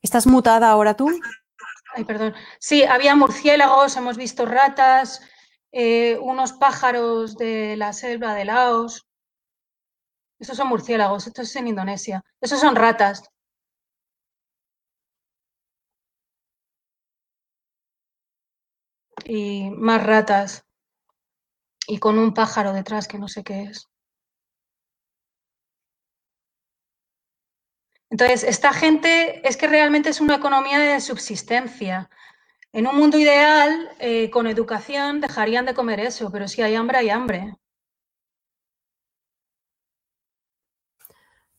¿Estás 0.00 0.26
mutada 0.28 0.70
ahora 0.70 0.94
tú? 0.94 1.10
Ay, 1.94 2.04
perdón. 2.04 2.34
Sí, 2.60 2.84
había 2.84 3.16
murciélagos, 3.16 3.96
hemos 3.96 4.16
visto 4.16 4.46
ratas, 4.46 5.22
eh, 5.72 6.16
unos 6.22 6.52
pájaros 6.52 7.36
de 7.36 7.76
la 7.76 7.92
selva 7.92 8.34
de 8.34 8.44
Laos. 8.44 9.08
Esos 10.38 10.56
son 10.56 10.68
murciélagos, 10.68 11.26
esto 11.26 11.42
es 11.42 11.54
en 11.56 11.66
Indonesia. 11.66 12.22
Esos 12.40 12.60
son 12.60 12.76
ratas. 12.76 13.24
Y 19.32 19.70
más 19.70 20.02
ratas. 20.02 20.66
Y 21.86 21.98
con 21.98 22.18
un 22.18 22.34
pájaro 22.34 22.72
detrás 22.72 23.06
que 23.06 23.16
no 23.16 23.28
sé 23.28 23.44
qué 23.44 23.62
es. 23.62 23.88
Entonces, 28.10 28.42
esta 28.42 28.72
gente 28.72 29.48
es 29.48 29.56
que 29.56 29.68
realmente 29.68 30.08
es 30.08 30.20
una 30.20 30.34
economía 30.34 30.80
de 30.80 31.00
subsistencia. 31.00 32.10
En 32.72 32.88
un 32.88 32.96
mundo 32.96 33.18
ideal, 33.18 33.90
eh, 34.00 34.30
con 34.30 34.48
educación, 34.48 35.20
dejarían 35.20 35.64
de 35.64 35.74
comer 35.74 36.00
eso, 36.00 36.28
pero 36.32 36.48
si 36.48 36.62
hay 36.62 36.74
hambre, 36.74 36.98
hay 36.98 37.10
hambre. 37.10 37.54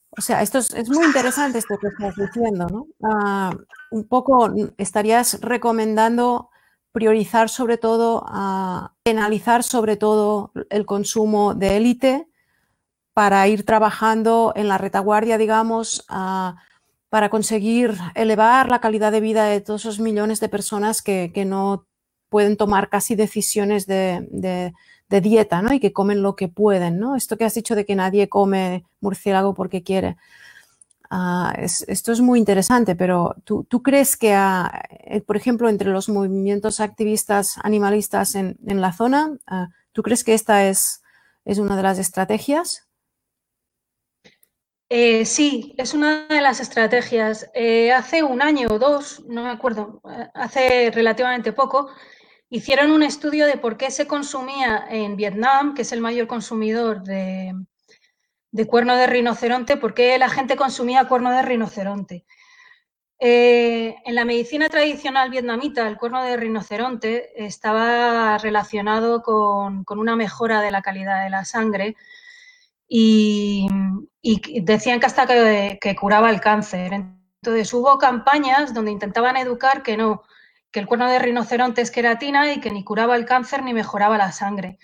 O 0.09 0.19
sea, 0.19 0.41
esto 0.41 0.57
es, 0.57 0.89
muy 0.89 1.05
interesante 1.05 1.59
esto 1.59 1.77
que 1.77 1.87
estás 1.87 2.15
diciendo, 2.17 2.67
¿no? 2.67 2.87
Ah, 3.01 3.51
un 3.91 4.09
poco 4.09 4.53
estarías 4.77 5.39
recomendando 5.39 6.49
priorizar 6.91 7.49
sobre 7.49 7.77
todo, 7.77 8.23
a 8.27 8.93
penalizar 9.03 9.63
sobre 9.63 9.97
todo 9.97 10.51
el 10.69 10.85
consumo 10.85 11.53
de 11.53 11.77
élite 11.77 12.27
para 13.13 13.47
ir 13.47 13.65
trabajando 13.65 14.53
en 14.55 14.67
la 14.67 14.77
retaguardia, 14.77 15.37
digamos, 15.37 16.05
para 17.09 17.29
conseguir 17.29 17.97
elevar 18.15 18.69
la 18.69 18.79
calidad 18.79 19.11
de 19.11 19.21
vida 19.21 19.45
de 19.45 19.61
todos 19.61 19.81
esos 19.81 19.99
millones 19.99 20.39
de 20.39 20.49
personas 20.49 21.01
que, 21.01 21.31
no 21.45 21.85
pueden 22.29 22.55
tomar 22.55 22.89
casi 22.89 23.15
decisiones 23.15 23.85
de, 23.87 24.73
dieta, 25.09 25.61
¿no? 25.61 25.73
Y 25.73 25.81
que 25.81 25.91
comen 25.91 26.21
lo 26.21 26.37
que 26.37 26.47
pueden, 26.47 26.99
¿no? 26.99 27.17
Esto 27.17 27.37
que 27.37 27.43
has 27.43 27.53
dicho 27.53 27.75
de 27.75 27.85
que 27.85 27.95
nadie 27.95 28.29
come 28.29 28.85
murciélago 29.01 29.53
porque 29.53 29.83
quiere. 29.83 30.15
Ah, 31.13 31.53
esto 31.57 32.13
es 32.13 32.21
muy 32.21 32.39
interesante, 32.39 32.95
pero 32.95 33.35
¿tú, 33.43 33.65
crees 33.83 34.15
que, 34.15 34.31
eh, 34.31 35.21
por 35.27 35.35
ejemplo, 35.35 35.67
entre 35.67 35.89
los 35.89 36.07
movimientos 36.07 36.79
activistas 36.79 37.57
animalistas 37.63 38.33
en, 38.35 38.57
la 38.65 38.93
zona, 38.93 39.37
ah, 39.45 39.67
¿tú 39.91 40.03
crees 40.03 40.23
que 40.23 40.33
esta 40.33 40.69
es, 40.69 41.03
es 41.43 41.57
una 41.57 41.75
de 41.75 41.83
las 41.83 41.99
estrategias? 41.99 42.87
Eh, 44.87 45.25
sí, 45.25 45.75
es 45.77 45.93
una 45.93 46.27
de 46.29 46.39
las 46.39 46.61
estrategias. 46.61 47.51
Eh, 47.55 47.91
hace 47.91 48.23
un 48.23 48.41
año 48.41 48.69
o 48.71 48.79
dos, 48.79 49.21
no 49.27 49.43
me 49.43 49.49
acuerdo, 49.49 50.01
hace 50.33 50.91
relativamente 50.91 51.51
poco, 51.51 51.89
hicieron 52.49 52.89
un 52.89 53.03
estudio 53.03 53.47
de 53.47 53.57
por 53.57 53.75
qué 53.75 53.91
se 53.91 54.07
consumía 54.07 54.85
en 54.89 55.17
Vietnam, 55.17 55.73
que 55.73 55.81
es 55.81 55.91
el 55.91 55.99
mayor 55.99 56.27
consumidor 56.27 57.03
de, 57.03 57.53
de 58.51 58.67
cuerno 58.67 58.95
de 58.95 59.07
rinoceronte, 59.07 59.77
¿por 59.77 59.93
qué 59.93 60.17
la 60.17 60.29
gente 60.29 60.55
consumía 60.55 61.07
cuerno 61.07 61.31
de 61.31 61.41
rinoceronte? 61.41 62.25
Eh, 63.19 63.95
en 64.03 64.15
la 64.15 64.25
medicina 64.25 64.67
tradicional 64.67 65.29
vietnamita, 65.29 65.87
el 65.87 65.97
cuerno 65.97 66.23
de 66.23 66.37
rinoceronte 66.37 67.45
estaba 67.45 68.37
relacionado 68.39 69.21
con, 69.21 69.85
una 69.87 70.15
mejora 70.15 70.61
de 70.61 70.71
la 70.71 70.81
calidad 70.81 71.23
de 71.23 71.29
la 71.29 71.45
sangre 71.45 71.95
y, 72.87 73.67
decían 74.63 74.99
que 74.99 75.05
hasta 75.05 75.27
que, 75.27 75.95
curaba 75.95 76.29
el 76.29 76.41
cáncer. 76.41 76.93
Entonces 76.93 77.73
hubo 77.73 77.97
campañas 77.97 78.73
donde 78.73 78.91
intentaban 78.91 79.37
educar 79.37 79.83
que 79.83 79.97
no, 79.97 80.23
que 80.71 80.79
el 80.79 80.87
cuerno 80.87 81.09
de 81.09 81.19
rinoceronte 81.19 81.81
es 81.81 81.91
queratina 81.91 82.53
y 82.53 82.59
que 82.59 82.71
ni 82.71 82.83
curaba 82.83 83.15
el 83.15 83.25
cáncer 83.25 83.63
ni 83.63 83.73
mejoraba 83.73 84.17
la 84.17 84.31
sangre 84.31 84.79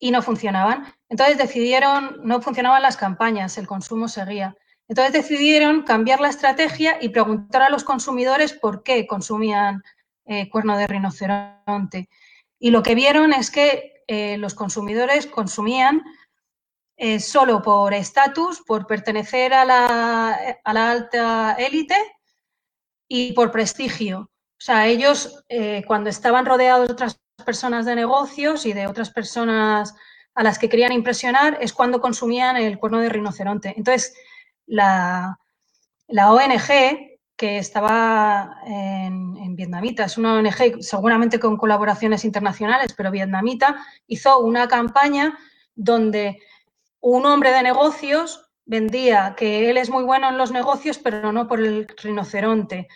y 0.00 0.10
no 0.10 0.22
funcionaban. 0.22 0.92
Entonces 1.08 1.38
decidieron, 1.38 2.20
no 2.24 2.40
funcionaban 2.40 2.82
las 2.82 2.96
campañas, 2.96 3.58
el 3.58 3.66
consumo 3.66 4.08
seguía. 4.08 4.56
Entonces 4.88 5.12
decidieron 5.12 5.82
cambiar 5.82 6.20
la 6.20 6.30
estrategia 6.30 6.98
y 7.00 7.10
preguntar 7.10 7.62
a 7.62 7.70
los 7.70 7.84
consumidores 7.84 8.52
por 8.52 8.82
qué 8.82 9.06
consumían 9.06 9.84
eh, 10.24 10.48
cuerno 10.48 10.76
de 10.76 10.86
rinoceronte. 10.86 12.08
Y 12.58 12.70
lo 12.70 12.82
que 12.82 12.96
vieron 12.96 13.32
es 13.32 13.50
que 13.50 14.02
eh, 14.08 14.36
los 14.38 14.54
consumidores 14.54 15.26
consumían 15.26 16.02
eh, 16.96 17.20
solo 17.20 17.62
por 17.62 17.94
estatus, 17.94 18.62
por 18.66 18.86
pertenecer 18.86 19.54
a 19.54 19.64
la, 19.64 20.56
a 20.64 20.72
la 20.72 20.90
alta 20.90 21.56
élite 21.58 21.96
y 23.06 23.32
por 23.32 23.52
prestigio. 23.52 24.20
O 24.22 24.62
sea, 24.62 24.88
ellos 24.88 25.42
cuando 25.86 26.10
estaban 26.10 26.44
rodeados 26.44 26.86
de 26.86 26.92
otras 26.92 27.19
personas 27.40 27.86
de 27.86 27.94
negocios 27.94 28.66
y 28.66 28.72
de 28.72 28.86
otras 28.86 29.10
personas 29.10 29.94
a 30.34 30.42
las 30.42 30.58
que 30.58 30.68
querían 30.68 30.92
impresionar 30.92 31.58
es 31.60 31.72
cuando 31.72 32.00
consumían 32.00 32.56
el 32.56 32.78
cuerno 32.78 33.00
de 33.00 33.08
rinoceronte. 33.08 33.74
Entonces, 33.76 34.14
la, 34.66 35.38
ONG 36.08 37.18
que 37.36 37.58
estaba 37.58 38.58
en, 38.66 39.56
vietnamita, 39.56 40.04
es 40.04 40.16
una 40.16 40.34
ONG 40.34 40.82
seguramente 40.82 41.38
con 41.38 41.56
colaboraciones 41.56 42.24
internacionales, 42.24 42.94
pero 42.96 43.10
vietnamita, 43.10 43.84
hizo 44.06 44.38
una 44.38 44.68
campaña 44.68 45.38
donde 45.74 46.38
un 47.00 47.26
hombre 47.26 47.50
de 47.50 47.62
negocios 47.62 48.50
vendía 48.64 49.34
que 49.36 49.68
él 49.68 49.76
es 49.76 49.90
muy 49.90 50.04
bueno 50.04 50.28
en 50.28 50.38
los 50.38 50.52
negocios, 50.52 50.98
pero 50.98 51.32
no 51.32 51.48
por 51.48 51.60
el 51.60 51.88
rinoceronte. 52.02 52.88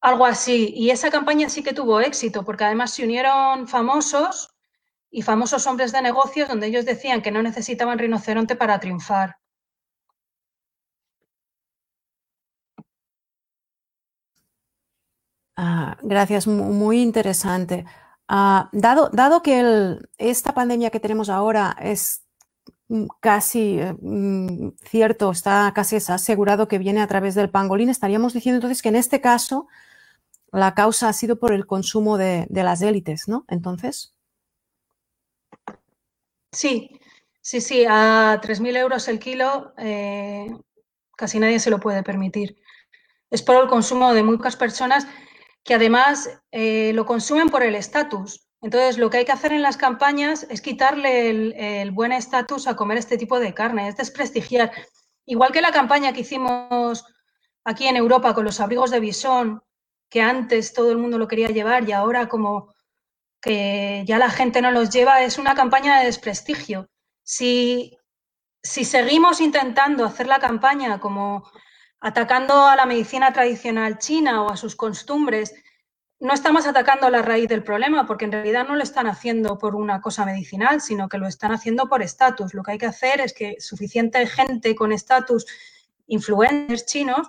Algo 0.00 0.24
así. 0.26 0.72
Y 0.76 0.90
esa 0.90 1.10
campaña 1.10 1.48
sí 1.48 1.62
que 1.62 1.72
tuvo 1.74 2.00
éxito, 2.00 2.44
porque 2.44 2.64
además 2.64 2.92
se 2.92 3.04
unieron 3.04 3.68
famosos 3.68 4.50
y 5.10 5.22
famosos 5.22 5.66
hombres 5.66 5.92
de 5.92 6.02
negocios 6.02 6.48
donde 6.48 6.68
ellos 6.68 6.84
decían 6.86 7.22
que 7.22 7.30
no 7.30 7.42
necesitaban 7.42 7.98
rinoceronte 7.98 8.56
para 8.56 8.80
triunfar. 8.80 9.36
Ah, 15.56 15.98
gracias, 16.02 16.46
muy 16.46 17.02
interesante. 17.02 17.84
Ah, 18.28 18.70
dado, 18.72 19.10
dado 19.12 19.42
que 19.42 19.98
esta 20.16 20.54
pandemia 20.54 20.90
que 20.90 21.00
tenemos 21.00 21.28
ahora 21.28 21.76
es 21.80 22.24
casi 23.20 23.78
eh, 23.80 23.94
mm, 24.00 24.70
cierto, 24.82 25.30
está 25.30 25.72
casi 25.74 25.96
asegurado 25.96 26.68
que 26.68 26.78
viene 26.78 27.00
a 27.02 27.06
través 27.06 27.34
del 27.34 27.50
pangolín, 27.50 27.88
estaríamos 27.88 28.32
diciendo 28.32 28.56
entonces 28.56 28.82
que 28.82 28.88
en 28.88 28.96
este 28.96 29.20
caso 29.20 29.68
la 30.52 30.74
causa 30.74 31.08
ha 31.08 31.12
sido 31.12 31.38
por 31.38 31.52
el 31.52 31.66
consumo 31.66 32.18
de, 32.18 32.46
las 32.50 32.82
élites, 32.82 33.28
¿no? 33.28 33.44
Entonces. 33.48 34.14
Sí, 36.52 36.90
sí, 37.40 37.60
sí, 37.60 37.84
a 37.88 38.40
3.000 38.42 38.76
euros 38.76 39.06
el 39.08 39.18
kilo 39.18 39.72
eh, 39.78 40.50
casi 41.16 41.38
nadie 41.38 41.60
se 41.60 41.70
lo 41.70 41.78
puede 41.78 42.02
permitir. 42.02 42.56
Es 43.30 43.42
por 43.42 43.56
el 43.62 43.68
consumo 43.68 44.12
de 44.14 44.24
muchas 44.24 44.56
personas 44.56 45.06
que 45.62 45.74
además 45.74 46.30
eh, 46.50 46.92
lo 46.94 47.06
consumen 47.06 47.48
por 47.48 47.62
el 47.62 47.74
estatus. 47.74 48.48
Entonces, 48.62 48.98
lo 48.98 49.08
que 49.08 49.18
hay 49.18 49.24
que 49.24 49.32
hacer 49.32 49.52
en 49.52 49.62
las 49.62 49.76
campañas 49.76 50.46
es 50.50 50.60
quitarle 50.60 51.30
el, 51.30 51.54
el 51.56 51.90
buen 51.92 52.12
estatus 52.12 52.66
a 52.66 52.76
comer 52.76 52.98
este 52.98 53.16
tipo 53.16 53.38
de 53.38 53.54
carne, 53.54 53.88
es 53.88 53.96
desprestigiar. 53.96 54.72
Igual 55.26 55.52
que 55.52 55.62
la 55.62 55.70
campaña 55.70 56.12
que 56.12 56.22
hicimos 56.22 57.04
aquí 57.64 57.86
en 57.86 57.96
Europa 57.96 58.34
con 58.34 58.44
los 58.44 58.60
abrigos 58.60 58.90
de 58.90 59.00
bisón, 59.00 59.62
que 60.10 60.20
antes 60.20 60.74
todo 60.74 60.90
el 60.90 60.98
mundo 60.98 61.16
lo 61.18 61.28
quería 61.28 61.48
llevar 61.48 61.88
y 61.88 61.92
ahora 61.92 62.28
como 62.28 62.74
que 63.40 64.02
ya 64.06 64.18
la 64.18 64.28
gente 64.28 64.60
no 64.60 64.70
los 64.70 64.90
lleva, 64.90 65.22
es 65.22 65.38
una 65.38 65.54
campaña 65.54 65.98
de 65.98 66.06
desprestigio. 66.06 66.90
Si, 67.22 67.96
si 68.62 68.84
seguimos 68.84 69.40
intentando 69.40 70.04
hacer 70.04 70.26
la 70.26 70.40
campaña 70.40 71.00
como 71.00 71.48
atacando 72.00 72.66
a 72.66 72.76
la 72.76 72.86
medicina 72.86 73.32
tradicional 73.32 73.98
china 73.98 74.42
o 74.42 74.50
a 74.50 74.56
sus 74.56 74.76
costumbres, 74.76 75.54
no 76.18 76.34
estamos 76.34 76.66
atacando 76.66 77.08
la 77.08 77.22
raíz 77.22 77.48
del 77.48 77.62
problema, 77.62 78.06
porque 78.06 78.26
en 78.26 78.32
realidad 78.32 78.66
no 78.66 78.76
lo 78.76 78.82
están 78.82 79.06
haciendo 79.06 79.56
por 79.56 79.74
una 79.74 80.02
cosa 80.02 80.26
medicinal, 80.26 80.82
sino 80.82 81.08
que 81.08 81.16
lo 81.16 81.26
están 81.26 81.52
haciendo 81.52 81.88
por 81.88 82.02
estatus. 82.02 82.52
Lo 82.52 82.62
que 82.62 82.72
hay 82.72 82.78
que 82.78 82.86
hacer 82.86 83.20
es 83.20 83.32
que 83.32 83.56
suficiente 83.58 84.26
gente 84.26 84.74
con 84.74 84.92
estatus, 84.92 85.46
influencers 86.06 86.84
chinos, 86.84 87.28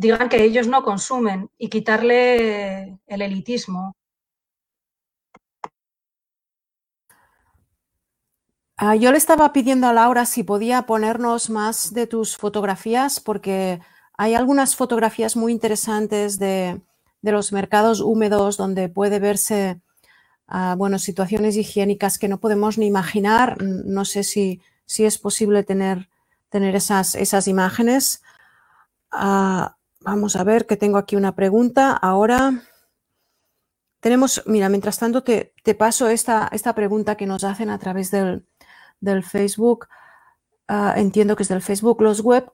digan 0.00 0.30
que 0.30 0.42
ellos 0.42 0.66
no 0.66 0.82
consumen 0.82 1.50
y 1.58 1.68
quitarle 1.68 2.98
el 3.06 3.22
elitismo. 3.22 3.94
Ah, 8.78 8.96
yo 8.96 9.12
le 9.12 9.18
estaba 9.18 9.52
pidiendo 9.52 9.88
a 9.88 9.92
Laura 9.92 10.24
si 10.24 10.42
podía 10.42 10.86
ponernos 10.86 11.50
más 11.50 11.92
de 11.92 12.06
tus 12.06 12.38
fotografías 12.38 13.20
porque 13.20 13.80
hay 14.16 14.34
algunas 14.34 14.74
fotografías 14.74 15.36
muy 15.36 15.52
interesantes 15.52 16.38
de, 16.38 16.80
los 17.20 17.52
mercados 17.52 18.00
húmedos 18.00 18.56
donde 18.56 18.88
puede 18.88 19.18
verse 19.18 19.82
ah, 20.46 20.76
bueno, 20.78 20.98
situaciones 20.98 21.56
higiénicas 21.58 22.18
que 22.18 22.28
no 22.28 22.40
podemos 22.40 22.78
ni 22.78 22.86
imaginar. 22.86 23.62
No 23.62 24.06
sé 24.06 24.24
si, 24.24 24.62
si 24.86 25.04
es 25.04 25.18
posible 25.18 25.62
tener, 25.62 26.08
tener 26.48 26.74
esas, 26.74 27.14
esas 27.14 27.48
imágenes. 27.48 28.22
Ah, 29.10 29.76
Vamos 30.02 30.34
a 30.36 30.44
ver 30.44 30.66
que 30.66 30.78
tengo 30.78 30.96
aquí 30.96 31.14
una 31.16 31.34
pregunta. 31.34 31.92
Ahora 31.92 32.62
tenemos, 34.00 34.42
mira, 34.46 34.70
mientras 34.70 34.98
tanto 34.98 35.22
te, 35.22 35.52
paso 35.78 36.08
esta, 36.08 36.48
esta, 36.52 36.74
pregunta 36.74 37.16
que 37.16 37.26
nos 37.26 37.44
hacen 37.44 37.68
a 37.68 37.78
través 37.78 38.10
del, 38.10 38.44
Facebook. 39.22 39.88
Ah, 40.68 40.94
entiendo 40.96 41.36
que 41.36 41.42
es 41.42 41.50
del 41.50 41.60
Facebook. 41.60 42.00
Los 42.00 42.22
web, 42.22 42.50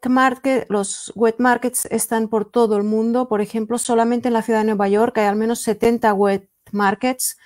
los 0.69 1.13
web 1.15 1.37
markets 1.39 1.87
están 1.87 2.29
por 2.29 2.51
todo 2.51 2.77
el 2.77 2.83
mundo. 2.83 3.29
Por 3.29 3.41
ejemplo, 3.41 3.79
solamente 3.79 4.29
en 4.29 4.35
la 4.35 4.43
ciudad 4.43 4.61
de 4.61 4.67
Nueva 4.67 4.89
York 4.89 5.17
hay 5.19 5.27
al 5.27 5.37
menos 5.37 5.61
70 5.61 6.13
web 6.15 6.49
markets 6.73 7.39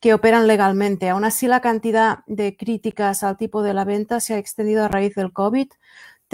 que 0.00 0.14
operan 0.14 0.48
legalmente. 0.48 1.08
Aún 1.08 1.24
así, 1.24 1.46
la 1.46 1.60
cantidad 1.60 2.24
de 2.26 2.56
críticas 2.56 3.22
al 3.22 3.36
tipo 3.36 3.62
de 3.62 3.72
la 3.72 3.84
venta 3.84 4.18
se 4.18 4.34
ha 4.34 4.38
extendido 4.38 4.84
a 4.84 4.88
raíz 4.88 5.14
del 5.14 5.32
COVID 5.32 5.68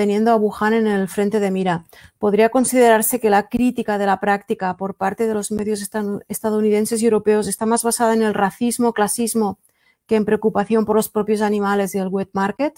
teniendo 0.00 0.30
a 0.30 0.36
Wuhan 0.36 0.72
en 0.72 0.86
el 0.86 1.08
frente 1.08 1.40
de 1.40 1.50
mira. 1.50 1.84
¿Podría 2.18 2.48
considerarse 2.48 3.20
que 3.20 3.28
la 3.28 3.50
crítica 3.50 3.98
de 3.98 4.06
la 4.06 4.18
práctica 4.18 4.74
por 4.78 4.94
parte 4.94 5.26
de 5.26 5.34
los 5.34 5.50
medios 5.50 5.86
estadounidenses 6.26 7.02
y 7.02 7.04
europeos 7.04 7.46
está 7.46 7.66
más 7.66 7.84
basada 7.84 8.14
en 8.14 8.22
el 8.22 8.32
racismo, 8.32 8.94
clasismo, 8.94 9.58
que 10.06 10.16
en 10.16 10.24
preocupación 10.24 10.86
por 10.86 10.96
los 10.96 11.10
propios 11.10 11.42
animales 11.42 11.94
y 11.94 11.98
el 11.98 12.08
wet 12.08 12.30
market? 12.32 12.72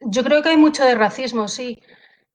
Yo 0.00 0.24
creo 0.24 0.42
que 0.42 0.48
hay 0.48 0.56
mucho 0.56 0.84
de 0.84 0.96
racismo, 0.96 1.46
sí. 1.46 1.80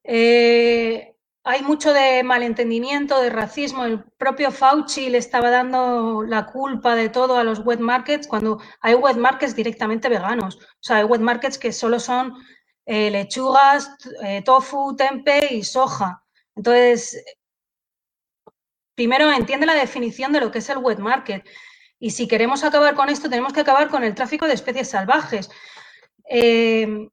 Eh, 0.06 1.13
hay 1.46 1.62
mucho 1.62 1.92
de 1.94 2.24
malentendimiento, 2.24 3.20
de 3.22 3.30
racismo. 3.30 3.84
El 3.86 4.04
propio 4.18 4.50
Fauci 4.50 5.10
le 5.10 5.18
estaba 5.18 5.50
dando 5.50 6.24
la 6.24 6.46
culpa 6.46 6.96
de 6.96 7.10
todo 7.10 7.38
a 7.38 7.44
los 7.44 7.60
wet 7.60 7.80
markets 7.80 8.28
cuando 8.28 8.62
hay 8.80 8.96
wet 8.96 9.18
markets 9.18 9.56
directamente 9.56 10.08
veganos. 10.08 10.56
O 10.56 10.60
sea, 10.80 10.98
hay 10.98 11.04
wet 11.04 11.22
markets 11.22 11.58
que 11.58 11.74
solo 11.74 12.00
son 12.00 12.34
eh, 12.86 13.12
lechugas, 13.12 13.96
eh, 14.24 14.42
tofu, 14.44 14.96
tempe 14.96 15.54
y 15.54 15.64
soja. 15.64 16.24
Entonces, 16.56 17.22
primero 18.96 19.30
entiende 19.32 19.66
la 19.66 19.74
definición 19.74 20.32
de 20.32 20.40
lo 20.40 20.52
que 20.52 20.60
es 20.60 20.70
el 20.70 20.78
wet 20.78 21.00
market. 21.00 21.46
Y 22.00 22.12
si 22.12 22.28
queremos 22.28 22.64
acabar 22.64 22.96
con 22.96 23.10
esto, 23.10 23.30
tenemos 23.30 23.52
que 23.52 23.62
acabar 23.62 23.90
con 23.90 24.04
el 24.04 24.16
tráfico 24.16 24.48
de 24.48 24.54
especies 24.54 24.90
salvajes. 24.90 25.50
Eh, 26.30 27.10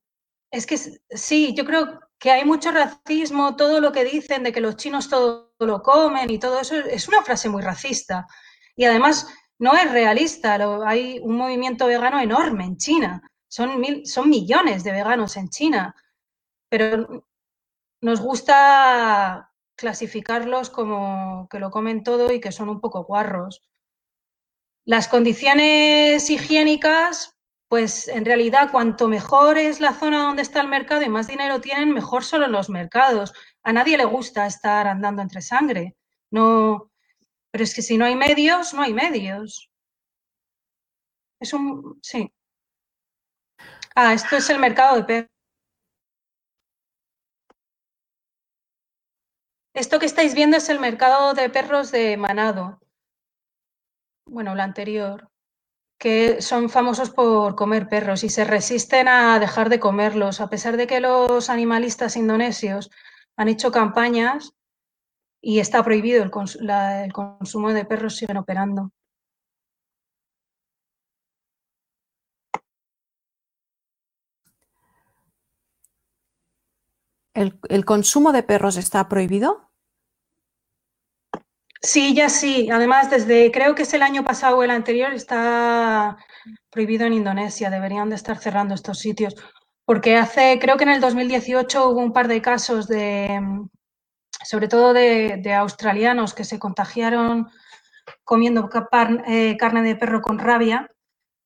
es 0.52 0.66
que 0.66 0.78
sí, 0.78 1.54
yo 1.54 1.64
creo 1.64 2.00
que 2.20 2.30
hay 2.30 2.44
mucho 2.44 2.70
racismo, 2.70 3.56
todo 3.56 3.80
lo 3.80 3.92
que 3.92 4.04
dicen 4.04 4.42
de 4.42 4.52
que 4.52 4.60
los 4.60 4.76
chinos 4.76 5.08
todo 5.08 5.54
lo 5.58 5.82
comen 5.82 6.30
y 6.30 6.38
todo 6.38 6.60
eso 6.60 6.76
es 6.76 7.08
una 7.08 7.22
frase 7.22 7.48
muy 7.48 7.62
racista. 7.62 8.26
Y 8.76 8.84
además 8.84 9.26
no 9.58 9.74
es 9.74 9.90
realista. 9.90 10.58
hay 10.86 11.18
un 11.20 11.36
movimiento 11.36 11.86
vegano 11.86 12.20
enorme 12.20 12.64
en 12.64 12.76
China. 12.76 13.22
Son, 13.48 13.82
son 14.04 14.28
millones 14.28 14.84
de 14.84 14.92
veganos 14.92 15.38
en 15.38 15.48
China. 15.48 15.94
Pero 16.68 17.24
nos 18.02 18.20
gusta 18.20 19.50
clasificarlos 19.74 20.68
como 20.68 21.48
que 21.50 21.58
lo 21.58 21.70
comen 21.70 22.04
todo 22.04 22.30
y 22.30 22.38
que 22.38 22.52
son 22.52 22.68
un 22.68 22.80
poco 22.80 23.04
guarros. 23.04 23.62
Las 24.84 25.08
condiciones 25.08 26.28
higiénicas, 26.28 27.39
pues 27.70 28.08
en 28.08 28.24
realidad 28.24 28.72
cuanto 28.72 29.06
mejor 29.08 29.56
es 29.56 29.80
la 29.80 29.94
zona 29.94 30.24
donde 30.24 30.42
está 30.42 30.60
el 30.60 30.66
mercado 30.68 31.02
y 31.02 31.08
más 31.08 31.28
dinero 31.28 31.60
tienen, 31.60 31.94
mejor 31.94 32.24
solo 32.24 32.48
los 32.48 32.68
mercados. 32.68 33.32
A 33.62 33.72
nadie 33.72 33.96
le 33.96 34.04
gusta 34.06 34.46
estar 34.46 34.88
andando 34.88 35.22
entre 35.22 35.40
sangre. 35.40 35.96
No, 36.32 36.90
pero 37.52 37.64
es 37.64 37.72
que 37.74 37.82
si 37.82 37.96
no 37.96 38.06
hay 38.06 38.16
medios, 38.16 38.74
no 38.74 38.82
hay 38.82 38.92
medios. 38.92 39.70
Es 41.40 41.52
un 41.52 42.00
sí. 42.02 42.32
Ah, 43.94 44.14
esto 44.14 44.36
es 44.36 44.50
el 44.50 44.58
mercado 44.58 44.96
de 44.96 45.04
perros. 45.04 45.30
Esto 49.74 49.98
que 50.00 50.06
estáis 50.06 50.34
viendo 50.34 50.56
es 50.56 50.68
el 50.68 50.80
mercado 50.80 51.34
de 51.34 51.48
perros 51.50 51.92
de 51.92 52.16
Manado. 52.16 52.80
Bueno, 54.26 54.54
la 54.56 54.64
anterior 54.64 55.29
que 56.00 56.40
son 56.40 56.70
famosos 56.70 57.10
por 57.10 57.54
comer 57.54 57.86
perros 57.88 58.24
y 58.24 58.30
se 58.30 58.44
resisten 58.44 59.06
a 59.06 59.38
dejar 59.38 59.68
de 59.68 59.78
comerlos, 59.78 60.40
a 60.40 60.48
pesar 60.48 60.78
de 60.78 60.86
que 60.86 60.98
los 60.98 61.50
animalistas 61.50 62.16
indonesios 62.16 62.90
han 63.36 63.48
hecho 63.48 63.70
campañas 63.70 64.54
y 65.42 65.60
está 65.60 65.84
prohibido 65.84 66.22
el, 66.22 66.30
consumo 66.30 67.72
de 67.74 67.84
perros, 67.84 68.16
siguen 68.16 68.38
operando. 68.38 68.92
¿El, 77.34 77.84
consumo 77.84 78.32
de 78.32 78.42
perros 78.42 78.76
está 78.78 79.06
prohibido? 79.08 79.69
Sí, 81.82 82.14
ya 82.14 82.28
sí. 82.28 82.68
Además, 82.70 83.10
desde 83.10 83.50
creo 83.50 83.74
que 83.74 83.82
es 83.82 83.94
el 83.94 84.02
año 84.02 84.22
pasado 84.22 84.58
o 84.58 84.62
el 84.62 84.70
anterior 84.70 85.12
está 85.14 86.16
prohibido 86.70 87.06
en 87.06 87.14
Indonesia. 87.14 87.70
Deberían 87.70 88.10
de 88.10 88.16
estar 88.16 88.38
cerrando 88.38 88.74
estos 88.74 88.98
sitios. 88.98 89.34
Porque 89.86 90.16
hace, 90.16 90.58
creo 90.60 90.76
que 90.76 90.84
en 90.84 90.90
el 90.90 91.00
2018 91.00 91.88
hubo 91.90 92.00
un 92.00 92.12
par 92.12 92.28
de 92.28 92.42
casos 92.42 92.86
de, 92.86 93.40
sobre 94.44 94.68
todo 94.68 94.92
de, 94.92 95.54
australianos 95.54 96.34
que 96.34 96.44
se 96.44 96.58
contagiaron 96.58 97.48
comiendo 98.24 98.68
eh, 99.26 99.56
carne 99.58 99.82
de 99.82 99.96
perro 99.96 100.20
con 100.22 100.38
rabia. 100.38 100.88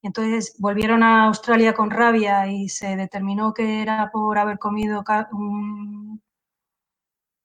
Entonces 0.02 0.56
volvieron 0.58 1.02
a 1.02 1.26
Australia 1.26 1.74
con 1.74 1.90
rabia 1.90 2.46
y 2.48 2.68
se 2.68 2.96
determinó 2.96 3.54
que 3.54 3.82
era 3.82 4.10
por 4.12 4.38
haber 4.38 4.58
comido 4.58 5.02
un, 5.32 6.22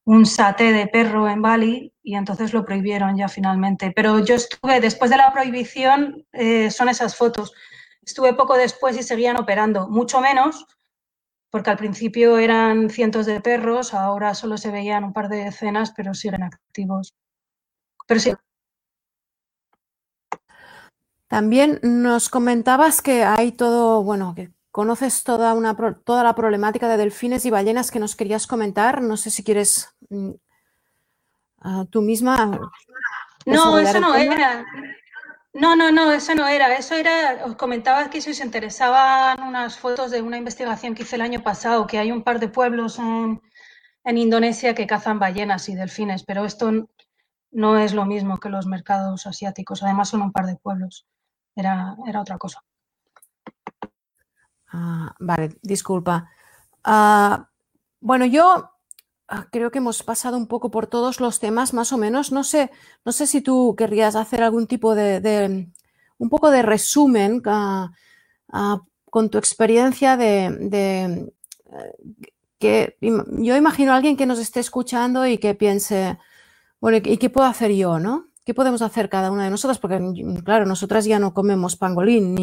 un 0.06 0.26
saté 0.26 0.74
de 0.74 0.88
perro 0.88 1.30
en 1.30 1.42
Bali 1.42 1.94
y 2.10 2.16
entonces 2.16 2.54
lo 2.54 2.66
prohibieron 2.66 3.16
ya 3.16 3.28
finalmente. 3.28 3.94
Pero 3.96 4.18
yo 4.18 4.34
estuve, 4.34 4.82
después 4.82 5.12
de 5.12 5.18
la 5.18 5.32
prohibición, 5.32 6.26
eh, 6.32 6.72
son 6.72 6.90
esas 6.90 7.16
fotos. 7.16 7.54
Estuve 8.02 8.34
poco 8.34 8.58
después 8.58 8.98
y 8.98 9.04
seguían 9.04 9.40
operando, 9.40 9.88
mucho 9.88 10.20
menos, 10.20 10.66
porque 11.52 11.70
al 11.70 11.78
principio 11.78 12.40
eran 12.40 12.90
cientos 12.90 13.28
de 13.28 13.42
perros, 13.42 13.94
ahora 13.94 14.34
solo 14.34 14.58
se 14.58 14.72
veían 14.72 15.04
un 15.04 15.14
par 15.14 15.30
de 15.30 15.44
decenas, 15.44 15.94
pero 15.96 16.16
siguen 16.16 16.42
activos. 16.42 17.14
Pero 18.08 18.20
sí. 18.20 18.34
También 21.28 21.80
nos 21.84 22.30
comentabas 22.30 23.04
que 23.04 23.24
hay 23.24 23.52
todo, 23.52 24.02
bueno, 24.02 24.34
que 24.34 24.50
conoces 24.72 25.24
toda, 25.24 25.54
una, 25.54 25.78
toda 26.04 26.24
la 26.24 26.34
problemática 26.34 26.88
de 26.88 26.98
delfines 26.98 27.46
y 27.46 27.52
ballenas 27.52 27.92
que 27.92 28.00
nos 28.00 28.16
querías 28.16 28.48
comentar. 28.48 29.04
No 29.04 29.16
sé 29.16 29.30
si 29.30 29.44
quieres 29.44 29.96
tú 31.90 32.02
misma. 32.02 32.60
No, 33.46 33.80
eso 33.80 34.00
no 34.00 34.16
era. 34.16 34.66
No, 35.54 35.76
no, 35.76 35.92
no, 35.92 36.12
eso 36.12 36.36
no 36.36 36.48
era. 36.48 36.76
Eso 36.76 36.96
era, 36.96 37.46
os 37.46 37.56
comentaba 37.56 38.10
que 38.10 38.22
si 38.22 38.32
os 38.32 38.40
interesaban 38.40 39.42
unas 39.42 39.78
fotos 39.78 40.12
de 40.12 40.22
una 40.22 40.38
investigación 40.38 40.94
que 40.94 41.04
hice 41.04 41.16
el 41.16 41.22
año 41.22 41.42
pasado, 41.42 41.88
que 41.88 41.98
hay 41.98 42.12
un 42.12 42.24
par 42.24 42.40
de 42.40 42.50
pueblos 42.50 43.00
en, 43.00 43.42
en 44.04 44.18
Indonesia 44.18 44.76
que 44.76 44.88
cazan 44.88 45.20
ballenas 45.20 45.68
y 45.70 45.76
delfines, 45.76 46.24
pero 46.24 46.46
esto 46.46 46.72
no 47.52 47.78
es 47.78 47.94
lo 47.94 48.06
mismo 48.06 48.40
que 48.40 48.50
los 48.50 48.68
mercados 48.68 49.26
asiáticos. 49.26 49.82
Además 49.84 50.10
son 50.10 50.22
un 50.22 50.32
par 50.32 50.46
de 50.46 50.56
pueblos. 50.56 51.08
Era, 51.56 51.96
era 52.08 52.22
otra 52.22 52.38
cosa. 52.38 52.64
Ah, 54.72 55.16
vale, 55.20 55.58
disculpa. 55.62 56.30
Ah, 56.84 57.50
bueno, 58.00 58.26
yo 58.26 58.72
creo 59.52 59.72
que 59.72 59.80
hemos 59.80 60.04
pasado 60.04 60.38
un 60.38 60.48
poco 60.48 60.72
por 60.72 60.88
todos 60.88 61.20
los 61.20 61.40
temas, 61.40 61.74
más 61.74 61.94
o 61.94 61.98
menos. 61.98 62.32
No 62.32 62.44
sé, 62.44 62.72
no 63.06 63.12
sé 63.12 63.28
si 63.28 63.42
tú 63.42 63.76
querrías 63.78 64.16
hacer 64.16 64.44
algún 64.44 64.68
tipo 64.68 64.96
de, 64.96 65.70
un 66.18 66.30
poco 66.30 66.52
de 66.52 66.62
resumen 66.62 67.42
con 67.42 69.30
tu 69.30 69.38
experiencia 69.38 70.18
de, 70.18 70.46
eh, 70.72 71.32
que 72.60 72.98
yo 73.02 73.56
imagino 73.56 73.94
a 73.94 73.96
alguien 73.96 74.18
que 74.18 74.26
nos 74.26 74.40
esté 74.40 74.60
escuchando 74.60 75.26
y 75.26 75.38
que 75.38 75.56
piense, 75.56 76.18
bueno, 76.82 76.98
¿y 77.04 77.18
qué 77.18 77.30
puedo 77.30 77.48
hacer 77.48 77.72
yo, 77.74 78.00
no? 78.00 78.29
¿Qué 78.50 78.56
podemos 78.56 78.82
hacer 78.82 79.10
cada 79.10 79.30
una 79.30 79.44
de 79.44 79.52
nosotras? 79.52 79.78
Porque, 79.78 80.02
claro, 80.44 80.66
nosotras 80.66 81.06
ya 81.06 81.20
no 81.20 81.36
comemos 81.36 81.76
pangolín 81.76 82.34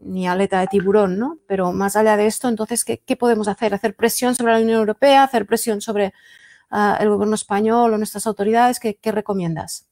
ni, 0.00 0.28
aleta 0.28 0.60
de 0.60 0.68
tiburón, 0.68 1.18
¿no? 1.18 1.40
Pero 1.48 1.72
más 1.72 1.96
allá 1.96 2.16
de 2.16 2.28
esto, 2.28 2.48
entonces, 2.48 2.84
¿qué, 2.84 3.16
podemos 3.16 3.48
hacer? 3.48 3.74
¿Hacer 3.74 3.96
presión 3.96 4.36
sobre 4.36 4.52
la 4.52 4.60
Unión 4.60 4.78
Europea? 4.78 5.24
¿Hacer 5.24 5.46
presión 5.46 5.80
sobre 5.80 6.14
ah, 6.70 6.98
el 7.00 7.08
gobierno 7.08 7.34
español 7.34 7.92
o 7.92 7.98
nuestras 7.98 8.28
autoridades? 8.28 8.78
¿Qué, 8.78 8.96
recomiendas? 9.10 9.88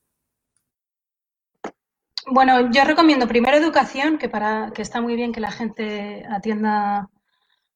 Bueno, 2.28 2.70
yo 2.70 2.84
recomiendo 2.84 3.26
primero 3.26 3.56
educación, 3.56 4.16
que, 4.18 4.28
para, 4.28 4.70
que 4.72 4.82
está 4.82 5.00
muy 5.00 5.16
bien 5.16 5.32
que 5.32 5.40
la 5.40 5.50
gente 5.50 6.24
atienda 6.30 7.11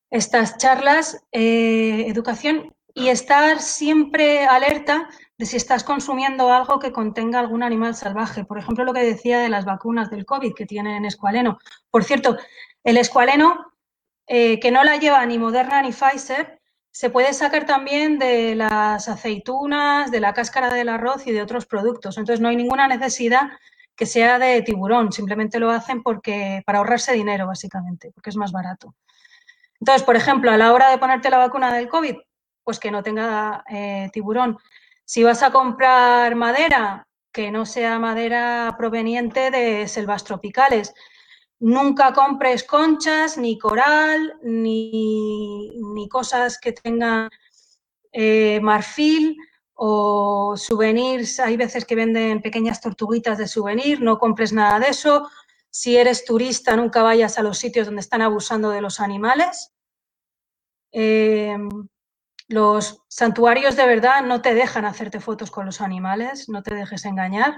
estas 0.09 0.57
charlas. 0.57 1.21
Eh, 1.33 2.05
educación 2.07 2.73
y 2.95 3.09
estar 3.09 3.61
siempre 3.61 4.47
alerta 4.47 5.09
si 5.45 5.57
estás 5.57 5.85
consumiendo 5.85 6.53
algo 6.53 6.79
que 6.79 6.93
contenga 6.93 7.41
algún 7.41 7.63
animal 7.63 7.95
salvaje. 7.95 8.45
Por 8.45 8.59
ejemplo, 8.59 8.85
lo 8.85 8.93
que 8.93 9.03
decía 9.03 9.39
de 9.39 9.49
las 9.49 9.65
vacunas 9.65 10.11
del 10.11 10.25
COVID 10.25 10.55
que 10.55 10.67
tienen 10.67 11.05
escualeno. 11.05 11.59
Por 11.91 12.05
cierto, 12.05 12.37
el 12.85 12.97
escualeno, 12.97 13.73
eh, 14.27 14.61
que 14.61 14.71
no 14.71 14.85
la 14.85 14.97
lleva 14.97 15.25
ni 15.27 15.39
Moderna 15.39 15.83
ni 15.83 15.93
Pfizer, 15.93 16.61
se 16.91 17.11
puede 17.11 17.33
sacar 17.33 17.65
también 17.65 18.19
de 18.19 18.55
las 18.55 19.09
aceitunas, 19.09 20.11
de 20.11 20.21
la 20.21 20.35
cáscara 20.35 20.73
del 20.73 20.91
arroz 20.91 21.27
y 21.27 21.33
de 21.33 21.43
otros 21.43 21.67
productos. 21.67 22.19
Entonces, 22.19 22.41
no 22.41 22.49
hay 22.49 22.57
ninguna 22.57 22.87
necesidad 22.87 23.51
que 23.97 24.07
sea 24.07 24.39
de 24.39 24.63
tiburón, 24.63 25.13
simplemente 25.13 25.59
lo 25.59 25.71
hacen 25.71 26.03
porque 26.03 26.63
para 26.67 26.79
ahorrarse 26.79 27.13
dinero, 27.13 27.47
básicamente, 27.47 28.11
porque 28.13 28.31
es 28.31 28.37
más 28.37 28.53
barato. 28.53 28.95
Entonces, 29.81 30.03
por 30.03 30.17
ejemplo, 30.17 30.51
a 30.51 30.57
la 30.57 30.73
hora 30.73 30.91
de 30.91 30.99
ponerte 30.99 31.31
la 31.31 31.39
vacuna 31.39 31.73
del 31.75 31.89
COVID, 31.89 32.17
pues 32.63 32.79
que 32.79 32.91
no 32.91 33.03
tenga 33.03 33.65
eh, 33.69 34.11
tiburón. 34.13 34.59
Si 35.13 35.23
vas 35.23 35.43
a 35.43 35.53
comprar 35.53 36.35
madera, 36.37 37.07
que 37.35 37.51
no 37.51 37.67
sea 37.67 37.99
madera 37.99 38.75
proveniente 38.79 39.51
de 39.51 39.87
selvas 39.87 40.25
tropicales. 40.25 40.95
Nunca 41.61 42.15
compres 42.15 42.65
conchas, 42.65 43.37
ni 43.37 43.59
coral, 43.59 44.39
ni, 44.43 46.09
cosas 46.11 46.59
que 46.59 46.73
tengan 46.73 47.29
eh, 48.11 48.59
marfil 48.63 49.37
o 49.75 50.57
souvenirs. 50.57 51.41
Hay 51.41 51.59
veces 51.59 51.85
que 51.85 51.95
venden 51.95 52.41
pequeñas 52.41 52.81
tortuguitas 52.81 53.37
de 53.37 53.49
souvenir, 53.49 54.01
no 54.01 54.19
compres 54.19 54.55
nada 54.55 54.81
de 54.81 54.89
eso. 54.89 55.29
Si 55.69 55.95
eres 55.95 56.25
turista, 56.25 56.75
nunca 56.75 57.03
vayas 57.03 57.39
a 57.39 57.43
los 57.43 57.59
sitios 57.59 57.85
donde 57.85 58.01
están 58.01 58.23
abusando 58.23 58.71
de 58.71 58.81
los 58.81 58.99
animales. 58.99 59.75
Eh, 60.91 61.59
los 62.49 63.03
santuarios 63.09 63.77
de 63.77 63.87
verdad 63.87 64.23
no 64.23 64.43
te 64.43 64.55
dejan 64.55 64.85
hacerte 64.85 65.21
fotos 65.21 65.51
con 65.51 65.67
los 65.67 65.81
animales, 65.81 66.49
no 66.49 66.63
te 66.63 66.75
dejes 66.75 67.05
engañar. 67.05 67.55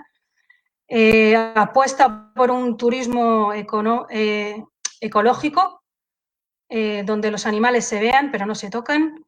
Eh, 0.89 1.35
apuesta 1.55 2.33
por 2.35 2.51
un 2.51 2.77
turismo 2.77 3.53
eh, 3.53 4.63
ecológico, 5.01 5.83
donde 7.05 7.31
los 7.31 7.47
animales 7.47 7.85
se 7.85 8.01
vean 8.01 8.33
pero 8.33 8.47
no 8.47 8.55
se 8.57 8.69
tocan. 8.69 9.25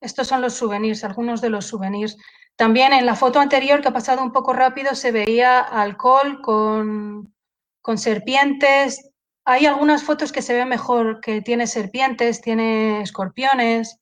Estos 0.00 0.28
son 0.28 0.40
los 0.40 0.54
souvenirs, 0.54 1.04
algunos 1.04 1.40
de 1.40 1.50
los 1.50 1.66
souvenirs. 1.66 2.16
También 2.56 2.92
en 2.92 3.06
la 3.06 3.14
foto 3.14 3.40
anterior, 3.40 3.80
que 3.80 3.88
ha 3.88 3.92
pasado 3.92 4.22
un 4.22 4.32
poco 4.32 4.52
rápido, 4.52 4.94
se 4.94 5.12
veía 5.12 5.60
alcohol 5.60 6.40
con, 6.42 7.32
con 7.80 7.98
serpientes. 7.98 9.10
Hay 9.44 9.66
algunas 9.66 10.02
fotos 10.02 10.32
que 10.32 10.42
se 10.42 10.54
ven 10.54 10.68
mejor, 10.68 11.20
que 11.20 11.40
tiene 11.40 11.66
serpientes, 11.66 12.40
tiene 12.40 13.00
escorpiones. 13.02 14.00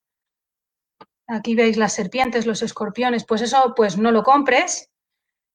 Aquí 1.26 1.54
veis 1.54 1.76
las 1.76 1.92
serpientes, 1.92 2.46
los 2.46 2.62
escorpiones. 2.62 3.24
Pues 3.24 3.42
eso, 3.42 3.72
pues 3.76 3.98
no 3.98 4.10
lo 4.12 4.22
compres. 4.22 4.90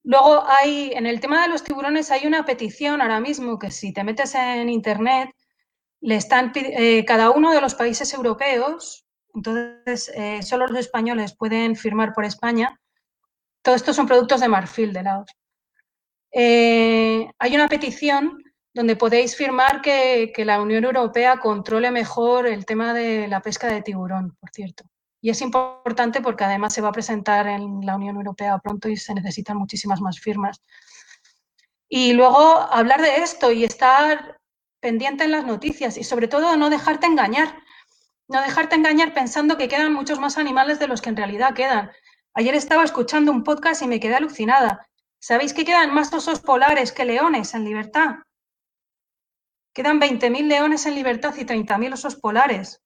Luego 0.03 0.43
hay, 0.47 0.91
en 0.93 1.05
el 1.05 1.19
tema 1.19 1.41
de 1.43 1.49
los 1.49 1.63
tiburones, 1.63 2.11
hay 2.11 2.27
una 2.27 2.45
petición 2.45 3.01
ahora 3.01 3.19
mismo 3.19 3.59
que 3.59 3.71
si 3.71 3.93
te 3.93 4.03
metes 4.03 4.35
en 4.35 4.69
internet, 4.69 5.29
le 6.01 6.15
están, 6.15 6.51
eh, 6.55 7.05
cada 7.05 7.29
uno 7.29 7.53
de 7.53 7.61
los 7.61 7.75
países 7.75 8.13
europeos 8.13 9.05
entonces, 9.33 10.11
eh, 10.15 10.41
solo 10.43 10.67
los 10.67 10.77
españoles 10.77 11.35
pueden 11.35 11.75
firmar 11.75 12.13
por 12.13 12.25
España. 12.25 12.79
Todo 13.61 13.75
esto 13.75 13.93
son 13.93 14.07
productos 14.07 14.41
de 14.41 14.47
marfil 14.47 14.93
de 14.93 15.03
Laos. 15.03 15.31
Eh, 16.31 17.29
hay 17.37 17.55
una 17.55 17.67
petición 17.67 18.43
donde 18.73 18.95
podéis 18.95 19.35
firmar 19.35 19.81
que, 19.81 20.33
la 20.37 20.61
Unión 20.61 20.85
Europea 20.85 21.39
controle 21.39 21.91
mejor 21.91 22.47
el 22.47 22.65
tema 22.65 22.93
de 22.93 23.27
la 23.27 23.41
pesca 23.41 23.67
de 23.67 23.81
tiburón, 23.81 24.35
por 24.39 24.49
cierto. 24.51 24.85
Y 25.21 25.29
es 25.29 25.41
importante 25.41 26.19
porque 26.21 26.43
además 26.43 26.73
se 26.73 26.81
va 26.81 26.89
a 26.89 26.93
presentar 26.93 27.47
en 27.47 27.85
la 27.85 27.95
Unión 27.95 28.15
Europea 28.15 28.57
pronto 28.57 28.89
y 28.89 28.97
se 28.97 29.13
necesitan 29.13 29.57
muchísimas 29.57 30.01
más 30.01 30.19
firmas. 30.19 30.61
Y 31.87 32.13
luego 32.13 32.39
hablar 32.39 33.01
de 33.01 33.17
esto 33.17 33.51
y 33.51 33.63
estar 33.63 34.39
pendiente 34.79 35.23
en 35.23 35.31
las 35.31 35.45
noticias 35.45 35.97
y 35.97 36.03
sobre 36.03 36.27
todo 36.27 36.57
no 36.57 36.69
dejarte 36.69 37.05
engañar. 37.05 37.55
No 38.27 38.41
dejarte 38.41 38.75
engañar 38.75 39.13
pensando 39.13 39.57
que 39.57 39.67
quedan 39.67 39.93
muchos 39.93 40.19
más 40.19 40.37
animales 40.37 40.79
de 40.79 40.87
los 40.87 41.01
que 41.01 41.09
en 41.09 41.17
realidad 41.17 41.53
quedan. 41.53 41.91
Ayer 42.33 42.55
estaba 42.55 42.83
escuchando 42.83 43.31
un 43.31 43.43
podcast 43.43 43.81
y 43.81 43.87
me 43.87 43.99
quedé 43.99 44.15
alucinada. 44.15 44.87
¿Sabéis 45.19 45.53
que 45.53 45.65
quedan 45.65 45.93
más 45.93 46.11
osos 46.13 46.39
polares 46.39 46.91
que 46.91 47.05
leones 47.05 47.53
en 47.53 47.65
libertad? 47.65 48.15
Quedan 49.73 49.99
20.000 49.99 50.47
leones 50.47 50.85
en 50.85 50.95
libertad 50.95 51.35
y 51.37 51.45
30.000 51.45 51.93
osos 51.93 52.15
polares. 52.15 52.81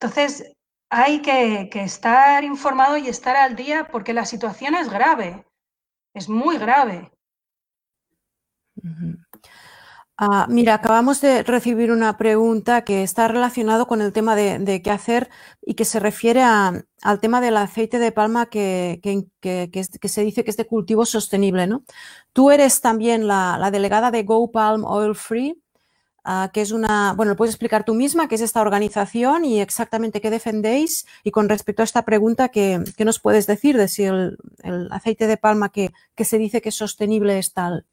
Entonces, 0.00 0.56
hay 0.90 1.20
que, 1.20 1.68
estar 1.74 2.42
informado 2.42 2.96
y 2.96 3.08
estar 3.08 3.36
al 3.36 3.54
día 3.54 3.88
porque 3.92 4.14
la 4.14 4.24
situación 4.24 4.74
es 4.74 4.88
grave, 4.88 5.44
es 6.14 6.28
muy 6.28 6.56
grave. 6.56 7.12
Ah, 10.16 10.46
mira, 10.48 10.74
acabamos 10.74 11.20
de 11.20 11.42
recibir 11.42 11.92
una 11.92 12.16
pregunta 12.16 12.82
que 12.82 13.02
está 13.02 13.28
relacionado 13.28 13.86
con 13.86 14.00
el 14.00 14.12
tema 14.12 14.34
de, 14.36 14.80
qué 14.82 14.90
hacer 14.90 15.28
y 15.60 15.74
que 15.74 15.84
se 15.84 16.00
refiere 16.00 16.42
al 16.42 17.20
tema 17.20 17.42
del 17.42 17.58
aceite 17.58 17.98
de 17.98 18.10
palma 18.10 18.46
que, 18.46 19.00
se 19.42 20.24
dice 20.24 20.44
que 20.44 20.50
es 20.50 20.56
de 20.56 20.66
cultivo 20.66 21.04
sostenible. 21.04 21.66
¿no? 21.66 21.84
Tú 22.32 22.50
eres 22.50 22.80
también 22.80 23.26
la, 23.26 23.70
delegada 23.70 24.10
de 24.10 24.22
Go 24.22 24.50
Palm 24.50 24.84
Oil 24.84 25.14
Free, 25.14 25.59
ah, 26.24 26.50
que 26.52 26.60
es 26.60 26.72
una, 26.72 27.14
bueno, 27.16 27.36
puedes 27.36 27.54
explicar 27.54 27.84
tú 27.84 27.94
misma 27.94 28.28
qué 28.28 28.34
es 28.34 28.40
esta 28.40 28.60
organización 28.60 29.44
y 29.44 29.60
exactamente 29.60 30.20
qué 30.20 30.30
defendéis? 30.30 31.06
Y 31.24 31.30
con 31.30 31.48
respecto 31.48 31.82
a 31.82 31.84
esta 31.84 32.04
pregunta, 32.04 32.48
¿qué, 32.48 32.82
nos 32.98 33.20
puedes 33.20 33.46
decir 33.46 33.76
de 33.76 33.88
si 33.88 34.04
el, 34.04 34.38
el 34.62 34.88
aceite 34.90 35.26
de 35.26 35.36
palma 35.36 35.70
que, 35.70 35.92
se 36.18 36.38
dice 36.38 36.60
que 36.60 36.70
es 36.70 36.74
sostenible 36.74 37.38
es 37.38 37.52
tal? 37.52 37.86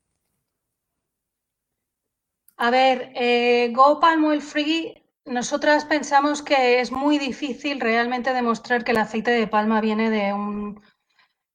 A 2.58 2.72
ver, 2.72 3.12
eh, 3.16 3.72
Go 3.74 4.00
Palm 4.00 4.26
Oil 4.26 4.42
Free, 4.42 5.04
nosotras 5.26 5.86
pensamos 5.86 6.42
que 6.42 6.80
es 6.80 6.92
muy 6.92 7.20
difícil 7.20 7.80
realmente 7.80 8.34
demostrar 8.34 8.84
que 8.84 8.92
el 8.92 8.98
aceite 8.98 9.32
de 9.32 9.48
palma 9.48 9.82
viene 9.82 10.10
de, 10.10 10.34
un, 10.34 10.82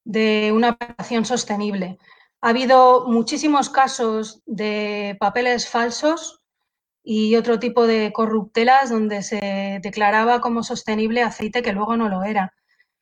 de 0.05 0.51
una 0.53 0.69
operación 0.71 1.25
sostenible. 1.25 1.97
Ha 2.41 2.49
habido 2.49 3.05
muchísimos 3.07 3.69
casos 3.69 4.41
de 4.45 5.17
papeles 5.19 5.67
falsos 5.67 6.42
y 7.03 7.35
otro 7.35 7.59
tipo 7.59 7.85
de 7.85 8.11
corruptelas 8.13 8.89
donde 8.89 9.23
se 9.23 9.79
declaraba 9.83 10.41
como 10.41 10.63
sostenible 10.63 11.21
aceite 11.21 11.61
que 11.61 11.73
luego 11.73 11.97
no 11.97 12.09
lo 12.09 12.23
era. 12.23 12.53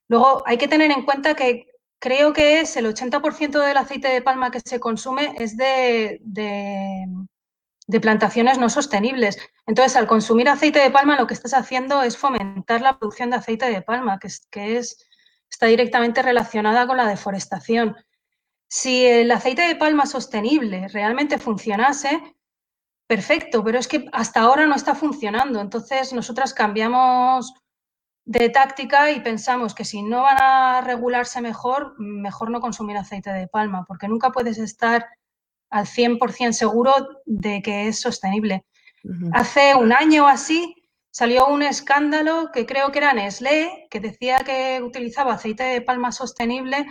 Luego 0.07 0.43
hay 0.45 0.57
que 0.57 0.67
tener 0.67 0.91
en 0.91 1.05
cuenta 1.05 1.35
que 1.35 1.67
creo 1.99 2.33
que 2.33 2.61
es 2.61 2.75
el 2.77 2.87
80% 2.87 3.65
del 3.65 3.77
aceite 3.77 4.07
de 4.09 4.21
palma 4.21 4.51
que 4.51 4.59
se 4.59 4.79
consume 4.79 5.35
es 5.37 5.55
de 5.57 6.19
de 7.91 7.99
plantaciones 7.99 8.57
no 8.57 8.69
sostenibles. 8.69 9.37
Entonces, 9.67 9.97
al 9.97 10.07
consumir 10.07 10.47
aceite 10.47 10.79
de 10.79 10.91
palma, 10.91 11.19
lo 11.19 11.27
que 11.27 11.33
estás 11.33 11.53
haciendo 11.53 12.01
es 12.03 12.17
fomentar 12.17 12.79
la 12.81 12.97
producción 12.97 13.29
de 13.29 13.35
aceite 13.35 13.69
de 13.69 13.81
palma, 13.81 14.17
que, 14.17 14.27
es, 14.27 14.47
que 14.49 14.77
es, 14.77 14.97
está 15.49 15.65
directamente 15.65 16.21
relacionada 16.21 16.87
con 16.87 16.95
la 16.95 17.05
deforestación. 17.05 17.97
Si 18.69 19.05
el 19.05 19.29
aceite 19.29 19.63
de 19.63 19.75
palma 19.75 20.05
sostenible 20.05 20.87
realmente 20.87 21.37
funcionase, 21.37 22.21
perfecto, 23.12 23.62
pero 23.62 23.78
es 23.78 23.89
que 23.89 24.05
hasta 24.14 24.39
ahora 24.39 24.66
no 24.66 24.74
está 24.74 24.95
funcionando. 24.95 25.59
Entonces, 25.59 26.14
nosotras 26.14 26.53
cambiamos 26.53 27.53
de 28.24 28.47
táctica 28.47 29.12
y 29.12 29.20
pensamos 29.20 29.76
que 29.76 29.84
si 29.84 30.01
no 30.01 30.22
van 30.22 30.38
a 30.39 30.80
regularse 30.80 31.41
mejor, 31.41 31.93
mejor 31.99 32.51
no 32.51 32.62
consumir 32.62 32.95
aceite 32.95 33.34
de 33.34 33.49
palma, 33.49 33.84
porque 33.86 34.07
nunca 34.07 34.30
puedes 34.30 34.57
estar 34.59 35.09
al 35.70 35.88
100% 35.88 36.53
seguro 36.53 36.93
de 37.26 37.62
que 37.62 37.89
es 37.89 37.99
sostenible. 37.99 38.64
Hace 39.34 39.76
un 39.76 39.91
año 39.91 40.24
o 40.24 40.28
así 40.28 40.74
salió 41.12 41.47
un 41.47 41.64
escándalo 41.64 42.49
que 42.53 42.66
creo 42.66 42.93
que 42.93 42.99
era 42.99 43.12
Nestlé, 43.12 43.88
que 43.89 43.99
decía 43.99 44.38
que 44.45 44.82
utilizaba 44.82 45.34
aceite 45.34 45.64
de 45.64 45.82
palma 45.82 46.14
sostenible, 46.14 46.86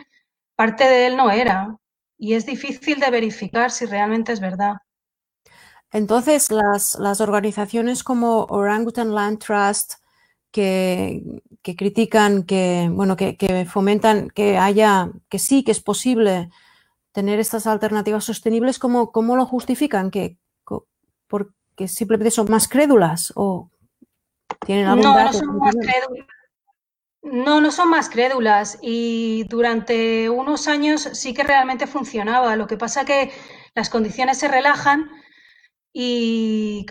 parte 0.55 0.85
de 0.85 1.07
él 1.07 1.17
no 1.17 1.31
era. 1.31 1.79
Y 2.19 2.35
es 2.35 2.45
difícil 2.45 3.01
de 3.01 3.09
verificar 3.09 3.71
si 3.71 3.87
realmente 3.87 4.33
es 4.33 4.41
verdad. 4.41 4.75
Entonces, 5.93 6.51
las, 6.51 7.21
organizaciones 7.21 8.05
como 8.05 8.45
Orangutan 8.45 9.15
Land 9.15 9.39
Trust, 9.39 9.95
que, 10.53 11.43
critican, 11.63 12.45
que, 12.45 12.89
bueno, 12.93 13.17
que, 13.17 13.37
que, 13.37 13.65
fomentan 13.65 14.31
que 14.31 14.57
haya, 14.57 15.11
que 15.29 15.39
sí, 15.39 15.65
que 15.65 15.73
es 15.73 15.81
posible 15.81 16.51
tener 17.13 17.41
estas 17.41 17.67
alternativas 17.67 18.25
sostenibles, 18.25 18.79
¿cómo, 18.79 19.11
cómo 19.11 19.37
lo 19.37 19.47
justifican? 19.47 20.11
¿Que, 20.11 20.39
¿Porque 21.27 21.89
simplemente 21.89 22.31
son 22.31 22.51
más 22.51 22.69
crédulas 22.69 23.33
o 23.37 23.71
tienen 24.65 24.87
algún 24.87 25.05
no, 25.05 25.15
dato? 25.15 25.33
No, 25.33 25.39
son 25.39 25.59
más 25.59 25.75
crédulas. 25.77 26.27
No, 27.23 27.61
no 27.61 27.71
son 27.71 27.91
más 27.91 28.09
crédulas 28.09 28.79
y 28.81 29.45
durante 29.45 30.31
unos 30.31 30.69
años 30.69 31.03
sí 31.13 31.35
que 31.35 31.43
realmente 31.43 31.87
funcionaba. 31.87 32.57
Lo 32.57 32.67
que 32.67 32.79
pasa 32.79 33.05
que 33.05 33.31
las 33.75 33.91
condiciones 33.91 34.39
se 34.39 34.49
relajan 34.49 35.11
y, 35.93 36.87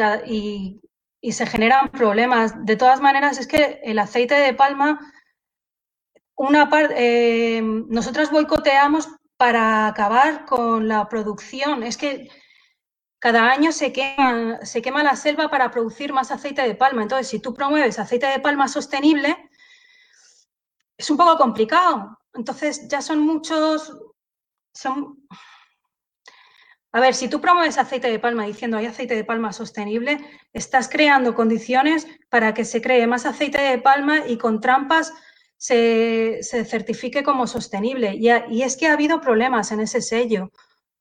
se 1.32 1.46
generan 1.46 1.90
problemas. 1.92 2.66
De 2.66 2.76
todas 2.76 3.02
maneras, 3.02 3.38
es 3.40 3.48
que 3.48 3.80
el 3.84 4.00
aceite 4.00 4.36
de 4.36 4.54
palma, 4.54 5.00
una 6.36 6.70
parte, 6.70 6.96
eh, 6.98 7.62
nosotros 7.62 8.32
boicoteamos 8.32 9.10
para 9.38 9.88
acabar 9.88 10.46
con 10.46 10.88
la 10.88 11.08
producción. 11.10 11.84
Es 11.84 11.98
que 11.98 12.30
cada 13.20 13.52
año 13.52 13.72
se 13.72 13.92
quema, 13.92 14.66
se 14.66 14.82
quema 14.82 15.04
la 15.04 15.16
selva 15.16 15.50
para 15.50 15.72
producir 15.72 16.14
más 16.14 16.32
aceite 16.32 16.62
de 16.62 16.76
palma. 16.76 17.04
Entonces, 17.04 17.28
si 17.28 17.40
tú 17.40 17.54
promueves 17.54 18.00
aceite 18.00 18.28
de 18.28 18.40
palma 18.40 18.68
sostenible, 18.68 19.50
es 20.98 21.10
un 21.10 21.18
poco 21.18 21.38
complicado. 21.38 22.18
Entonces, 22.34 22.88
ya 22.88 23.02
son 23.02 23.20
muchos, 23.20 23.94
son... 24.74 25.26
A 26.92 27.00
ver, 27.00 27.14
si 27.14 27.28
tú 27.28 27.40
promueves 27.40 27.78
aceite 27.78 28.10
de 28.10 28.20
palma 28.20 28.46
diciendo 28.46 28.78
hay 28.78 28.88
aceite 28.88 29.16
de 29.16 29.24
palma 29.24 29.54
sostenible, 29.54 30.20
estás 30.54 30.90
creando 30.90 31.36
condiciones 31.36 32.08
para 32.30 32.54
que 32.54 32.66
se 32.66 32.82
cree 32.82 33.06
más 33.06 33.26
aceite 33.26 33.62
de 33.62 33.78
palma 33.78 34.28
y 34.28 34.38
con 34.38 34.60
trampas 34.60 35.14
se, 35.58 36.40
certifique 36.44 37.22
como 37.24 37.46
sostenible. 37.46 38.16
Y, 38.16 38.30
y, 38.50 38.64
es 38.64 38.76
que 38.76 38.88
ha 38.88 38.94
habido 38.94 39.22
problemas 39.22 39.72
en 39.72 39.82
ese 39.82 40.02
sello. 40.02 40.52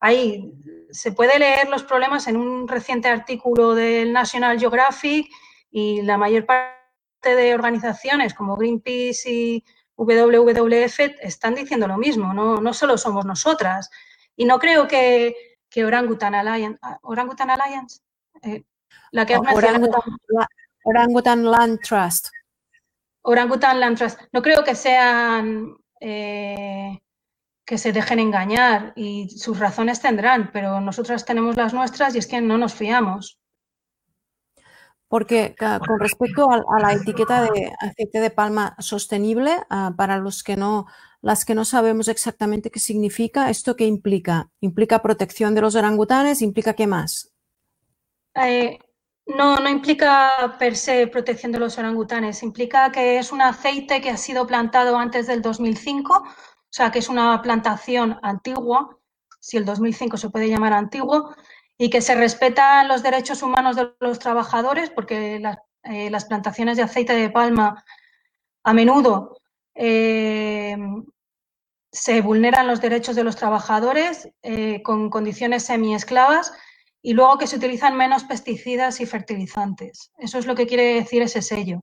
Hay 0.01 0.53
se 0.91 1.13
puede 1.13 1.39
leer 1.39 1.69
los 1.69 1.83
problemas 1.83 2.27
en 2.29 2.37
un 2.37 2.67
reciente 2.67 3.09
artículo 3.09 3.75
del 3.75 4.13
National 4.13 4.59
Geographic 4.59 5.29
y 5.71 6.03
la 6.03 6.17
mayor 6.17 6.47
parte 6.47 6.79
de 7.25 7.55
organizaciones 7.55 8.35
como 8.35 8.57
Greenpeace 8.57 9.31
y 9.31 9.65
WWF 9.97 11.01
están 11.21 11.55
diciendo 11.55 11.89
lo 11.89 11.99
mismo, 11.99 12.33
no, 12.33 12.61
no 12.61 12.73
solo 12.73 12.97
somos 12.97 13.25
nosotras. 13.27 13.91
Y 14.37 14.45
no 14.45 14.59
creo 14.59 14.87
que, 14.87 15.35
que 15.69 15.85
Orangutan 15.85 16.35
Alliance, 16.35 16.79
Orangutan 17.03 17.51
Alliance 17.51 18.01
eh, 18.43 18.65
la 19.11 19.27
que 19.27 19.35
has 19.35 19.43
mencionado. 19.43 19.91
Orangutan 20.85 21.45
Land 21.45 21.81
Trust. 21.81 22.29
Orangutan 23.23 23.81
Land 23.81 23.99
Trust. 23.99 24.21
No 24.33 24.41
creo 24.41 24.65
que 24.65 24.75
sean 24.75 25.77
eh, 26.01 26.99
que 27.65 27.77
se 27.79 27.93
dejen 27.93 28.19
engañar 28.19 28.95
y 28.97 29.29
sus 29.29 29.59
razones 29.59 30.01
tendrán, 30.01 30.51
pero 30.53 30.81
nosotras 30.81 31.27
tenemos 31.27 31.57
las 31.57 31.75
nuestras 31.75 32.15
y 32.15 32.19
es 32.19 32.27
que 32.27 32.41
no 32.41 32.57
nos 32.57 32.73
fiamos. 32.73 33.39
Porque 35.09 35.55
con 35.59 36.01
respecto 36.01 36.49
a, 36.51 36.81
la 36.81 36.93
etiqueta 36.93 37.43
de 37.43 37.73
aceite 37.79 38.21
de 38.21 38.31
palma 38.31 38.75
sostenible, 38.79 39.59
ah, 39.71 39.93
para 39.97 40.19
los 40.19 40.43
que 40.43 40.57
no, 40.57 40.87
las 41.21 41.45
que 41.45 41.55
no 41.55 41.65
sabemos 41.65 42.09
exactamente 42.09 42.71
qué 42.71 42.81
significa, 42.81 43.51
¿esto 43.51 43.77
qué 43.77 43.87
implica? 43.87 44.51
¿Implica 44.61 45.03
protección 45.03 45.55
de 45.55 45.61
los 45.61 45.75
orangutanes? 45.75 46.43
¿Implica 46.43 46.75
qué 46.75 46.87
más? 46.87 47.33
Eh, 48.35 48.79
no, 49.27 49.57
no 49.57 49.69
implica 49.69 50.57
per 50.59 50.77
se 50.77 51.07
protección 51.09 51.53
de 51.53 51.59
los 51.59 51.77
orangutanes, 51.77 52.43
implica 52.43 52.91
que 52.93 53.19
es 53.19 53.33
un 53.33 53.43
aceite 53.43 54.01
que 54.01 54.11
ha 54.11 54.17
sido 54.17 54.47
plantado 54.47 54.97
antes 54.97 55.27
del 55.27 55.43
2005, 55.43 56.15
o 56.15 56.27
sea, 56.71 56.91
que 56.91 57.01
es 57.01 57.09
una 57.09 57.43
plantación 57.43 58.19
antigua, 58.23 58.97
si 59.41 59.57
el 59.57 59.65
2005 59.65 60.17
se 60.17 60.31
puede 60.31 60.49
llamar 60.49 60.73
antiguo, 60.73 61.35
y 61.77 61.91
que 61.91 62.01
se 62.01 62.15
respetan 62.15 62.89
los 62.89 63.03
derechos 63.03 63.43
humanos 63.43 63.77
de 63.77 63.93
los 64.01 64.19
trabajadores, 64.19 64.91
porque 64.91 65.43
eh, 65.83 66.11
las 66.11 66.25
plantaciones 66.25 66.77
de 66.77 66.85
aceite 66.85 67.15
de 67.15 67.31
palma 67.31 67.85
a 68.65 68.73
menudo 68.73 69.39
eh, 69.81 70.77
se 71.93 72.21
vulneran 72.21 72.67
los 72.67 72.81
derechos 72.81 73.15
de 73.15 73.23
los 73.23 73.37
trabajadores 73.37 74.29
eh, 74.43 74.83
con 74.83 75.09
condiciones 75.09 75.63
semi-esclavas 75.65 76.53
y 77.01 77.13
luego 77.13 77.39
que 77.39 77.47
se 77.47 77.57
utilizan 77.57 77.97
menos 77.97 78.25
pesticidas 78.25 79.01
y 79.01 79.07
fertilizantes. 79.07 80.11
Eso 80.19 80.39
es 80.39 80.47
lo 80.47 80.57
que 80.57 80.67
quiere 80.67 80.95
decir 80.95 81.23
ese 81.23 81.43
sello. 81.43 81.81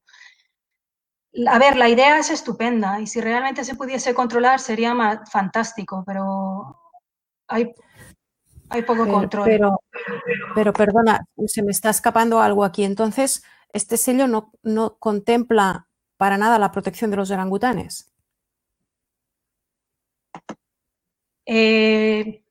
A 1.48 1.58
ver, 1.58 1.78
la 1.78 1.88
idea 1.88 2.20
es 2.20 2.30
estupenda 2.30 3.00
y 3.00 3.08
si 3.08 3.22
realmente 3.22 3.64
se 3.64 3.76
pudiese 3.76 4.14
controlar 4.14 4.60
sería 4.60 4.94
fantástico, 5.32 6.04
pero 6.06 6.78
hay, 7.48 7.74
hay 8.70 8.82
poco 8.84 9.08
control. 9.08 9.46
Pero, 9.46 9.80
pero, 10.54 10.74
perdona, 10.74 11.26
se 11.48 11.64
me 11.64 11.72
está 11.72 11.90
escapando 11.90 12.42
algo 12.42 12.66
aquí. 12.66 12.84
Entonces, 12.84 13.44
este 13.72 13.96
sello 13.96 14.28
no, 14.28 14.52
no 14.64 14.98
contempla 14.98 15.85
para 16.18 16.38
nada 16.38 16.60
la 16.60 16.72
protección 16.72 17.12
de 17.12 17.18
los 17.18 17.32
orangutanes. 17.32 18.12
Eh, 21.46 22.44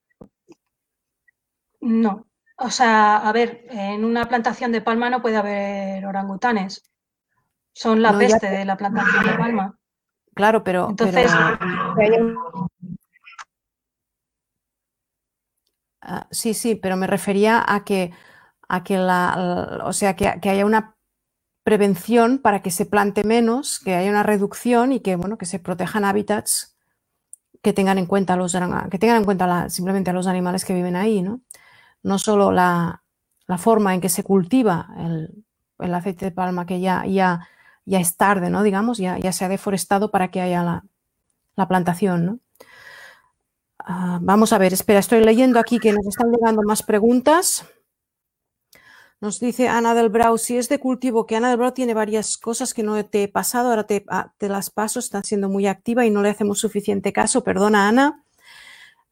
no. 1.81 2.27
O 2.57 2.69
sea, 2.69 3.17
a 3.17 3.31
ver, 3.33 3.65
en 3.69 4.05
una 4.05 4.27
plantación 4.27 4.71
de 4.71 4.81
palma 4.81 5.09
no 5.09 5.21
puede 5.21 5.35
haber 5.35 6.05
orangutanes. 6.05 6.83
Son 7.73 8.01
la 8.01 8.17
peste 8.17 8.49
de 8.49 8.63
la 8.63 8.77
plantación 8.77 9.25
de 9.25 9.33
palma. 9.33 9.77
Claro, 10.33 10.63
pero. 10.63 10.89
Entonces. 10.89 11.29
Ah, 16.01 16.27
sí, 16.29 16.53
sí, 16.53 16.75
pero 16.75 16.97
me 16.97 17.07
refería 17.07 17.63
a 17.67 17.83
que, 17.83 18.13
a 18.69 18.83
que 18.83 18.97
la, 18.97 19.81
o 19.85 19.91
sea, 19.91 20.15
que, 20.15 20.27
haya 20.27 20.65
una 20.65 20.94
prevención 21.65 22.37
para 22.37 22.61
que 22.61 22.69
se 22.69 22.85
plante 22.85 23.25
menos, 23.25 23.79
que 23.79 23.95
haya 23.95 24.09
una 24.09 24.23
reducción 24.23 24.93
y 24.93 24.99
que, 25.01 25.17
bueno, 25.17 25.37
que 25.37 25.47
se 25.47 25.59
protejan 25.59 26.05
hábitats 26.05 26.77
que 27.63 27.73
tengan 27.73 27.97
en 27.97 28.05
cuenta 28.05 28.35
los 28.35 28.55
que 28.91 28.99
tengan 28.99 29.17
en 29.17 29.25
cuenta 29.25 29.69
simplemente 29.69 30.11
a 30.11 30.13
los 30.13 30.27
animales 30.27 30.63
que 30.63 30.75
viven 30.75 30.95
ahí, 30.95 31.23
¿no? 31.23 31.41
no 32.03 32.19
solo 32.19 32.51
la, 32.51 33.01
forma 33.57 33.95
en 33.95 34.01
que 34.01 34.09
se 34.09 34.23
cultiva 34.23 34.87
el, 35.79 35.93
aceite 35.95 36.25
de 36.25 36.31
palma, 36.31 36.67
que 36.67 36.79
ya, 36.79 37.03
ya, 37.07 37.47
ya 37.83 37.99
es 37.99 38.15
tarde, 38.15 38.51
¿no? 38.51 38.61
digamos, 38.61 38.99
ya, 38.99 39.17
ya 39.17 39.31
se 39.31 39.43
ha 39.43 39.49
deforestado 39.49 40.11
para 40.11 40.29
que 40.29 40.41
haya 40.41 40.61
la, 41.55 41.67
plantación. 41.67 42.41
Ah, 43.79 44.19
vamos 44.21 44.53
a 44.53 44.59
ver, 44.59 44.71
espera, 44.71 44.99
estoy 44.99 45.23
leyendo 45.23 45.59
aquí 45.59 45.79
que 45.79 45.91
nos 45.91 46.05
están 46.05 46.29
llegando 46.31 46.61
más 46.61 46.83
preguntas. 46.83 47.65
Nos 49.25 49.39
dice 49.39 49.67
Ana 49.67 49.95
del 49.95 50.09
Brau, 50.09 50.37
si 50.37 50.55
es 50.55 50.69
de 50.69 50.77
cultivo, 50.77 51.25
que 51.25 51.35
Ana 51.35 51.49
del 51.49 51.57
Brau 51.57 51.71
tiene 51.71 51.95
varias 51.95 52.37
cosas 52.37 52.75
que 52.75 52.83
no 52.83 53.03
te 53.07 53.23
he 53.23 53.27
pasado, 53.27 53.69
ahora 53.69 53.87
te, 53.87 54.05
ah, 54.07 54.31
las 54.39 54.69
paso, 54.69 54.99
está 54.99 55.23
siendo 55.23 55.49
muy 55.49 55.65
activa 55.65 56.05
y 56.05 56.11
no 56.11 56.21
le 56.21 56.29
hacemos 56.29 56.59
suficiente 56.59 57.11
caso. 57.11 57.43
Perdona, 57.43 57.87
Ana. 57.87 58.23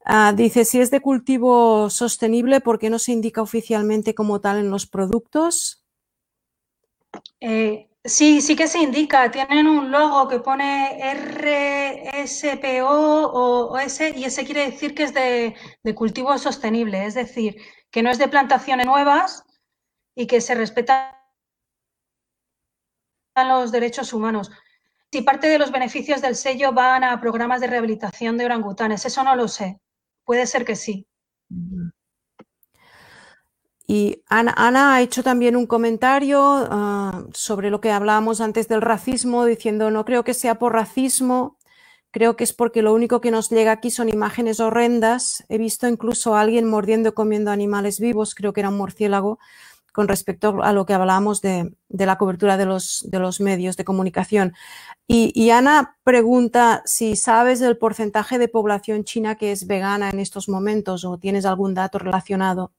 Ah, 0.04 0.32
dice, 0.32 0.64
si 0.64 0.80
es 0.80 0.92
de 0.92 1.00
cultivo 1.00 1.90
sostenible, 1.90 2.60
¿por 2.60 2.78
qué 2.78 2.90
no 2.90 3.00
se 3.00 3.10
indica 3.10 3.42
oficialmente 3.42 4.14
como 4.14 4.40
tal 4.40 4.58
en 4.58 4.70
los 4.70 4.86
productos? 4.86 5.84
Eh, 7.40 7.88
sí, 8.04 8.40
sí 8.40 8.54
que 8.54 8.68
se 8.68 8.78
indica. 8.78 9.32
Tienen 9.32 9.66
un 9.66 9.90
logo 9.90 10.28
que 10.28 10.38
pone 10.38 10.96
RSPO 12.22 12.86
o 12.88 13.76
S 13.78 14.14
y 14.16 14.22
ese 14.22 14.44
quiere 14.44 14.70
decir 14.70 14.94
que 14.94 15.02
es 15.02 15.12
de, 15.12 15.56
cultivo 15.96 16.38
sostenible, 16.38 17.04
es 17.04 17.14
decir, 17.14 17.56
que 17.90 18.04
no 18.04 18.10
es 18.10 18.18
de 18.18 18.28
plantaciones 18.28 18.86
nuevas 18.86 19.44
y 20.14 20.26
que 20.26 20.40
se 20.40 20.54
respetan 20.54 21.12
los 23.36 23.72
derechos 23.72 24.12
humanos. 24.12 24.50
Si 25.10 25.22
parte 25.22 25.48
de 25.48 25.58
los 25.58 25.72
beneficios 25.72 26.20
del 26.20 26.36
sello 26.36 26.72
van 26.72 27.04
a 27.04 27.20
programas 27.20 27.60
de 27.60 27.66
rehabilitación 27.66 28.36
de 28.36 28.44
orangutanes, 28.46 29.04
eso 29.04 29.22
no 29.24 29.36
lo 29.36 29.48
sé. 29.48 29.80
Puede 30.24 30.46
ser 30.46 30.64
que 30.64 30.76
sí. 30.76 31.06
Y 33.86 34.22
Ana, 34.28 34.54
ha 34.94 35.02
hecho 35.02 35.22
también 35.22 35.56
un 35.56 35.66
comentario 35.66 36.40
ah, 36.42 37.24
sobre 37.34 37.70
lo 37.70 37.80
que 37.80 37.90
hablábamos 37.90 38.40
antes 38.40 38.66
del 38.66 38.80
racismo, 38.80 39.44
diciendo, 39.44 39.90
no 39.90 40.04
creo 40.04 40.24
que 40.24 40.32
sea 40.32 40.58
por 40.58 40.72
racismo, 40.72 41.58
creo 42.10 42.34
que 42.34 42.44
es 42.44 42.52
porque 42.54 42.80
lo 42.80 42.94
único 42.94 43.20
que 43.20 43.30
nos 43.30 43.50
llega 43.50 43.72
aquí 43.72 43.90
son 43.90 44.08
imágenes 44.08 44.58
horrendas. 44.58 45.44
He 45.48 45.58
visto 45.58 45.86
incluso 45.86 46.34
a 46.34 46.40
alguien 46.40 46.66
mordiendo 46.66 47.10
y 47.10 47.12
comiendo 47.12 47.50
animales 47.50 48.00
vivos, 48.00 48.34
creo 48.34 48.52
que 48.52 48.60
era 48.60 48.70
un 48.70 48.78
murciélago, 48.78 49.38
con 49.94 50.08
respecto 50.08 50.60
a 50.64 50.72
lo 50.72 50.86
que 50.86 50.92
hablábamos 50.92 51.40
de, 51.40 51.72
la 51.88 52.18
cobertura 52.18 52.56
de 52.56 52.66
los, 52.66 53.40
medios 53.40 53.76
de 53.76 53.84
comunicación. 53.84 54.52
Y, 55.06 55.50
Ana 55.50 55.96
pregunta 56.02 56.82
si 56.84 57.14
sabes 57.14 57.60
del 57.60 57.78
porcentaje 57.78 58.38
de 58.38 58.48
población 58.48 59.04
china 59.04 59.36
que 59.36 59.52
es 59.52 59.68
vegana 59.68 60.10
en 60.10 60.18
estos 60.18 60.48
momentos 60.48 61.04
o 61.04 61.16
tienes 61.18 61.46
algún 61.46 61.74
dato 61.74 62.00
relacionado. 62.00 62.72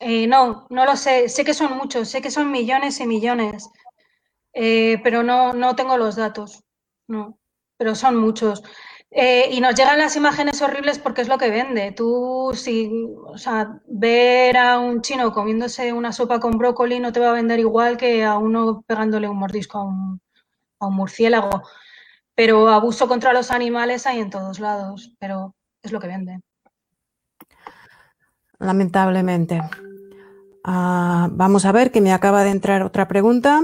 Eh, 0.00 0.26
no, 0.26 0.66
no 0.68 0.84
lo 0.84 0.96
sé. 0.96 1.28
Sé 1.28 1.44
que 1.44 1.54
son 1.54 1.76
muchos, 1.76 2.08
sé 2.08 2.20
que 2.20 2.32
son 2.32 2.50
millones 2.50 2.98
y 2.98 3.06
millones, 3.06 3.70
eh, 4.52 4.98
pero 5.04 5.22
no, 5.22 5.52
no 5.52 5.76
tengo 5.76 5.96
los 5.96 6.16
datos. 6.16 6.64
No, 7.06 7.38
pero 7.76 7.94
son 7.94 8.16
muchos. 8.16 8.64
Eh, 9.16 9.48
y 9.52 9.60
nos 9.60 9.76
llegan 9.76 10.00
las 10.00 10.16
imágenes 10.16 10.60
horribles 10.60 10.98
porque 10.98 11.22
es 11.22 11.28
lo 11.28 11.38
que 11.38 11.48
vende. 11.48 11.92
Tú, 11.92 12.50
si, 12.52 12.90
o 13.24 13.38
sea, 13.38 13.80
ver 13.86 14.56
a 14.56 14.80
un 14.80 15.02
chino 15.02 15.32
comiéndose 15.32 15.92
una 15.92 16.10
sopa 16.12 16.40
con 16.40 16.58
brócoli 16.58 16.98
no 16.98 17.12
te 17.12 17.20
va 17.20 17.30
a 17.30 17.34
vender 17.34 17.60
igual 17.60 17.96
que 17.96 18.24
a 18.24 18.38
uno 18.38 18.82
pegándole 18.88 19.28
un 19.28 19.38
mordisco 19.38 19.78
a 19.78 19.84
un, 19.84 20.20
murciélago. 20.80 21.62
Pero 22.34 22.68
abuso 22.68 23.06
contra 23.06 23.32
los 23.32 23.52
animales 23.52 24.04
hay 24.06 24.18
en 24.18 24.30
todos 24.30 24.58
lados, 24.58 25.14
pero 25.20 25.54
es 25.80 25.92
lo 25.92 26.00
que 26.00 26.08
vende. 26.08 26.40
Lamentablemente. 28.58 29.62
Ah, 30.64 31.28
vamos 31.30 31.64
a 31.66 31.72
ver 31.72 31.92
que 31.92 32.00
me 32.00 32.12
acaba 32.12 32.42
de 32.42 32.50
entrar 32.50 32.82
otra 32.82 33.06
pregunta. 33.06 33.62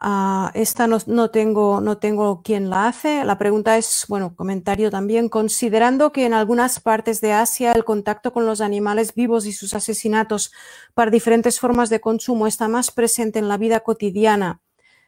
Ah, 0.00 0.50
esta 0.54 0.86
no, 0.86 1.30
tengo, 1.30 1.80
no 1.80 1.98
tengo 1.98 2.42
quien 2.42 2.68
la 2.70 2.88
hace. 2.88 3.24
La 3.24 3.38
pregunta 3.38 3.78
es, 3.78 4.04
bueno, 4.08 4.34
comentario 4.36 4.90
también, 4.90 5.28
considerando 5.28 6.12
que 6.12 6.26
en 6.26 6.34
algunas 6.34 6.80
partes 6.80 7.20
de 7.20 7.32
Asia 7.32 7.72
el 7.72 7.84
contacto 7.84 8.32
con 8.32 8.46
los 8.46 8.60
animales 8.60 9.14
vivos 9.14 9.46
y 9.46 9.52
sus 9.52 9.74
asesinatos 9.74 10.52
para 10.94 11.10
diferentes 11.10 11.60
formas 11.60 11.88
de 11.90 12.00
consumo 12.00 12.46
está 12.46 12.68
más 12.68 12.90
presente 12.90 13.38
en 13.38 13.48
la 13.48 13.56
vida 13.56 13.80
cotidiana 13.80 14.60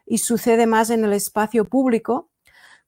y 0.07 0.19
sucede 0.19 0.67
más 0.67 0.91
en 0.91 1.05
el 1.05 1.13
espacio 1.13 1.67
público, 1.67 2.31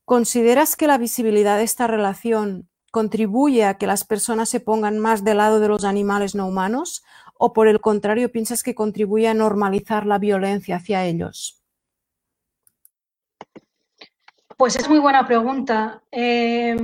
¿consideras 0.04 0.76
que 0.76 0.86
la 0.86 0.98
visibilidad 0.98 1.58
de 1.58 1.64
esta 1.64 1.86
relación 1.86 2.68
contribuye 2.92 3.64
a 3.64 3.78
que 3.78 3.86
las 3.86 4.04
personas 4.04 4.48
se 4.48 4.60
pongan 4.60 4.98
más 4.98 5.24
del 5.24 5.38
lado 5.38 5.60
de 5.60 5.68
los 5.68 5.84
animales 5.84 6.34
no 6.34 6.46
humanos 6.46 7.04
o 7.34 7.52
por 7.52 7.68
el 7.68 7.80
contrario 7.80 8.32
piensas 8.32 8.62
que 8.62 8.74
contribuye 8.74 9.28
a 9.28 9.34
normalizar 9.34 10.06
la 10.06 10.18
violencia 10.18 10.76
hacia 10.76 11.04
ellos? 11.06 11.59
Pues 14.60 14.76
es 14.76 14.90
muy 14.90 14.98
buena 14.98 15.26
pregunta. 15.26 16.02
Eh, 16.12 16.76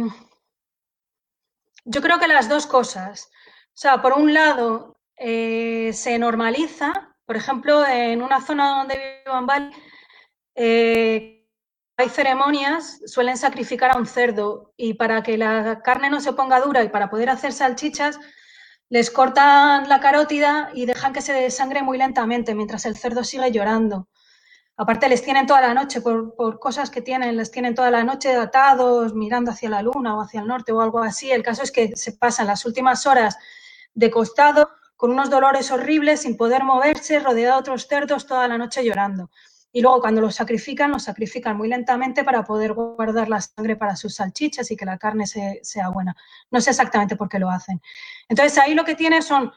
Yo 1.85 2.01
creo 2.01 2.19
que 2.19 2.27
las 2.27 2.49
dos 2.49 2.67
cosas. 2.67 3.29
O 3.67 3.77
sea, 3.77 4.01
por 4.01 4.15
un 4.15 4.33
lado, 4.33 4.99
eh, 5.19 5.91
se 5.93 6.19
normaliza, 6.19 7.15
por 7.27 7.37
ejemplo, 7.37 7.87
en 7.87 8.23
una 8.23 8.41
zona 8.41 8.79
donde 8.79 9.23
vivo 9.27 9.39
en 9.39 9.47
Bali, 9.47 9.71
eh, 10.55 11.47
hay 11.99 12.09
ceremonias, 12.09 12.99
suelen 13.05 13.37
sacrificar 13.37 13.91
a 13.91 13.99
un 13.99 14.07
cerdo 14.07 14.73
y 14.79 14.95
para 14.95 15.23
que 15.23 15.37
la 15.37 15.83
carne 15.83 16.09
no 16.09 16.23
se 16.23 16.33
ponga 16.33 16.61
dura 16.61 16.83
y 16.83 16.89
para 16.89 17.11
poder 17.11 17.29
hacer 17.29 17.53
salchichas, 17.53 18.19
les 18.89 19.11
cortan 19.11 19.87
la 19.87 20.01
carótida 20.01 20.71
y 20.73 20.87
dejan 20.87 21.13
que 21.13 21.21
se 21.21 21.35
desangre 21.35 21.83
muy 21.83 21.99
lentamente 21.99 22.55
mientras 22.55 22.87
el 22.87 22.97
cerdo 22.97 23.23
sigue 23.23 23.53
llorando. 23.53 24.09
Aparte 24.79 25.09
les 25.09 25.23
tienen 25.23 25.47
toda 25.47 25.63
la 25.63 25.73
noche, 25.73 26.03
por, 26.03 26.59
cosas 26.59 26.91
que 26.91 27.01
tienen, 27.01 27.37
les 27.37 27.51
tienen 27.51 27.75
toda 27.75 27.91
la 27.91 28.05
noche 28.05 28.35
atados, 28.35 29.15
mirando 29.15 29.51
hacia 29.51 29.71
la 29.71 29.81
luna 29.81 30.15
o 30.15 30.21
hacia 30.21 30.41
el 30.41 30.47
norte 30.47 30.73
o 30.73 30.83
algo 30.83 30.99
así. 30.99 31.31
El 31.31 31.43
caso 31.43 31.63
es 31.63 31.73
que 31.73 31.97
se 31.97 32.13
pasan 32.13 32.47
las 32.47 32.67
últimas 32.67 33.07
horas 33.07 33.39
de 33.95 34.11
costado 34.11 34.69
con 34.97 35.11
unos 35.11 35.31
dolores 35.31 35.71
horribles, 35.71 36.23
sin 36.23 36.37
poder 36.37 36.63
moverse, 36.63 37.21
rodeado 37.21 37.55
de 37.55 37.61
otros 37.61 37.87
cerdos 37.87 38.27
toda 38.27 38.47
la 38.49 38.59
noche 38.59 38.85
llorando. 38.85 39.31
Y 39.73 39.81
luego 39.81 40.01
cuando 40.01 40.21
los 40.21 40.35
sacrifican, 40.35 40.91
los 40.91 41.05
sacrifican 41.05 41.57
muy 41.57 41.69
lentamente 41.69 42.23
para 42.23 42.45
poder 42.45 42.75
guardar 42.75 43.29
la 43.29 43.41
sangre 43.41 43.77
para 43.77 43.97
sus 43.97 44.15
salchichas 44.15 44.71
y 44.71 44.77
que 44.77 44.85
la 44.85 44.99
carne 44.99 45.27
sea 45.27 45.89
buena. 45.89 46.15
No 46.51 46.61
sé 46.61 46.71
exactamente 46.71 47.17
por 47.17 47.29
qué 47.29 47.39
lo 47.39 47.51
hacen. 47.51 47.81
Entonces 48.29 48.59
ahí 48.59 48.75
lo 48.75 48.85
que 48.85 48.95
tiene 48.95 49.23
son 49.23 49.53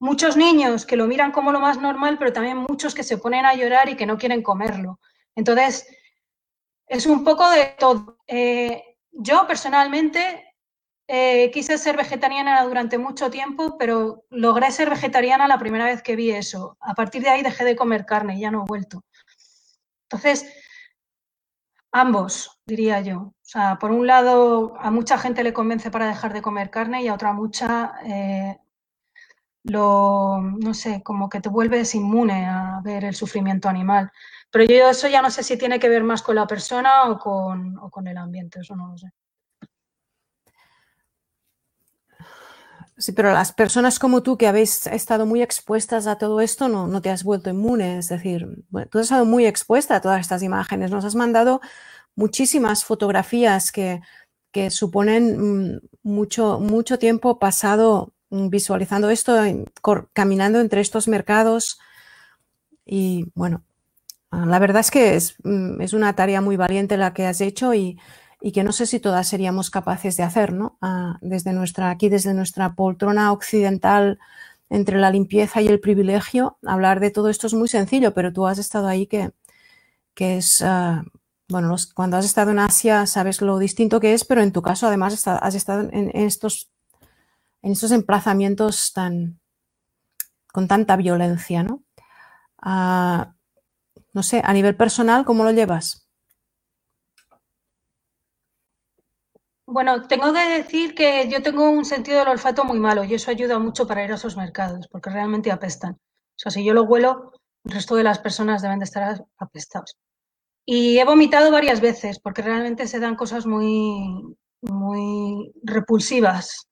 muchos 0.00 0.36
niños 0.36 0.86
que 0.86 0.96
lo 0.96 1.06
miran 1.06 1.30
como 1.30 1.52
lo 1.52 1.60
más 1.60 1.78
normal, 1.80 2.18
pero 2.18 2.32
también 2.32 2.56
muchos 2.56 2.94
que 2.94 3.04
se 3.04 3.18
ponen 3.18 3.44
a 3.46 3.54
llorar 3.54 3.88
y 3.88 3.96
que 3.96 4.06
no 4.06 4.18
quieren 4.18 4.42
comerlo. 4.42 4.98
Entonces, 5.36 5.86
es 6.86 7.06
un 7.06 7.22
poco 7.22 7.48
de 7.50 7.76
todo. 7.78 8.18
Eh, 8.26 8.96
yo 9.12 9.46
personalmente 9.46 10.54
eh, 11.06 11.50
quise 11.52 11.76
ser 11.78 11.96
vegetariana 11.96 12.64
durante 12.64 12.98
mucho 12.98 13.30
tiempo, 13.30 13.76
pero 13.78 14.24
logré 14.30 14.70
ser 14.72 14.90
vegetariana 14.90 15.46
la 15.46 15.58
primera 15.58 15.84
vez 15.84 16.02
que 16.02 16.16
vi 16.16 16.30
eso. 16.30 16.76
A 16.80 16.94
partir 16.94 17.22
de 17.22 17.28
ahí 17.28 17.42
dejé 17.42 17.64
de 17.64 17.76
comer 17.76 18.06
carne 18.06 18.36
y 18.36 18.40
ya 18.40 18.50
no 18.50 18.62
he 18.62 18.66
vuelto. 18.66 19.04
Entonces, 20.04 20.46
ambos, 21.92 22.58
diría 22.64 23.00
yo. 23.00 23.18
O 23.18 23.34
sea, 23.42 23.78
por 23.78 23.90
un 23.90 24.06
lado, 24.06 24.74
a 24.78 24.90
mucha 24.90 25.18
gente 25.18 25.44
le 25.44 25.52
convence 25.52 25.90
para 25.90 26.08
dejar 26.08 26.32
de 26.32 26.42
comer 26.42 26.70
carne 26.70 27.02
y 27.02 27.08
a 27.08 27.14
otra 27.14 27.32
mucha 27.32 27.92
eh, 28.04 28.58
lo, 29.64 30.40
no 30.40 30.74
sé, 30.74 31.02
como 31.02 31.28
que 31.28 31.40
te 31.40 31.48
vuelves 31.48 31.94
inmune 31.94 32.46
a 32.46 32.80
ver 32.82 33.04
el 33.04 33.14
sufrimiento 33.14 33.68
animal. 33.68 34.10
Pero 34.50 34.64
yo 34.64 34.90
eso 34.90 35.08
ya 35.08 35.22
no 35.22 35.30
sé 35.30 35.42
si 35.42 35.56
tiene 35.58 35.78
que 35.78 35.88
ver 35.88 36.02
más 36.02 36.22
con 36.22 36.36
la 36.36 36.46
persona 36.46 37.04
o 37.10 37.18
con, 37.18 37.78
o 37.78 37.90
con 37.90 38.06
el 38.08 38.16
ambiente, 38.16 38.60
eso 38.60 38.74
no 38.76 38.88
lo 38.88 38.98
sé. 38.98 39.12
Sí, 43.00 43.12
pero 43.12 43.32
las 43.32 43.52
personas 43.52 43.98
como 43.98 44.22
tú 44.22 44.36
que 44.36 44.46
habéis 44.46 44.86
estado 44.86 45.24
muy 45.24 45.40
expuestas 45.40 46.06
a 46.06 46.18
todo 46.18 46.42
esto 46.42 46.68
no, 46.68 46.86
no 46.86 47.00
te 47.00 47.08
has 47.08 47.24
vuelto 47.24 47.48
inmune. 47.48 47.96
Es 47.96 48.08
decir, 48.08 48.46
tú 48.90 48.98
has 48.98 49.04
estado 49.04 49.24
muy 49.24 49.46
expuesta 49.46 49.96
a 49.96 50.00
todas 50.02 50.20
estas 50.20 50.42
imágenes. 50.42 50.90
Nos 50.90 51.06
has 51.06 51.14
mandado 51.14 51.62
muchísimas 52.14 52.84
fotografías 52.84 53.72
que, 53.72 54.02
que 54.52 54.70
suponen 54.70 55.72
mm, 55.74 55.80
mucho, 56.02 56.60
mucho 56.60 56.98
tiempo 56.98 57.38
pasado 57.38 58.12
visualizando 58.30 59.10
esto, 59.10 59.36
caminando 60.12 60.60
entre 60.60 60.80
estos 60.80 61.08
mercados. 61.08 61.78
Y 62.86 63.30
bueno, 63.34 63.62
ah, 64.30 64.46
la 64.46 64.58
verdad 64.58 64.80
es 64.80 64.90
que 64.90 65.18
mm, 65.44 65.80
es, 65.80 65.92
una 65.92 66.14
tarea 66.14 66.40
muy 66.40 66.56
valiente 66.56 66.96
la 66.96 67.12
que 67.14 67.26
has 67.26 67.40
hecho 67.40 67.74
y, 67.74 67.98
que 68.54 68.64
no 68.64 68.72
sé 68.72 68.86
si 68.86 69.00
todas 69.00 69.28
seríamos 69.28 69.70
capaces 69.70 70.16
de 70.16 70.22
hacer, 70.22 70.52
¿no? 70.52 70.78
Ah, 70.80 71.18
desde 71.20 71.52
nuestra, 71.52 71.90
aquí, 71.90 72.08
desde 72.08 72.34
nuestra 72.34 72.74
poltrona 72.74 73.32
occidental, 73.32 74.18
entre 74.70 74.98
la 74.98 75.10
limpieza 75.10 75.60
y 75.60 75.68
el 75.68 75.80
privilegio, 75.80 76.58
hablar 76.64 77.00
de 77.00 77.10
todo 77.10 77.28
esto 77.28 77.48
es 77.48 77.54
muy 77.54 77.68
sencillo, 77.68 78.14
pero 78.14 78.32
tú 78.32 78.46
has 78.46 78.58
estado 78.58 78.86
ahí 78.86 79.06
que, 79.06 79.32
que 80.14 80.38
es, 80.38 80.62
ah, 80.62 81.04
bueno, 81.48 81.74
cuando 81.94 82.16
has 82.16 82.24
estado 82.24 82.52
en 82.52 82.60
Asia 82.60 83.06
sabes 83.06 83.42
lo 83.42 83.58
distinto 83.58 84.00
que 84.00 84.14
es, 84.14 84.24
pero 84.24 84.42
en 84.42 84.52
tu 84.52 84.62
caso 84.62 84.86
además 84.86 85.26
has 85.26 85.54
estado 85.54 85.88
en 85.92 86.10
estos 86.14 86.70
en 87.62 87.72
esos 87.72 87.92
emplazamientos 87.92 88.92
tan 88.92 89.40
con 90.52 90.66
tanta 90.66 90.96
violencia, 90.96 91.62
¿no? 91.62 91.82
No 94.12 94.22
sé, 94.22 94.42
a 94.44 94.52
nivel 94.52 94.76
personal, 94.76 95.24
¿cómo 95.24 95.44
lo 95.44 95.52
llevas? 95.52 96.08
Bueno, 99.66 100.08
tengo 100.08 100.32
que 100.32 100.40
decir 100.40 100.96
que 100.96 101.28
yo 101.28 101.42
tengo 101.42 101.70
un 101.70 101.84
sentido 101.84 102.18
del 102.18 102.28
olfato 102.28 102.64
muy 102.64 102.80
malo 102.80 103.04
y 103.04 103.14
eso 103.14 103.30
ayuda 103.30 103.60
mucho 103.60 103.86
para 103.86 104.04
ir 104.04 104.10
a 104.10 104.16
esos 104.16 104.36
mercados, 104.36 104.88
porque 104.88 105.10
realmente 105.10 105.52
apestan. 105.52 105.92
O 105.92 106.38
sea, 106.38 106.50
si 106.50 106.64
yo 106.64 106.74
lo 106.74 106.82
huelo, 106.82 107.32
el 107.64 107.72
resto 107.72 107.94
de 107.94 108.02
las 108.02 108.18
personas 108.18 108.62
deben 108.62 108.80
de 108.80 108.86
estar 108.86 109.24
apestados. 109.38 109.96
Y 110.66 110.98
he 110.98 111.04
vomitado 111.04 111.52
varias 111.52 111.80
veces, 111.80 112.18
porque 112.18 112.42
realmente 112.42 112.88
se 112.88 112.98
dan 112.98 113.14
cosas 113.14 113.46
muy, 113.46 114.36
muy 114.62 115.52
repulsivas 115.62 116.69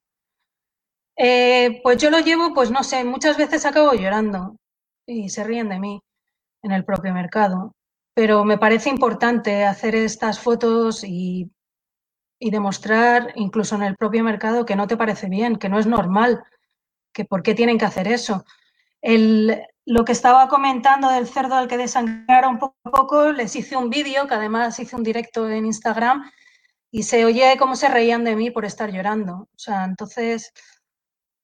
eh, 1.21 1.81
pues 1.83 1.97
yo 1.97 2.09
lo 2.09 2.19
llevo, 2.19 2.53
pues 2.53 2.71
no 2.71 2.81
sé, 2.81 3.03
muchas 3.03 3.35
veces 3.35 3.65
acabo 3.65 3.91
llorando 3.93 4.55
y 5.05 5.27
se 5.27 5.43
ríen 5.43 5.67
de 5.67 5.77
mí 5.77 6.01
en 6.63 6.71
el 6.71 6.85
propio 6.85 7.13
mercado. 7.13 7.73
Pero 8.13 8.45
me 8.45 8.57
parece 8.57 8.89
importante 8.89 9.65
hacer 9.65 9.95
estas 9.95 10.39
fotos 10.39 11.03
y, 11.03 11.51
demostrar, 12.39 13.33
incluso 13.35 13.75
en 13.75 13.83
el 13.83 13.97
propio 13.97 14.23
mercado, 14.23 14.65
que 14.65 14.77
no 14.77 14.87
te 14.87 14.95
parece 14.95 15.27
bien, 15.27 15.57
que 15.57 15.67
no 15.67 15.77
es 15.77 15.87
normal, 15.87 16.41
que 17.13 17.25
por 17.25 17.43
qué 17.43 17.53
tienen 17.53 17.77
que 17.77 17.85
hacer 17.85 18.07
eso. 18.07 18.45
lo 19.85 20.05
que 20.05 20.11
estaba 20.13 20.47
comentando 20.47 21.09
del 21.09 21.27
cerdo 21.27 21.55
al 21.55 21.67
que 21.67 21.77
desangraron 21.77 22.59
un 22.61 22.71
poco, 22.83 23.31
les 23.33 23.55
hice 23.57 23.75
un 23.75 23.89
vídeo, 23.89 24.27
que 24.27 24.35
además 24.35 24.79
hice 24.79 24.95
un 24.95 25.03
directo 25.03 25.49
en 25.49 25.65
Instagram, 25.65 26.31
y 26.91 27.03
se 27.03 27.25
oye 27.25 27.57
cómo 27.59 27.75
se 27.75 27.89
reían 27.89 28.23
de 28.23 28.35
mí 28.35 28.51
por 28.51 28.65
estar 28.65 28.91
llorando. 28.91 29.49
O 29.53 29.59
sea, 29.59 29.83
entonces 29.85 30.53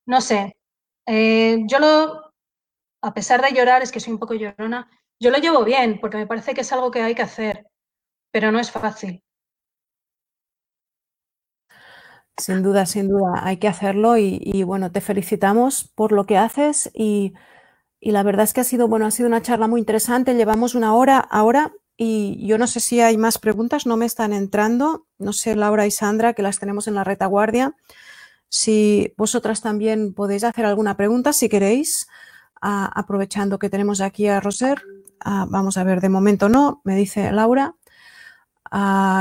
no 0.05 0.21
sé, 0.21 0.55
eh, 1.07 1.59
yo 1.67 1.79
lo, 1.79 2.33
a 3.01 3.13
pesar 3.13 3.41
de 3.41 3.53
llorar, 3.53 3.81
es 3.81 3.91
que 3.91 3.99
soy 3.99 4.13
un 4.13 4.19
poco 4.19 4.33
llorona, 4.33 4.89
yo 5.19 5.31
lo 5.31 5.37
llevo 5.37 5.63
bien 5.63 5.99
porque 5.99 6.17
me 6.17 6.27
parece 6.27 6.53
que 6.53 6.61
es 6.61 6.73
algo 6.73 6.91
que 6.91 7.01
hay 7.01 7.15
que 7.15 7.21
hacer, 7.21 7.67
pero 8.31 8.51
no 8.51 8.59
es 8.59 8.71
fácil. 8.71 9.23
Sin 12.37 12.63
duda, 12.63 12.85
sin 12.85 13.07
duda, 13.07 13.39
hay 13.43 13.57
que 13.57 13.69
hacerlo 13.69 14.17
y, 14.17 14.63
bueno, 14.63 14.91
te 14.91 14.99
felicitamos 14.99 15.89
por 15.95 16.11
lo 16.11 16.25
que 16.25 16.37
haces 16.37 16.91
y, 16.93 17.33
la 18.01 18.23
verdad 18.23 18.43
es 18.43 18.53
que 18.53 18.61
ha 18.61 18.65
sido, 18.65 18.89
bueno, 18.89 19.05
ha 19.05 19.11
sido 19.11 19.29
una 19.29 19.41
charla 19.41 19.67
muy 19.67 19.79
interesante, 19.79 20.35
llevamos 20.35 20.75
una 20.75 20.93
hora 20.93 21.17
ahora 21.17 21.71
y 21.95 22.45
yo 22.45 22.57
no 22.57 22.67
sé 22.67 22.81
si 22.81 22.99
hay 22.99 23.17
más 23.17 23.39
preguntas, 23.39 23.85
no 23.85 23.95
me 23.95 24.05
están 24.05 24.33
entrando, 24.33 25.07
no 25.17 25.31
sé, 25.31 25.55
Laura 25.55 25.87
y 25.87 25.91
Sandra, 25.91 26.33
que 26.33 26.43
las 26.43 26.59
tenemos 26.59 26.87
en 26.87 26.95
la 26.95 27.05
retaguardia. 27.05 27.73
Si 28.57 29.13
vosotras 29.17 29.59
también 29.59 30.13
podéis 30.13 30.45
hacer 30.45 30.65
alguna 30.65 30.95
pregunta, 30.95 31.33
si 31.33 31.49
queréis, 31.49 32.07
aprovechando 32.61 33.59
que 33.59 33.69
tenemos 33.69 33.99
aquí 33.99 34.29
a 34.29 34.39
Roser. 34.39 34.81
vamos 35.25 35.75
a 35.75 35.83
ver, 35.83 35.99
de 35.99 36.07
momento 36.07 36.47
no, 36.47 36.79
me 36.85 36.95
dice 36.95 37.33
Laura. 37.33 37.75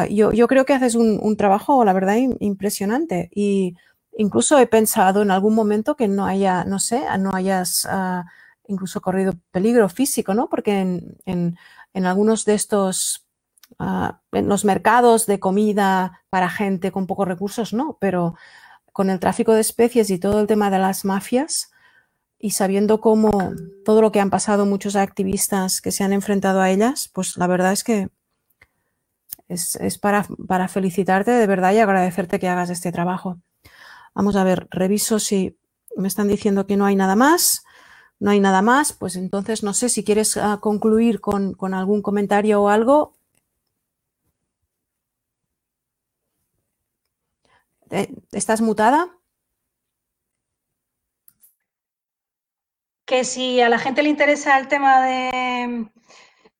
Yo, 0.09 0.47
creo 0.47 0.65
que 0.65 0.75
haces 0.75 0.95
un, 0.95 1.37
trabajo, 1.37 1.85
la 1.85 1.93
verdad, 1.93 2.15
impresionante. 2.39 3.29
Y 3.35 3.75
incluso 4.17 4.57
he 4.61 4.69
pensado 4.69 5.23
en 5.23 5.33
algún 5.33 5.57
momento 5.57 5.97
que 5.97 6.07
no 6.07 6.27
haya, 6.27 6.63
no 6.63 6.79
sé, 6.79 7.03
no 7.19 7.35
hayas 7.35 7.89
incluso 8.69 9.01
corrido 9.01 9.33
peligro 9.51 9.89
físico, 9.89 10.33
¿no? 10.35 10.49
Porque 10.49 10.79
en, 10.79 11.59
en 11.93 12.07
algunos 12.07 12.45
de 12.45 12.55
estos, 12.55 13.27
en 13.81 14.49
los 14.49 14.65
mercados 14.65 15.27
de 15.27 15.41
comida 15.41 16.23
para 16.31 16.49
gente 16.49 16.93
con 16.93 17.09
pocos 17.09 17.27
recursos, 17.27 17.73
no, 17.73 17.99
pero 18.01 18.37
con 18.95 19.11
el 19.11 19.19
tráfico 19.19 19.53
de 19.53 19.61
especies 19.61 20.09
y 20.09 20.21
todo 20.21 20.41
el 20.41 20.47
tema 20.47 20.71
de 20.71 20.79
las 20.79 21.05
mafias 21.05 21.73
y 22.39 22.51
sabiendo 22.51 23.01
cómo 23.01 23.53
todo 23.85 24.01
lo 24.01 24.13
que 24.13 24.21
han 24.21 24.31
pasado 24.31 24.67
muchos 24.67 24.95
activistas 24.95 25.81
que 25.81 25.91
se 25.91 26.05
han 26.05 26.13
enfrentado 26.13 26.61
a 26.61 26.71
ellas, 26.71 27.11
pues 27.13 27.37
la 27.37 27.49
verdad 27.49 27.73
es 27.73 27.83
que 27.83 28.09
es, 29.49 29.99
para, 29.99 30.29
para, 30.47 30.69
felicitarte 30.69 31.33
de 31.33 31.47
verdad 31.49 31.73
y 31.73 31.79
agradecerte 31.79 32.39
que 32.39 32.49
hagas 32.49 32.71
este 32.71 32.93
trabajo. 32.93 33.41
Vamos 34.15 34.37
a 34.37 34.45
ver, 34.45 34.69
reviso 34.71 35.19
si 35.19 35.59
me 35.97 36.07
están 36.07 36.29
diciendo 36.29 36.69
que 36.69 36.77
no 36.77 36.87
hay 36.87 36.95
nada 36.95 37.17
más. 37.17 37.65
No 38.21 38.31
hay 38.31 38.39
nada 38.39 38.63
más, 38.63 38.93
pues 38.93 39.17
entonces 39.17 39.65
no 39.65 39.75
sé 39.75 39.89
si 39.89 40.05
quieres 40.05 40.37
ah, 40.37 40.59
concluir 40.61 41.21
con, 41.21 41.55
con 41.55 41.75
algún 41.75 42.01
comentario 42.01 42.63
o 42.63 42.69
algo. 42.69 43.14
¿Estás 48.33 48.61
mutada? 48.61 49.09
Que 53.07 53.25
si 53.25 53.61
a 53.61 53.69
la 53.69 53.79
gente 53.79 54.03
le 54.03 54.09
interesa 54.09 54.59
el 54.59 54.69
tema 54.69 55.05
de, 55.05 55.91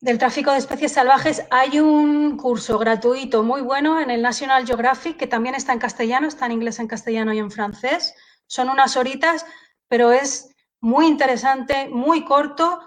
del 0.01 0.19
tráfico 0.19 0.53
de 0.53 0.59
especies 0.59 0.93
salvajes, 0.93 1.45
hay 1.51 1.81
un 1.81 2.37
curso 2.37 2.79
gratuito 2.79 3.43
muy 3.43 3.63
bueno 3.63 4.01
en 4.01 4.11
el 4.11 4.21
National 4.21 4.67
Geographic 4.67 5.17
que 5.17 5.27
también 5.27 5.55
está 5.55 5.73
en 5.73 5.79
castellano, 5.79 6.29
está 6.29 6.47
en 6.47 6.53
inglés, 6.53 6.79
en 6.79 6.89
castellano 6.89 7.33
y 7.33 7.39
en 7.39 7.51
francés. 7.51 8.15
Son 8.47 8.69
unas 8.69 8.97
horitas, 8.97 9.47
pero 9.89 10.13
es 10.13 10.55
muy 10.81 11.07
interesante, 11.07 11.89
muy 11.89 12.25
corto 12.25 12.81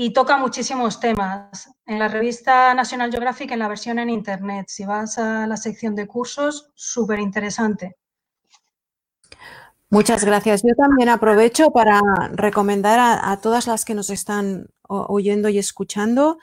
y 0.00 0.10
toca 0.10 0.36
muchísimos 0.36 1.00
temas. 1.00 1.72
En 1.84 1.98
la 1.98 2.06
revista 2.06 2.72
National 2.72 3.10
Geographic, 3.10 3.50
en 3.50 3.58
la 3.58 3.66
versión 3.66 3.98
en 3.98 4.10
Internet, 4.10 4.66
si 4.68 4.84
vas 4.84 5.18
a 5.18 5.44
la 5.48 5.56
sección 5.56 5.96
de 5.96 6.06
cursos, 6.06 6.70
súper 6.76 7.18
interesante. 7.18 7.96
Muchas 9.90 10.24
gracias. 10.24 10.62
Yo 10.62 10.76
también 10.76 11.08
aprovecho 11.08 11.72
para 11.72 12.00
recomendar 12.30 13.00
a, 13.00 13.40
todas 13.40 13.66
las 13.66 13.84
que 13.84 13.96
nos 13.96 14.08
están 14.10 14.68
oyendo 14.86 15.48
y 15.48 15.58
escuchando 15.58 16.38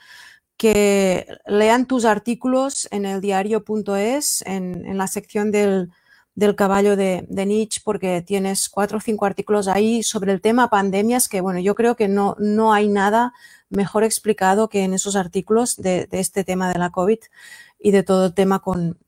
que 0.58 1.26
lean 1.46 1.86
tus 1.86 2.04
artículos 2.04 2.86
en 2.90 3.06
el 3.06 3.22
diario.es, 3.22 4.42
en, 4.46 4.84
en 4.84 4.98
la 4.98 5.06
sección 5.06 5.50
del, 5.50 5.90
del 6.36 6.54
caballo 6.54 6.96
de, 6.96 7.26
Nietzsche 7.30 7.80
porque 7.82 8.20
tienes 8.20 8.68
cuatro 8.68 8.98
o 8.98 9.00
cinco 9.00 9.24
artículos 9.24 9.68
ahí 9.68 10.02
sobre 10.02 10.32
el 10.32 10.42
tema 10.42 10.68
pandemias 10.68 11.28
que, 11.28 11.40
bueno, 11.40 11.58
yo 11.60 11.74
creo 11.74 11.96
que 11.96 12.08
no, 12.08 12.36
no 12.38 12.74
hay 12.74 12.88
nada 12.88 13.32
mejor 13.70 14.04
explicado 14.04 14.68
que 14.68 14.84
en 14.84 14.92
esos 14.92 15.16
artículos 15.16 15.76
de, 15.76 16.06
este 16.12 16.44
tema 16.44 16.70
de 16.70 16.78
la 16.78 16.90
COVID 16.90 17.18
y 17.80 17.90
de 17.90 18.02
todo 18.02 18.26
el 18.26 18.34
tema 18.34 18.58
con, 18.60 18.98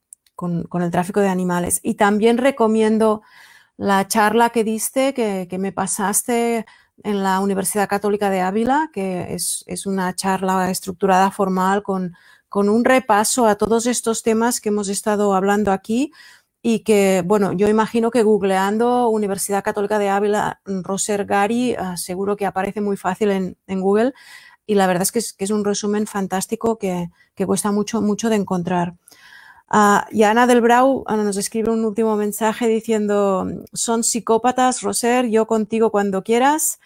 el 0.43 0.91
tráfico 0.91 1.21
de 1.21 1.29
animales. 1.29 1.81
Y 1.83 1.95
también 1.95 2.39
recomiendo 2.39 3.21
la 3.77 4.09
charla 4.09 4.49
que 4.49 4.65
diste, 4.65 5.13
que, 5.13 5.59
me 5.59 5.71
pasaste 5.71 6.65
en 7.05 7.23
la 7.23 7.41
Universidad 7.41 7.91
Católica 7.91 8.31
de 8.31 8.41
Ávila, 8.41 8.89
que 8.91 9.35
es, 9.35 9.87
una 9.87 10.15
charla 10.15 10.71
estructurada 10.71 11.31
formal 11.31 11.83
con, 11.83 12.15
con 12.49 12.71
un 12.71 12.87
repaso 12.87 13.47
a 13.47 13.57
todos 13.57 13.87
estos 13.87 14.23
temas 14.23 14.61
que 14.61 14.71
hemos 14.71 14.89
estado 14.89 15.35
hablando 15.35 15.73
aquí, 15.73 16.11
y 16.63 16.81
que, 16.81 17.23
bueno, 17.25 17.53
yo 17.53 17.69
imagino 17.69 18.11
que 18.11 18.23
googleando 18.23 19.09
Universidad 19.09 19.63
Católica 19.63 19.99
de 19.99 20.09
Ávila, 20.09 20.61
Roser 20.65 21.25
Gary, 21.25 21.75
ah, 21.79 21.97
seguro 21.97 22.37
que 22.37 22.47
aparece 22.47 22.81
muy 22.81 22.97
fácil 22.97 23.31
en, 23.31 23.81
Google 23.81 24.13
y 24.67 24.75
la 24.75 24.87
verdad 24.87 25.03
es 25.03 25.13
que, 25.13 25.45
es 25.45 25.51
un 25.51 25.65
resumen 25.65 26.07
fantástico 26.07 26.79
que, 26.79 27.11
cuesta 27.47 27.71
mucho, 27.71 28.01
mucho 28.01 28.29
de 28.29 28.37
encontrar. 28.37 28.95
Uh, 29.71 30.01
y 30.11 30.23
Ana 30.23 30.47
del 30.47 30.63
Brau 30.63 31.05
ah, 31.07 31.17
nos 31.17 31.37
escribe 31.37 31.71
un 31.71 31.85
último 31.85 32.17
mensaje 32.17 32.67
diciendo, 32.67 33.47
son 33.73 34.03
psicópatas, 34.03 34.83
Roser, 34.83 35.27
yo 35.29 35.47
contigo 35.47 35.91
cuando 35.91 36.25
quieras, 36.25 36.81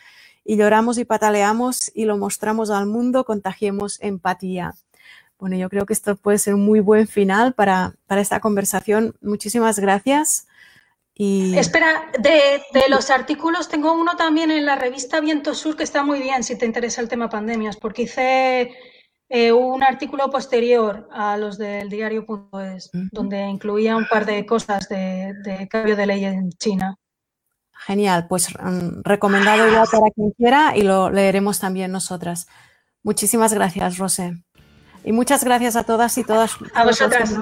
y 0.45 0.57
lloramos 0.57 0.99
y 0.99 1.05
pataleamos 1.05 1.91
y 1.95 2.05
lo 2.05 2.18
mostramos 2.18 2.70
al 2.70 2.87
mundo, 2.87 3.25
contagiemos 3.25 3.99
empatía. 4.03 4.75
Bueno, 5.43 5.57
yo 5.57 5.68
creo 5.68 5.86
que 5.86 5.93
esto 5.93 6.14
puede 6.14 6.38
ser 6.38 6.55
un 6.55 6.64
muy 6.64 6.78
buen 6.78 7.09
final 7.09 7.53
para, 7.53 7.97
esta 8.11 8.38
conversación. 8.38 9.16
Muchísimas 9.20 9.80
gracias. 9.80 10.47
Y... 11.14 11.59
Espera, 11.59 12.12
de, 12.20 12.62
los 12.88 13.11
artículos 13.11 13.68
tengo 13.68 13.93
uno 13.93 14.14
también 14.14 14.53
en 14.53 14.64
la 14.64 14.76
revista 14.76 15.20
Viento 15.20 15.57
Sur 15.57 15.76
que 15.76 15.82
está 15.82 16.05
muy 16.05 16.20
bien 16.22 16.45
si 16.45 16.57
te 16.57 16.64
interesa 16.64 17.01
el 17.01 17.09
tema 17.09 17.28
pandemias, 17.28 17.76
porque 17.76 18.03
hice 18.03 18.76
eh, 19.28 19.51
un 19.51 19.82
artículo 19.82 20.30
posterior 20.30 21.09
a 21.11 21.36
los 21.36 21.59
del 21.59 21.88
diario.es, 21.88 22.90
donde 23.11 23.40
incluía 23.40 23.97
un 23.97 24.07
par 24.07 24.24
de 24.24 24.47
cosas 24.47 24.88
de, 24.88 25.66
cambio 25.68 25.97
de 25.97 26.07
ley 26.07 26.24
en 26.24 26.53
China. 26.53 26.95
Genial, 27.72 28.28
pues 28.28 28.49
mm, 28.55 29.01
recomendado 29.03 29.68
ya 29.68 29.86
para 29.86 30.09
quien 30.14 30.30
quiera 30.38 30.76
y 30.76 30.82
lo 30.82 31.11
leeremos 31.11 31.59
también 31.59 31.90
nosotras. 31.90 32.47
Muchísimas 33.03 33.53
gracias, 33.53 33.99
Rosé. 33.99 34.45
Y 35.05 35.13
muchas 35.13 35.45
gracias 35.45 35.77
a 35.77 35.85
todas 35.85 36.17
y 36.19 36.25
todas. 36.25 36.53
A 36.75 36.85
vosotras. 36.85 37.35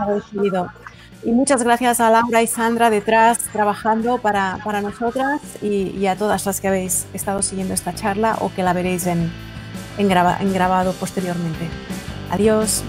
Y 1.23 1.33
muchas 1.33 1.63
gracias 1.63 2.01
a 2.01 2.11
Laura 2.11 2.41
y 2.41 2.47
Sandra 2.47 2.89
detrás 2.89 3.41
trabajando 3.53 4.19
para, 4.19 4.57
nosotras 4.81 5.41
y, 5.61 6.07
a 6.07 6.17
todas 6.17 6.47
las 6.47 6.61
que 6.63 6.69
habéis 6.69 7.07
estado 7.13 7.43
siguiendo 7.43 7.75
esta 7.75 7.95
charla 7.95 8.37
o 8.41 8.51
que 8.55 8.63
la 8.63 8.73
veréis 8.73 9.07
en, 9.07 9.31
en 9.99 10.09
grabado 10.09 10.93
posteriormente. 10.95 11.69
Adiós. 12.31 12.83